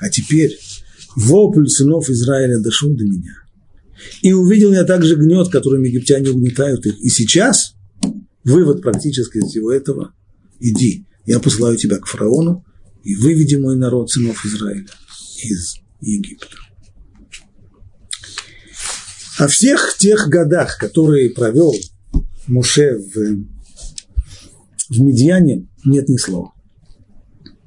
А 0.00 0.08
теперь 0.08 0.58
вопль 1.16 1.68
сынов 1.68 2.08
Израиля 2.10 2.58
дошел 2.60 2.90
до 2.94 3.04
меня. 3.04 3.34
И 4.22 4.32
увидел 4.32 4.72
я 4.72 4.84
также 4.84 5.16
гнет, 5.16 5.48
которым 5.48 5.82
египтяне 5.82 6.30
угнетают 6.30 6.86
их. 6.86 6.98
И 7.00 7.08
сейчас 7.08 7.74
вывод 8.44 8.82
практически 8.82 9.38
из 9.38 9.50
всего 9.50 9.72
этого– 9.72 10.14
иди, 10.60 11.06
я 11.26 11.40
посылаю 11.40 11.76
тебя 11.76 11.98
к 11.98 12.06
фараону, 12.06 12.64
и 13.02 13.16
выведи 13.16 13.56
мой 13.56 13.76
народ, 13.76 14.10
сынов 14.10 14.44
Израиля, 14.44 14.86
из 15.42 15.76
Египта. 16.00 16.56
О 19.38 19.48
всех 19.48 19.96
тех 19.98 20.28
годах, 20.28 20.76
которые 20.78 21.30
провел 21.30 21.74
Муше 22.46 22.98
в, 22.98 23.14
в 24.90 25.00
Медьяне, 25.00 25.66
нет 25.84 26.08
ни 26.08 26.18
слова. 26.18 26.52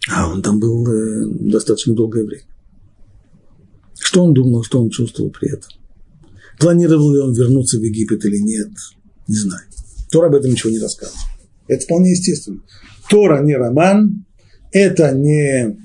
А 0.07 0.29
он 0.29 0.43
там 0.43 0.59
был 0.59 0.85
э, 0.87 1.25
достаточно 1.49 1.95
долгое 1.95 2.25
время. 2.25 2.43
Что 4.13 4.25
он 4.25 4.33
думал, 4.35 4.63
что 4.63 4.79
он 4.79 4.91
чувствовал 4.91 5.31
при 5.31 5.51
этом? 5.51 5.71
Планировал 6.59 7.15
ли 7.15 7.19
он 7.19 7.33
вернуться 7.33 7.79
в 7.79 7.81
Египет 7.81 8.23
или 8.25 8.37
нет, 8.37 8.69
не 9.27 9.33
знаю. 9.33 9.63
Тор 10.11 10.25
об 10.25 10.35
этом 10.35 10.51
ничего 10.51 10.69
не 10.69 10.77
рассказывает. 10.77 11.25
Это 11.67 11.83
вполне 11.83 12.11
естественно. 12.11 12.61
Тора 13.09 13.41
не 13.41 13.55
роман, 13.55 14.23
это 14.71 15.13
не, 15.13 15.79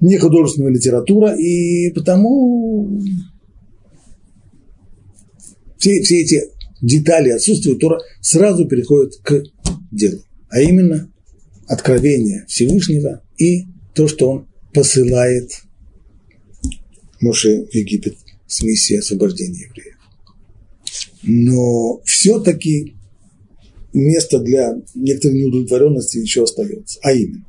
не 0.00 0.18
художественная 0.18 0.70
литература, 0.70 1.34
и 1.34 1.90
потому 1.94 3.00
все, 5.78 6.02
все 6.02 6.20
эти 6.20 6.42
детали 6.82 7.30
отсутствуют, 7.30 7.80
Тора 7.80 8.02
сразу 8.20 8.66
переходит 8.68 9.14
к 9.22 9.42
делу, 9.90 10.20
а 10.50 10.60
именно 10.60 11.10
откровение 11.66 12.44
Всевышнего 12.46 13.22
и 13.38 13.64
то, 13.94 14.06
что 14.06 14.30
он 14.30 14.48
посылает 14.74 15.62
Моше 17.20 17.66
в 17.66 17.74
Египет 17.74 18.16
с 18.46 18.62
миссией 18.62 19.00
освобождения 19.00 19.68
евреев. 19.68 19.96
Но 21.22 22.00
все-таки 22.04 22.96
место 23.92 24.38
для 24.38 24.80
некоторой 24.94 25.38
неудовлетворенности 25.38 26.18
еще 26.18 26.44
остается. 26.44 26.98
А 27.02 27.12
именно, 27.12 27.44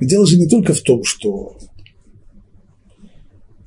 дело 0.00 0.26
же 0.26 0.38
не 0.38 0.48
только 0.48 0.74
в 0.74 0.80
том, 0.82 1.04
что 1.04 1.56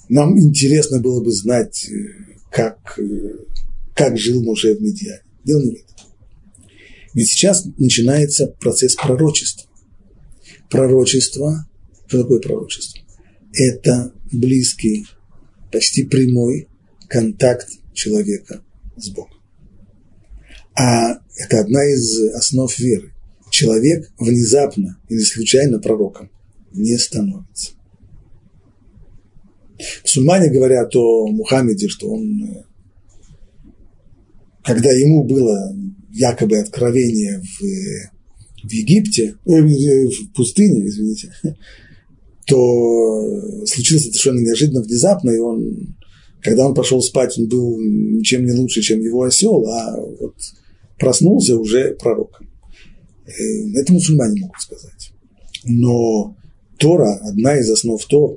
нам 0.10 0.38
интересно 0.38 1.00
было 1.00 1.24
бы 1.24 1.32
знать, 1.32 1.88
э, 1.90 2.36
как, 2.52 3.00
э, 3.00 3.46
как 3.96 4.18
жил 4.18 4.44
Моше 4.44 4.76
в 4.76 4.82
Медиане. 4.82 5.24
Дело 5.46 5.62
не 5.62 5.72
в 5.72 5.76
этом. 5.76 5.96
Ведь 7.14 7.30
сейчас 7.30 7.66
начинается 7.78 8.48
процесс 8.48 8.96
пророчества. 8.96 9.70
Пророчество, 10.70 11.66
что 12.08 12.24
такое 12.24 12.40
пророчество? 12.40 13.02
Это 13.54 14.14
близкий, 14.32 15.06
почти 15.72 16.04
прямой 16.04 16.68
контакт 17.08 17.70
человека 17.94 18.64
с 18.98 19.10
Богом. 19.10 19.38
А 20.76 21.20
это 21.36 21.60
одна 21.60 21.84
из 21.86 22.34
основ 22.34 22.78
веры. 22.80 23.14
Человек 23.50 24.12
внезапно 24.18 24.98
или 25.10 25.20
случайно 25.20 25.80
пророком 25.80 26.32
не 26.72 26.98
становится. 26.98 27.74
Мусульмане 30.04 30.50
говорят 30.50 30.96
о 30.96 31.28
Мухаммеде, 31.28 31.88
что 31.90 32.10
он, 32.12 32.66
когда 34.64 34.92
ему 34.92 35.24
было 35.24 35.76
якобы 36.12 36.60
откровение 36.60 37.40
в, 37.42 38.68
в 38.68 38.72
Египте, 38.72 39.36
э, 39.46 39.62
в 39.62 40.34
пустыне, 40.34 40.88
извините, 40.88 41.34
то 42.52 43.66
случилось 43.66 44.04
совершенно 44.04 44.40
неожиданно, 44.40 44.82
внезапно, 44.82 45.30
и 45.30 45.38
он, 45.38 45.96
когда 46.42 46.68
он 46.68 46.74
пошел 46.74 47.02
спать, 47.02 47.38
он 47.38 47.48
был 47.48 47.80
ничем 47.80 48.46
не 48.46 48.52
лучше, 48.52 48.82
чем 48.82 49.00
его 49.00 49.24
осел, 49.24 49.66
а 49.70 49.96
вот 50.20 50.36
проснулся 51.00 51.56
уже 51.56 51.96
пророком. 51.96 52.50
Э, 53.26 53.32
это 53.76 53.94
мусульмане 53.94 54.42
могут 54.42 54.60
сказать. 54.60 55.14
Но 55.64 56.36
Тора, 56.78 57.22
одна 57.24 57.58
из 57.58 57.70
основ 57.70 58.04
Тор, 58.06 58.36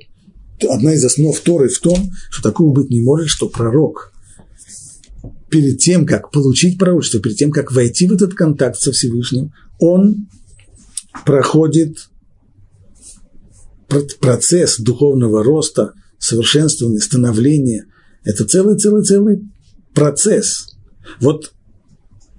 одна 0.68 0.94
из 0.94 1.04
основ 1.04 1.36
Торы 1.40 1.68
в 1.68 1.80
том, 1.80 2.12
что 2.30 2.48
такого 2.48 2.72
быть 2.72 2.90
не 2.90 3.00
может, 3.00 3.28
что 3.28 3.48
пророк 3.48 4.12
перед 5.50 5.80
тем, 5.80 6.06
как 6.06 6.30
получить 6.30 6.78
пророчество, 6.78 7.18
перед 7.18 7.36
тем, 7.36 7.50
как 7.50 7.72
войти 7.72 8.06
в 8.06 8.12
этот 8.12 8.34
контакт 8.34 8.78
со 8.78 8.92
Всевышним, 8.92 9.52
он 9.80 10.28
проходит 11.24 12.10
процесс 14.20 14.78
духовного 14.78 15.42
роста, 15.42 15.92
совершенствования, 16.18 17.00
становления. 17.00 17.86
Это 18.24 18.44
целый-целый-целый 18.44 19.40
процесс. 19.94 20.76
Вот 21.20 21.52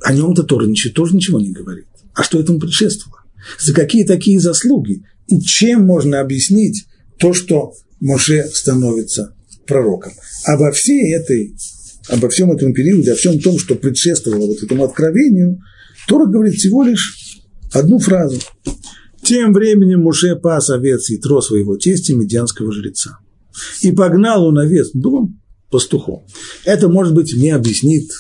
о 0.02 0.14
нем-то 0.14 0.44
Тора 0.44 0.66
ничего, 0.66 0.94
тоже 0.94 1.16
ничего 1.16 1.40
не 1.40 1.52
говорит. 1.52 1.86
А 2.14 2.24
что 2.24 2.40
этому 2.40 2.60
предшествовало? 2.60 3.22
За 3.60 3.74
какие 3.74 4.06
такие 4.06 4.40
заслуги? 4.40 5.04
И 5.28 5.40
чем 5.42 5.86
можно 5.86 6.20
объяснить 6.20 6.86
то, 7.18 7.34
что 7.34 7.74
Моше 8.00 8.48
становится 8.54 9.36
пророком? 9.66 10.14
Обо 10.46 10.72
всей 10.72 11.14
этой, 11.14 11.56
обо 12.10 12.30
всем 12.30 12.52
этом 12.52 12.74
периоде, 12.74 13.14
о 13.14 13.16
всем 13.16 13.40
том, 13.40 13.60
что 13.60 13.76
предшествовало 13.76 14.48
вот 14.48 14.64
этому 14.64 14.84
откровению, 14.84 15.60
Тора 16.08 16.26
говорит 16.26 16.56
всего 16.56 16.84
лишь 16.84 17.40
одну 17.72 18.00
фразу. 18.00 18.40
Тем 19.26 19.54
временем 19.54 20.02
Муше 20.02 20.36
пас 20.36 20.70
овец 20.70 21.10
и 21.10 21.18
тро 21.18 21.42
своего 21.42 21.78
тестя 21.78 22.16
медианского 22.16 22.72
жреца. 22.72 23.18
И 23.82 23.92
погнал 23.92 24.46
он 24.46 24.60
овец, 24.60 24.92
он 24.94 25.40
пастухом. 25.72 26.28
Это, 26.64 26.90
может 26.90 27.16
быть, 27.16 27.36
мне 27.36 27.56
объяснит 27.56 28.12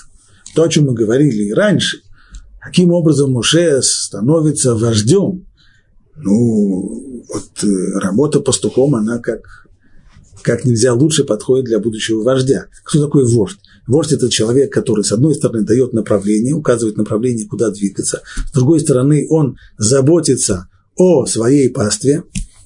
то, 0.56 0.64
о 0.64 0.70
чем 0.70 0.86
мы 0.86 0.93
говорили 0.95 1.43
и 1.43 1.53
раньше, 1.53 1.99
каким 2.60 2.91
образом 2.91 3.34
Муше 3.34 3.82
становится 3.84 4.76
вождем. 4.76 5.45
Ну, 6.16 7.24
вот 7.32 7.64
э, 7.64 7.99
работа 7.99 8.39
пастухом, 8.39 8.95
она 8.95 9.20
как, 9.20 9.68
как 10.41 10.66
нельзя 10.66 10.93
лучше 10.93 11.24
подходит 11.24 11.66
для 11.66 11.78
будущего 11.78 12.24
вождя. 12.24 12.66
Кто 12.84 13.06
такой 13.06 13.28
вождь? 13.28 13.60
Вождь– 13.86 14.12
это 14.14 14.28
человек, 14.30 14.74
который, 14.74 15.03
с 15.03 15.12
одной 15.12 15.36
стороны, 15.36 15.66
дает 15.66 15.93
направление, 15.93 16.56
указывает 16.56 16.97
направление, 16.97 17.45
куда 17.45 17.70
двигаться, 17.70 18.24
с 18.47 18.51
другой 18.53 18.80
стороны, 18.80 19.28
он 19.30 19.58
заботится 19.78 20.68
о 20.95 21.25
своей 21.25 21.69
пастве, 21.69 22.23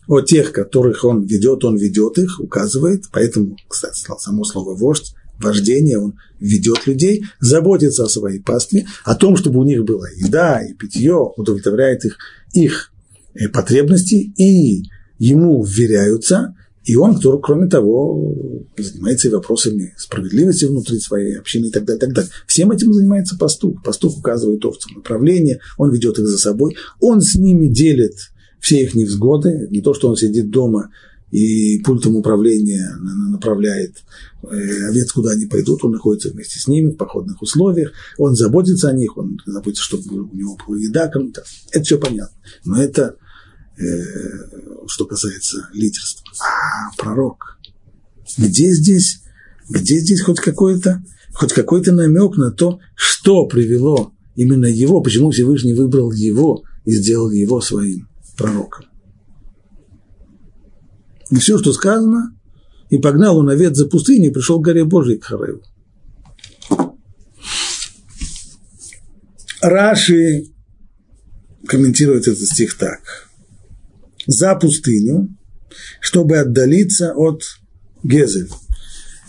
о 0.07 0.21
тех, 0.21 0.51
которых 0.51 1.03
он 1.03 1.25
ведет, 1.25 1.63
он 1.63 1.77
ведет 1.77 2.17
их, 2.17 2.39
указывает. 2.39 3.05
Поэтому, 3.11 3.57
кстати, 3.67 3.99
само 4.19 4.43
слово 4.43 4.75
«вождь» 4.75 5.13
вождение, 5.39 5.99
он 5.99 6.15
ведет 6.39 6.86
людей, 6.86 7.23
заботится 7.39 8.03
о 8.03 8.09
своей 8.09 8.39
пастве, 8.39 8.86
о 9.05 9.15
том, 9.15 9.38
чтобы 9.38 9.59
у 9.59 9.63
них 9.63 9.84
была 9.86 10.07
еда 10.09 10.61
и 10.61 10.73
питье, 10.73 11.15
удовлетворяет 11.15 12.05
их, 12.05 12.17
их 12.53 12.91
э, 13.34 13.47
потребности, 13.47 14.34
и 14.36 14.84
ему 15.17 15.63
вверяются, 15.63 16.55
и 16.86 16.95
он, 16.95 17.19
кроме 17.41 17.67
того, 17.67 18.67
занимается 18.77 19.27
и 19.27 19.32
вопросами 19.32 19.93
справедливости 19.97 20.65
внутри 20.65 20.99
своей 20.99 21.38
общины 21.38 21.67
и 21.67 21.71
так 21.71 21.86
далее, 21.86 21.97
и 21.97 22.01
так 22.01 22.13
далее. 22.13 22.32
Всем 22.47 22.71
этим 22.71 22.93
занимается 22.93 23.38
пастух. 23.38 23.84
Пастух 23.84 24.17
указывает 24.17 24.63
овцам 24.65 24.95
направление, 24.95 25.59
он 25.77 25.91
ведет 25.91 26.17
их 26.19 26.27
за 26.27 26.38
собой, 26.38 26.75
он 26.99 27.21
с 27.21 27.36
ними 27.36 27.67
делит 27.67 28.15
все 28.59 28.82
их 28.82 28.95
невзгоды, 28.95 29.67
не 29.69 29.82
то, 29.82 29.93
что 29.93 30.09
он 30.09 30.15
сидит 30.15 30.49
дома 30.49 30.89
и 31.32 31.80
пультом 31.84 32.15
управления 32.15 32.95
направляет 33.30 33.97
э, 34.43 34.88
овец, 34.89 35.11
куда 35.11 35.32
они 35.32 35.45
пойдут, 35.45 35.84
он 35.84 35.91
находится 35.91 36.30
вместе 36.30 36.59
с 36.59 36.67
ними 36.67 36.91
в 36.91 36.97
походных 36.97 37.41
условиях, 37.41 37.91
он 38.17 38.36
заботится 38.36 38.89
о 38.89 38.93
них, 38.93 39.17
он 39.17 39.39
заботится, 39.45 39.84
чтобы 39.84 40.23
у 40.23 40.36
него 40.36 40.57
была 40.67 40.77
еда, 40.77 41.11
это 41.71 41.84
все 41.84 41.99
понятно. 41.99 42.36
Но 42.65 42.82
это 42.82 43.15
э, 43.80 44.86
что 44.88 45.05
касается 45.05 45.69
лидерства. 45.73 46.25
А 46.41 46.95
пророк, 46.97 47.59
где 48.38 48.73
здесь, 48.73 49.21
где 49.69 49.99
здесь 49.99 50.21
хоть 50.21 50.39
какой-то, 50.39 51.03
хоть 51.34 51.53
какой-то 51.53 51.91
намек 51.91 52.38
на 52.38 52.51
то, 52.51 52.80
что 52.95 53.45
привело 53.45 54.13
именно 54.36 54.65
его, 54.65 55.01
почему 55.01 55.32
Всевышний 55.32 55.73
выбрал 55.73 56.11
его 56.11 56.63
и 56.86 56.91
сделал 56.91 57.30
его 57.30 57.61
своим 57.61 58.07
пророком. 58.38 58.86
И 61.30 61.36
все, 61.36 61.57
что 61.59 61.73
сказано, 61.73 62.36
и 62.89 62.97
погнал 62.97 63.38
он 63.38 63.49
овец 63.49 63.75
за 63.75 63.88
пустыню, 63.88 64.30
и 64.30 64.34
пришел 64.34 64.59
к 64.59 64.65
горе 64.65 64.84
Божией 64.84 65.19
к 65.19 65.25
Харею. 65.25 65.61
Раши 69.61 70.45
комментирует 71.67 72.27
этот 72.27 72.47
стих 72.47 72.77
так. 72.77 73.28
За 74.32 74.53
пустыню, 74.53 75.36
чтобы 75.99 76.38
отдалиться 76.38 77.13
от 77.15 77.41
Гезель. 78.03 78.47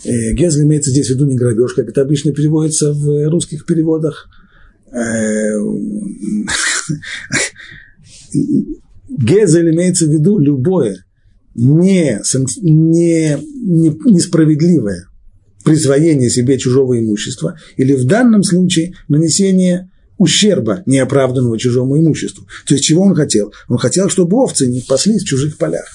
Э, 0.05 0.33
Гезель 0.33 0.63
имеется 0.65 0.91
здесь 0.91 1.07
в 1.07 1.15
виду 1.15 1.25
не 1.25 1.35
грабеж, 1.35 1.73
как 1.73 1.89
это 1.89 2.01
обычно 2.01 2.33
переводится 2.33 2.93
в 2.93 3.27
русских 3.29 3.65
переводах. 3.65 4.29
Э, 4.91 5.57
Гезель 9.09 9.73
имеется 9.73 10.05
в 10.05 10.11
виду 10.11 10.37
любое 10.37 11.03
не, 11.55 12.21
не, 12.61 13.37
не, 13.39 13.89
несправедливое 14.11 15.07
присвоение 15.65 16.29
себе 16.29 16.59
чужого 16.59 16.99
имущества 16.99 17.57
или 17.75 17.95
в 17.95 18.05
данном 18.05 18.43
случае 18.43 18.93
нанесение 19.07 19.90
ущерба 20.21 20.83
неоправданного 20.85 21.57
чужому 21.57 21.97
имуществу. 21.97 22.45
То 22.67 22.75
есть 22.75 22.85
чего 22.85 23.03
он 23.03 23.15
хотел? 23.15 23.51
Он 23.67 23.77
хотел, 23.77 24.07
чтобы 24.09 24.37
овцы 24.37 24.67
не 24.67 24.81
паслись 24.81 25.23
в 25.23 25.27
чужих 25.27 25.57
полях. 25.57 25.85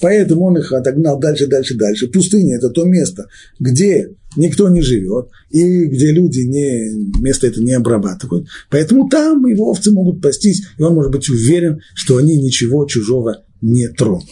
Поэтому 0.00 0.44
он 0.44 0.58
их 0.58 0.72
отогнал 0.72 1.18
дальше, 1.18 1.46
дальше, 1.46 1.74
дальше. 1.74 2.06
Пустыня– 2.08 2.56
это 2.58 2.68
то 2.70 2.84
место, 2.84 3.26
где 3.58 4.10
никто 4.36 4.68
не 4.68 4.80
живет, 4.80 5.28
и 5.50 5.86
где 5.86 6.12
люди 6.12 6.40
не, 6.40 7.20
место 7.20 7.46
это 7.46 7.60
не 7.62 7.72
обрабатывают. 7.72 8.46
Поэтому 8.70 9.08
там 9.08 9.44
его 9.46 9.70
овцы 9.70 9.90
могут 9.90 10.20
пастись, 10.20 10.62
и 10.78 10.82
он 10.82 10.94
может 10.94 11.10
быть 11.10 11.28
уверен, 11.28 11.80
что 11.94 12.18
они 12.18 12.36
ничего 12.36 12.86
чужого 12.86 13.44
не 13.60 13.88
тронут. 13.88 14.28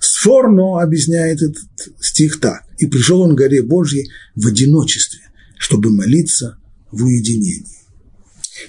Сфорно 0.00 0.82
объясняет 0.82 1.42
этот 1.42 1.58
стих 2.00 2.40
так. 2.40 2.62
«И 2.78 2.86
пришел 2.86 3.20
он 3.20 3.34
к 3.34 3.38
горе 3.38 3.62
Божьей 3.62 4.10
в 4.34 4.46
одиночестве, 4.46 5.20
чтобы 5.58 5.90
молиться 5.90 6.56
в 6.90 7.04
уединении». 7.04 7.79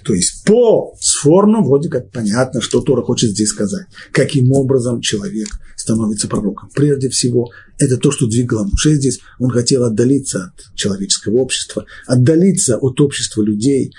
То 0.04 0.14
есть 0.14 0.44
по 0.46 0.96
Сфорну 1.00 1.64
вроде 1.64 1.90
как 1.90 2.12
понятно, 2.12 2.62
что 2.62 2.82
Тора 2.82 3.02
хочет 3.02 3.32
здесь 3.32 3.50
сказать. 3.50 3.88
Каким 4.12 4.52
образом 4.52 5.02
человек 5.02 5.48
становится 5.82 6.28
пророком. 6.28 6.70
Прежде 6.74 7.10
всего, 7.10 7.52
это 7.78 7.98
то, 7.98 8.12
что 8.12 8.28
двигало 8.28 8.64
Муше 8.64 8.96
здесь. 8.96 9.20
Он 9.40 9.50
хотел 9.50 9.84
отдалиться 9.84 10.54
от 10.54 10.76
человеческого 10.76 11.38
общества, 11.38 11.86
отдалиться 12.06 12.78
от 12.78 13.02
общества 13.02 13.42
людей. 13.42 13.94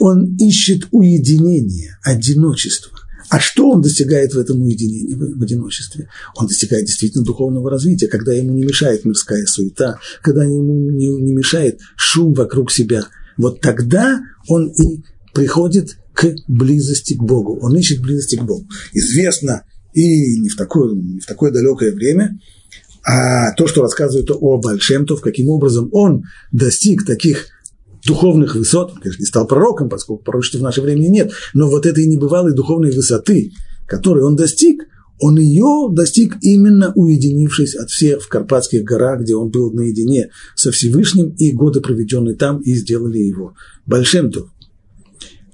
Он 0.00 0.36
ищет 0.36 0.88
уединение, 0.90 1.98
одиночество. 2.02 2.98
А 3.30 3.40
что 3.40 3.70
он 3.70 3.80
достигает 3.80 4.34
в 4.34 4.38
этом 4.38 4.62
уединении, 4.62 5.14
в 5.14 5.42
одиночестве? 5.42 6.08
Он 6.36 6.46
достигает 6.46 6.86
действительно 6.86 7.24
духовного 7.24 7.70
развития, 7.70 8.06
когда 8.08 8.32
ему 8.32 8.52
не 8.52 8.64
мешает 8.64 9.04
мирская 9.04 9.46
суета, 9.46 9.98
когда 10.22 10.44
ему 10.44 10.90
не 10.90 11.32
мешает 11.32 11.80
шум 11.96 12.34
вокруг 12.34 12.70
себя. 12.70 13.06
Вот 13.36 13.60
тогда 13.60 14.20
он 14.48 14.68
и 14.68 15.02
приходит 15.32 15.98
к 16.14 16.34
близости 16.46 17.14
к 17.14 17.22
Богу. 17.22 17.58
Он 17.60 17.76
ищет 17.76 18.00
близости 18.00 18.36
к 18.36 18.44
Богу. 18.44 18.66
Известно 18.92 19.64
и 19.92 20.38
не 20.40 20.48
в 20.48 20.56
такое, 20.56 20.94
не 20.94 21.20
в 21.20 21.26
такое 21.26 21.50
далекое 21.50 21.92
время, 21.92 22.38
а 23.06 23.52
то, 23.52 23.66
что 23.66 23.82
рассказывает 23.82 24.30
о 24.30 24.58
Большемтов, 24.58 25.20
каким 25.20 25.48
образом 25.48 25.88
он 25.92 26.24
достиг 26.52 27.04
таких 27.04 27.48
духовных 28.06 28.54
высот, 28.54 28.92
он, 28.92 29.00
конечно, 29.00 29.22
не 29.22 29.26
стал 29.26 29.46
пророком, 29.46 29.88
поскольку 29.88 30.24
пророчества 30.24 30.58
в 30.58 30.62
наше 30.62 30.80
время 30.80 31.08
нет, 31.08 31.32
но 31.52 31.68
вот 31.68 31.86
этой 31.86 32.06
небывалой 32.06 32.54
духовной 32.54 32.92
высоты, 32.92 33.52
которой 33.86 34.24
он 34.24 34.36
достиг, 34.36 34.84
он 35.20 35.38
ее 35.38 35.88
достиг 35.90 36.36
именно 36.40 36.92
уединившись 36.94 37.74
от 37.74 37.90
всех 37.90 38.22
в 38.22 38.28
Карпатских 38.28 38.82
горах, 38.84 39.22
где 39.22 39.36
он 39.36 39.50
был 39.50 39.72
наедине 39.72 40.30
со 40.56 40.72
Всевышним, 40.72 41.30
и 41.30 41.52
годы, 41.52 41.80
проведенные 41.80 42.34
там, 42.34 42.60
и 42.60 42.74
сделали 42.74 43.18
его 43.18 43.54
Большемтов. 43.86 44.50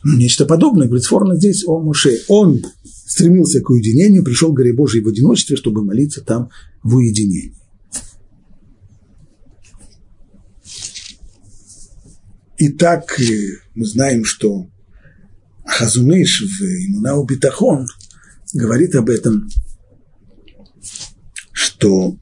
Нечто 0.02 0.46
подобное, 0.46 0.86
говорит 0.86 1.04
Сфорно 1.04 1.36
здесь 1.36 1.64
о 1.66 1.78
Моше. 1.78 2.20
Он 2.28 2.62
стремился 2.84 3.60
к 3.60 3.68
уединению, 3.68 4.24
пришел 4.24 4.52
к 4.52 4.56
горе 4.56 4.72
Божией 4.72 5.04
в 5.04 5.08
одиночестве, 5.08 5.56
чтобы 5.56 5.84
молиться 5.84 6.22
там 6.22 6.48
в 6.82 6.96
уединении. 6.96 7.54
Итак, 12.62 13.18
э, 13.20 13.58
мы 13.74 13.86
знаем, 13.86 14.24
что 14.24 14.68
Хазуныш 15.64 16.42
в 16.42 16.62
Имунау 16.62 17.24
Битахон 17.24 17.86
говорит 18.52 18.94
об 18.94 19.10
этом, 19.10 19.48
что 21.52 22.16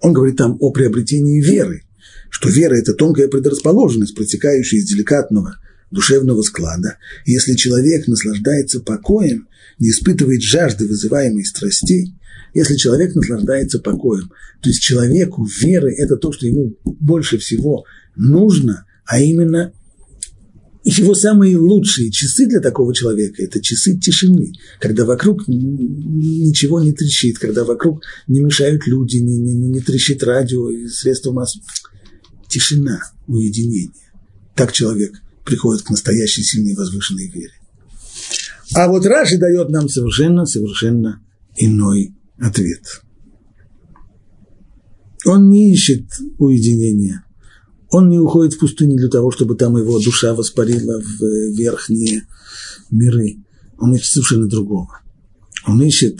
он 0.00 0.12
говорит 0.12 0.36
там 0.36 0.56
о 0.60 0.70
приобретении 0.72 1.40
веры, 1.40 1.82
что 2.30 2.48
вера– 2.48 2.74
это 2.76 2.94
тонкая 2.94 3.28
предрасположенность, 3.28 4.14
протекающая 4.14 4.78
из 4.78 4.88
деликатного 4.88 5.56
душевного 5.90 6.42
склада. 6.42 6.98
И 7.24 7.32
если 7.32 7.54
человек 7.54 8.06
наслаждается 8.06 8.80
покоем, 8.80 9.48
не 9.78 9.90
испытывает 9.90 10.42
жажды, 10.42 10.86
вызываемой 10.86 11.44
страстей, 11.44 12.14
если 12.54 12.76
человек 12.76 13.14
наслаждается 13.14 13.78
покоем, 13.78 14.30
то 14.62 14.68
есть 14.68 14.82
человеку 14.82 15.46
веры– 15.60 15.94
это 15.98 16.16
то, 16.16 16.32
что 16.32 16.46
ему 16.46 16.76
больше 16.84 17.38
всего 17.38 17.84
нужно, 18.16 18.84
а 19.04 19.20
именно 19.20 19.72
его 20.88 21.14
самые 21.14 21.58
лучшие 21.58 22.10
часы 22.10 22.46
для 22.46 22.60
такого 22.60 22.94
человека– 22.94 23.42
это 23.44 23.60
часы 23.60 23.98
тишины, 23.98 24.52
когда 24.80 25.04
вокруг 25.04 25.46
ничего 25.46 26.80
не 26.80 26.92
трещит, 26.92 27.38
когда 27.38 27.64
вокруг 27.64 28.02
не 28.26 28.40
мешают 28.40 28.86
люди, 28.86 29.18
не, 29.18 29.36
не, 29.36 29.54
не 29.54 29.80
трещит 29.80 30.22
радио 30.22 30.70
и 30.70 30.86
средства 30.88 31.32
массовой. 31.32 31.66
Тишина, 32.48 33.00
уединение. 33.26 33.90
Так 34.54 34.72
человек 34.72 35.20
приходит 35.44 35.82
к 35.82 35.90
настоящей 35.90 36.42
сильной 36.42 36.74
возвышенной 36.74 37.28
вере. 37.28 37.52
А 38.74 38.88
вот 38.88 39.04
Раши 39.04 39.36
дает 39.36 39.68
нам 39.68 39.88
совершенно, 39.88 40.46
совершенно 40.46 41.22
иной 41.56 42.14
ответ. 42.38 43.02
Он 45.26 45.50
не 45.50 45.72
ищет 45.72 46.06
уединения– 46.38 47.24
он 47.90 48.08
не 48.10 48.18
уходит 48.18 48.54
в 48.54 48.58
пустыню 48.58 48.96
для 48.96 49.08
того, 49.08 49.30
чтобы 49.30 49.56
там 49.56 49.76
его 49.76 49.98
душа 49.98 50.34
воспарила 50.34 51.00
в 51.00 51.24
э, 51.24 51.52
верхние 51.52 52.26
миры. 52.90 53.36
Он 53.78 53.94
ищет 53.94 54.12
совершенно 54.12 54.46
другого. 54.46 55.00
Он 55.66 55.82
ищет 55.82 56.18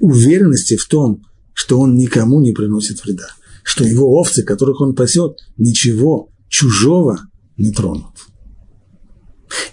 уверенности 0.00 0.76
в 0.76 0.86
том, 0.86 1.24
что 1.52 1.78
он 1.78 1.96
никому 1.96 2.40
не 2.40 2.52
приносит 2.52 3.04
вреда, 3.04 3.28
что 3.62 3.84
его 3.84 4.18
овцы, 4.18 4.42
которых 4.42 4.80
он 4.80 4.94
пасет, 4.94 5.38
ничего 5.56 6.30
чужого 6.48 7.20
не 7.56 7.72
тронут. 7.72 8.14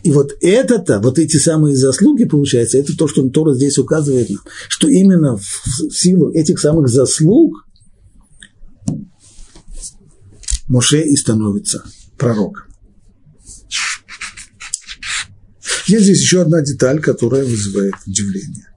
И 0.03 0.11
вот 0.11 0.31
это-то, 0.41 0.99
вот 0.99 1.19
эти 1.19 1.37
самые 1.37 1.75
заслуги, 1.75 2.25
получается, 2.25 2.77
это 2.77 2.95
то, 2.95 3.07
что 3.07 3.27
Тора 3.29 3.53
здесь 3.53 3.77
указывает 3.77 4.29
нам, 4.29 4.39
что 4.69 4.87
именно 4.87 5.37
в 5.37 5.91
силу 5.91 6.31
этих 6.31 6.59
самых 6.59 6.87
заслуг 6.87 7.65
Моше 10.67 11.01
и 11.01 11.15
становится 11.15 11.83
пророком. 12.17 12.63
Есть 15.87 16.05
здесь 16.05 16.21
еще 16.21 16.41
одна 16.41 16.61
деталь, 16.61 16.99
которая 16.99 17.45
вызывает 17.45 17.93
удивление. 18.07 18.67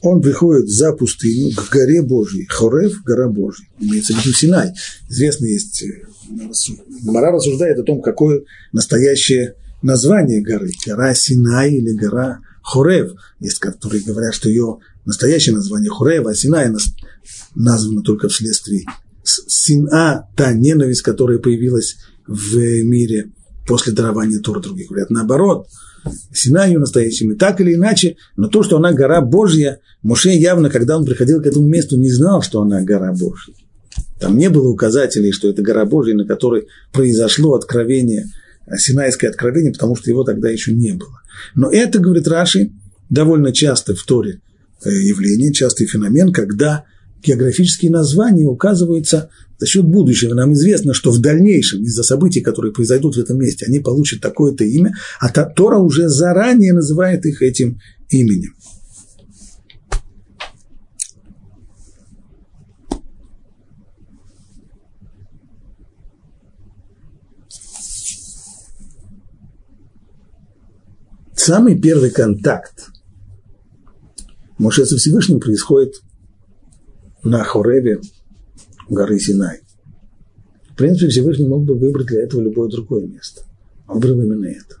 Он 0.00 0.20
приходит 0.20 0.68
за 0.68 0.92
пустыню 0.92 1.54
к 1.54 1.70
горе 1.70 2.02
Божьей, 2.02 2.46
Хорев– 2.46 3.02
гора 3.04 3.28
Божья, 3.28 3.66
имеется 3.80 4.14
в 4.14 4.18
виду 4.18 4.34
Синай. 4.34 4.72
Известно 5.08 5.46
есть, 5.46 5.82
э, 5.82 6.06
Мара 7.02 7.32
рассуждает 7.32 7.78
о 7.78 7.84
том, 7.84 8.02
какое 8.02 8.42
настоящее 8.72 9.56
название 9.82 10.42
горы. 10.42 10.72
Гора 10.86 11.14
Синай 11.14 11.74
или 11.74 11.92
гора 11.92 12.40
Хорев. 12.62 13.12
Есть, 13.40 13.58
которые 13.58 14.02
говорят, 14.02 14.34
что 14.34 14.48
ее 14.48 14.78
настоящее 15.06 15.54
название 15.54 15.90
Хорев, 15.90 16.26
а 16.26 16.34
Синай 16.34 16.70
названо 17.54 18.02
только 18.02 18.28
вследствие 18.28 18.84
сина, 19.24 20.28
та 20.36 20.52
ненависть, 20.52 21.02
которая 21.02 21.38
появилась 21.38 21.96
в 22.26 22.56
мире 22.82 23.30
после 23.66 23.92
дарования 23.92 24.40
Тора, 24.40 24.60
других 24.60 24.88
говорят 24.88 25.10
наоборот, 25.10 25.68
Сина 26.32 26.66
ее 26.66 26.78
настоящими, 26.78 27.34
так 27.34 27.60
или 27.60 27.74
иначе, 27.74 28.16
но 28.36 28.48
то, 28.48 28.62
что 28.62 28.76
она 28.76 28.92
гора 28.92 29.20
Божья, 29.20 29.80
Моше 30.02 30.30
явно, 30.30 30.68
когда 30.68 30.98
он 30.98 31.04
приходил 31.04 31.42
к 31.42 31.46
этому 31.46 31.66
месту, 31.66 31.96
не 31.96 32.10
знал, 32.10 32.42
что 32.42 32.60
она 32.60 32.82
гора 32.82 33.12
Божья. 33.12 33.54
Там 34.20 34.36
не 34.36 34.50
было 34.50 34.68
указателей, 34.68 35.32
что 35.32 35.48
это 35.48 35.62
гора 35.62 35.84
Божья, 35.86 36.14
на 36.14 36.26
которой 36.26 36.66
произошло 36.92 37.54
откровение, 37.54 38.26
Синайское 38.76 39.30
откровение, 39.30 39.72
потому 39.72 39.94
что 39.96 40.10
его 40.10 40.24
тогда 40.24 40.48
еще 40.48 40.72
не 40.72 40.92
было. 40.92 41.20
Но 41.54 41.70
это, 41.70 41.98
говорит 41.98 42.26
Раши, 42.28 42.72
довольно 43.10 43.52
часто 43.52 43.94
в 43.94 44.02
Торе 44.04 44.40
э, 44.84 44.90
явление, 44.90 45.52
частый 45.52 45.86
феномен, 45.86 46.32
когда 46.32 46.84
географические 47.24 47.90
названия 47.90 48.44
указываются 48.44 49.30
за 49.58 49.66
счет 49.66 49.84
будущего. 49.84 50.34
Нам 50.34 50.52
известно, 50.52 50.94
что 50.94 51.10
в 51.10 51.20
дальнейшем, 51.20 51.82
из-за 51.82 52.02
событий, 52.02 52.40
которые 52.40 52.72
произойдут 52.72 53.16
в 53.16 53.20
этом 53.20 53.38
месте, 53.38 53.66
они 53.66 53.80
получат 53.80 54.20
такое-то 54.20 54.64
имя, 54.64 54.94
а 55.20 55.28
Тора 55.28 55.78
уже 55.78 56.08
заранее 56.08 56.72
называет 56.72 57.24
их 57.26 57.42
этим 57.42 57.78
именем. 58.10 58.54
Самый 71.36 71.78
первый 71.78 72.10
контакт 72.10 72.86
Моше 74.56 74.86
со 74.86 74.96
Всевышним 74.96 75.40
происходит 75.40 75.96
на 77.24 77.42
Хореве 77.42 78.00
горы 78.88 79.18
Синай. 79.18 79.60
В 80.70 80.76
принципе, 80.76 81.08
Всевышний 81.08 81.46
мог 81.46 81.64
бы 81.64 81.74
выбрать 81.74 82.08
для 82.08 82.22
этого 82.22 82.42
любое 82.42 82.68
другое 82.68 83.06
место. 83.06 83.42
Он 83.88 84.00
выбрал 84.00 84.22
именно 84.22 84.46
это. 84.46 84.76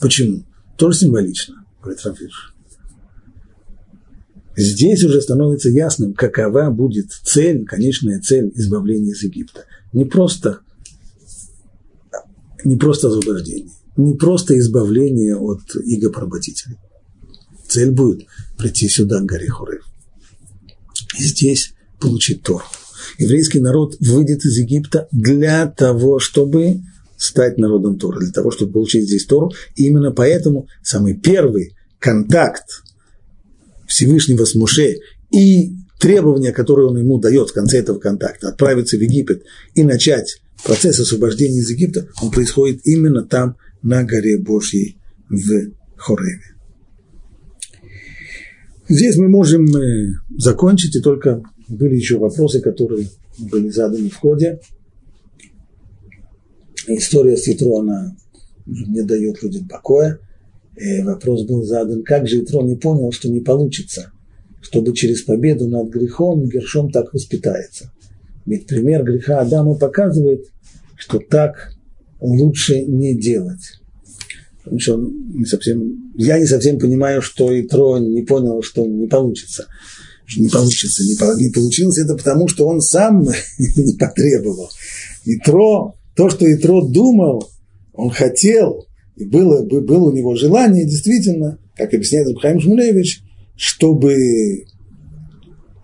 Почему? 0.00 0.44
Тоже 0.76 0.98
символично, 0.98 1.64
говорит 1.82 2.04
Рафиш. 2.04 2.54
Здесь 4.56 5.02
уже 5.02 5.20
становится 5.20 5.68
ясным, 5.68 6.14
какова 6.14 6.70
будет 6.70 7.10
цель, 7.10 7.64
конечная 7.64 8.20
цель 8.20 8.52
избавления 8.54 9.12
из 9.12 9.22
Египта. 9.22 9.64
Не 9.92 10.04
просто, 10.04 10.60
не 12.64 12.76
просто 12.76 13.08
освобождение, 13.08 13.72
не 13.96 14.14
просто 14.14 14.56
избавление 14.58 15.36
от 15.36 15.74
иго-поработителей. 15.74 16.76
Цель 17.66 17.90
будет 17.90 18.26
прийти 18.56 18.88
сюда, 18.88 19.20
к 19.20 19.24
горе 19.24 19.48
Хурев. 19.48 19.83
Здесь 21.18 21.74
получить 22.00 22.42
Тору. 22.42 22.64
Еврейский 23.18 23.60
народ 23.60 23.96
выйдет 24.00 24.44
из 24.44 24.58
Египта 24.58 25.08
для 25.12 25.66
того, 25.66 26.18
чтобы 26.18 26.80
стать 27.16 27.58
народом 27.58 27.98
Тора, 27.98 28.18
для 28.20 28.32
того, 28.32 28.50
чтобы 28.50 28.72
получить 28.72 29.04
здесь 29.04 29.24
Тору. 29.26 29.52
И 29.76 29.86
именно 29.86 30.10
поэтому 30.10 30.68
самый 30.82 31.14
первый 31.14 31.74
контакт 31.98 32.82
Всевышнего 33.86 34.44
с 34.44 34.54
Муше 34.54 34.96
и 35.30 35.74
требования, 36.00 36.52
которые 36.52 36.88
он 36.88 36.98
ему 36.98 37.18
дает 37.18 37.50
в 37.50 37.54
конце 37.54 37.78
этого 37.78 37.98
контакта, 37.98 38.48
отправиться 38.48 38.96
в 38.96 39.00
Египет 39.00 39.44
и 39.74 39.84
начать 39.84 40.42
процесс 40.64 40.98
освобождения 41.00 41.60
из 41.60 41.70
Египта, 41.70 42.08
он 42.22 42.30
происходит 42.30 42.80
именно 42.84 43.22
там, 43.22 43.56
на 43.82 44.02
горе 44.02 44.38
Божьей 44.38 44.98
в 45.28 45.72
Хореве. 45.96 46.53
Здесь 48.88 49.16
мы 49.16 49.28
можем 49.28 49.64
э, 49.76 50.12
закончить, 50.36 50.94
и 50.96 51.00
только 51.00 51.42
были 51.68 51.96
еще 51.96 52.18
вопросы, 52.18 52.60
которые 52.60 53.08
были 53.38 53.70
заданы 53.70 54.10
в 54.10 54.16
ходе. 54.16 54.60
История 56.86 57.36
с 57.36 57.46
Ятро, 57.46 57.80
она 57.80 58.14
не 58.66 59.02
дает 59.02 59.42
людям 59.42 59.66
покоя. 59.68 60.18
И 60.76 61.02
вопрос 61.02 61.46
был 61.46 61.62
задан, 61.62 62.02
как 62.02 62.28
же 62.28 62.38
Ятро 62.38 62.62
не 62.62 62.76
понял, 62.76 63.10
что 63.10 63.30
не 63.30 63.40
получится, 63.40 64.12
чтобы 64.60 64.92
через 64.92 65.22
победу 65.22 65.66
над 65.66 65.88
грехом 65.88 66.46
Гершом 66.46 66.90
так 66.90 67.14
воспитается. 67.14 67.90
Ведь 68.44 68.66
пример 68.66 69.02
греха 69.02 69.40
Адама 69.40 69.76
показывает, 69.76 70.46
что 70.96 71.20
так 71.20 71.72
лучше 72.20 72.84
не 72.84 73.14
делать. 73.14 73.80
Потому 74.64 74.80
что 74.80 74.96
не 74.98 75.44
совсем, 75.44 76.12
я 76.16 76.38
не 76.38 76.46
совсем 76.46 76.78
понимаю, 76.78 77.20
что 77.20 77.48
Итро 77.60 77.98
не 77.98 78.22
понял, 78.22 78.62
что 78.62 78.86
не 78.86 79.06
получится. 79.06 79.66
Что 80.24 80.40
не 80.40 80.48
получится, 80.48 81.02
не, 81.02 81.44
не 81.44 81.52
получилось 81.52 81.98
это 81.98 82.16
потому, 82.16 82.48
что 82.48 82.66
он 82.66 82.80
сам 82.80 83.22
не 83.58 83.96
потребовал. 83.98 84.70
Итро, 85.26 85.94
то, 86.16 86.30
что 86.30 86.50
Итро 86.52 86.86
думал, 86.86 87.50
он 87.92 88.10
хотел, 88.10 88.86
и 89.16 89.24
было, 89.24 89.62
было 89.62 90.10
у 90.10 90.12
него 90.12 90.34
желание, 90.34 90.86
действительно, 90.86 91.58
как 91.76 91.92
объясняет 91.92 92.28
Абхайм 92.28 92.58
Шмулевич, 92.58 93.20
чтобы 93.56 94.64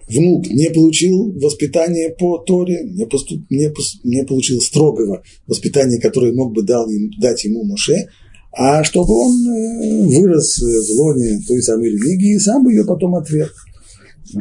внук 0.08 0.46
не 0.48 0.70
получил 0.70 1.32
воспитание 1.38 2.10
по 2.10 2.38
Торе, 2.38 2.82
не, 2.84 3.06
поступ, 3.06 3.42
не, 3.50 3.70
не 4.04 4.24
получил 4.24 4.60
строгого 4.60 5.22
воспитания, 5.46 6.00
которое 6.00 6.32
мог 6.32 6.54
бы 6.54 6.62
дал 6.62 6.88
ему, 6.88 7.10
дать 7.20 7.44
ему 7.44 7.64
Моше, 7.64 8.08
а 8.52 8.82
чтобы 8.82 9.12
он 9.12 9.46
э, 9.48 10.06
вырос 10.06 10.58
в 10.58 10.90
лоне 10.98 11.40
той 11.46 11.62
самой 11.62 11.90
религии 11.90 12.34
и 12.34 12.38
сам 12.38 12.64
бы 12.64 12.72
ее 12.72 12.84
потом 12.84 13.14
отверг. 13.14 13.54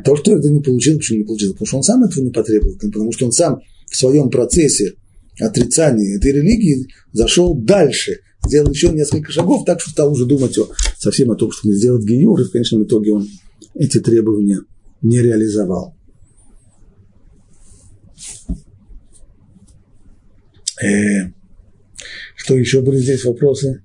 То, 0.04 0.16
что 0.16 0.38
это 0.38 0.50
не 0.50 0.62
получил, 0.62 0.98
почему 0.98 1.20
не 1.20 1.26
получил? 1.26 1.54
Потому 1.54 1.68
что 1.68 1.78
он 1.78 1.84
сам 1.84 2.04
этого 2.04 2.24
не 2.24 2.32
потребовал, 2.32 2.76
потому 2.80 3.12
что 3.12 3.26
он 3.26 3.32
сам 3.32 3.60
в 3.90 3.96
своем 3.96 4.30
процессе 4.30 4.94
отрицания 5.40 6.18
этой 6.18 6.32
религии 6.32 6.88
зашел 7.12 7.56
дальше, 7.56 8.20
сделал 8.46 8.72
еще 8.72 8.90
несколько 8.90 9.32
шагов, 9.32 9.66
так 9.66 9.82
что 9.82 9.92
стал 9.92 10.12
уже 10.12 10.26
думать 10.26 10.58
о, 10.58 10.70
совсем 10.98 11.32
о 11.32 11.36
том, 11.36 11.52
чтобы 11.52 11.76
сделать 11.76 12.06
гиюр, 12.06 12.42
и 12.42 12.46
в 12.46 12.52
конечном 12.52 12.84
итоге 12.84 13.14
он 13.14 13.28
эти 13.76 14.00
требования 14.00 14.60
не 15.02 15.22
реализовал. 15.22 15.96
Э, 20.82 21.32
что 22.36 22.58
еще 22.58 22.82
были 22.82 22.98
здесь 22.98 23.24
вопросы? 23.26 23.84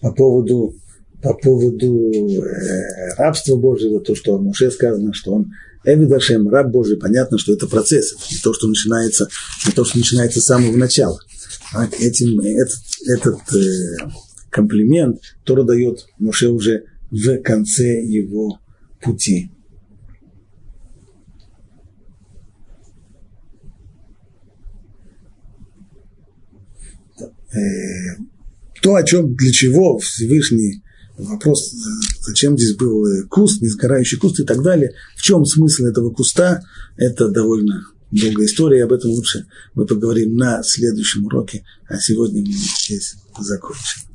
По 0.00 0.12
поводу, 0.12 0.74
по 1.22 1.34
поводу 1.34 2.10
э, 2.12 3.14
рабства 3.16 3.56
Божьего, 3.56 4.00
то, 4.00 4.14
что 4.14 4.38
Муше 4.38 4.70
сказано, 4.70 5.12
что 5.12 5.34
он 5.34 5.52
Эвидашем, 5.84 6.48
раб 6.48 6.70
Божий, 6.70 6.96
понятно, 6.96 7.38
что 7.38 7.52
это 7.52 7.66
процесс, 7.66 8.12
это 8.12 8.22
не 8.34 8.38
то, 8.38 8.52
что 8.52 8.66
начинается, 8.66 9.28
не 9.66 9.72
то, 9.72 9.84
что 9.84 9.98
начинается 9.98 10.40
с 10.40 10.44
самого 10.44 10.76
начала. 10.76 11.18
А 11.72 11.86
этим, 11.86 12.40
этот, 12.40 12.78
этот 13.06 13.54
э, 13.54 14.10
комплимент 14.50 15.20
Тора 15.44 15.62
дает 15.62 16.06
Муше 16.18 16.48
уже 16.48 16.84
в 17.10 17.38
конце 17.38 18.02
его 18.02 18.58
пути. 19.00 19.50
Э, 27.52 27.58
то, 28.88 28.94
о 28.94 29.02
чем, 29.02 29.34
для 29.34 29.52
чего 29.52 29.98
Всевышний 29.98 30.82
вопрос, 31.18 31.74
зачем 32.22 32.56
здесь 32.56 32.74
был 32.74 33.04
куст, 33.28 33.60
несгорающий 33.60 34.16
куст 34.16 34.40
и 34.40 34.44
так 34.44 34.62
далее, 34.62 34.92
в 35.14 35.20
чем 35.20 35.44
смысл 35.44 35.84
этого 35.84 36.10
куста, 36.10 36.62
это 36.96 37.28
довольно 37.28 37.86
долгая 38.10 38.46
история, 38.46 38.84
об 38.84 38.94
этом 38.94 39.10
лучше 39.10 39.44
мы 39.74 39.84
поговорим 39.84 40.36
на 40.36 40.62
следующем 40.62 41.26
уроке, 41.26 41.66
а 41.86 41.98
сегодня 41.98 42.40
мы 42.40 42.50
здесь 42.50 43.16
закончим. 43.38 44.08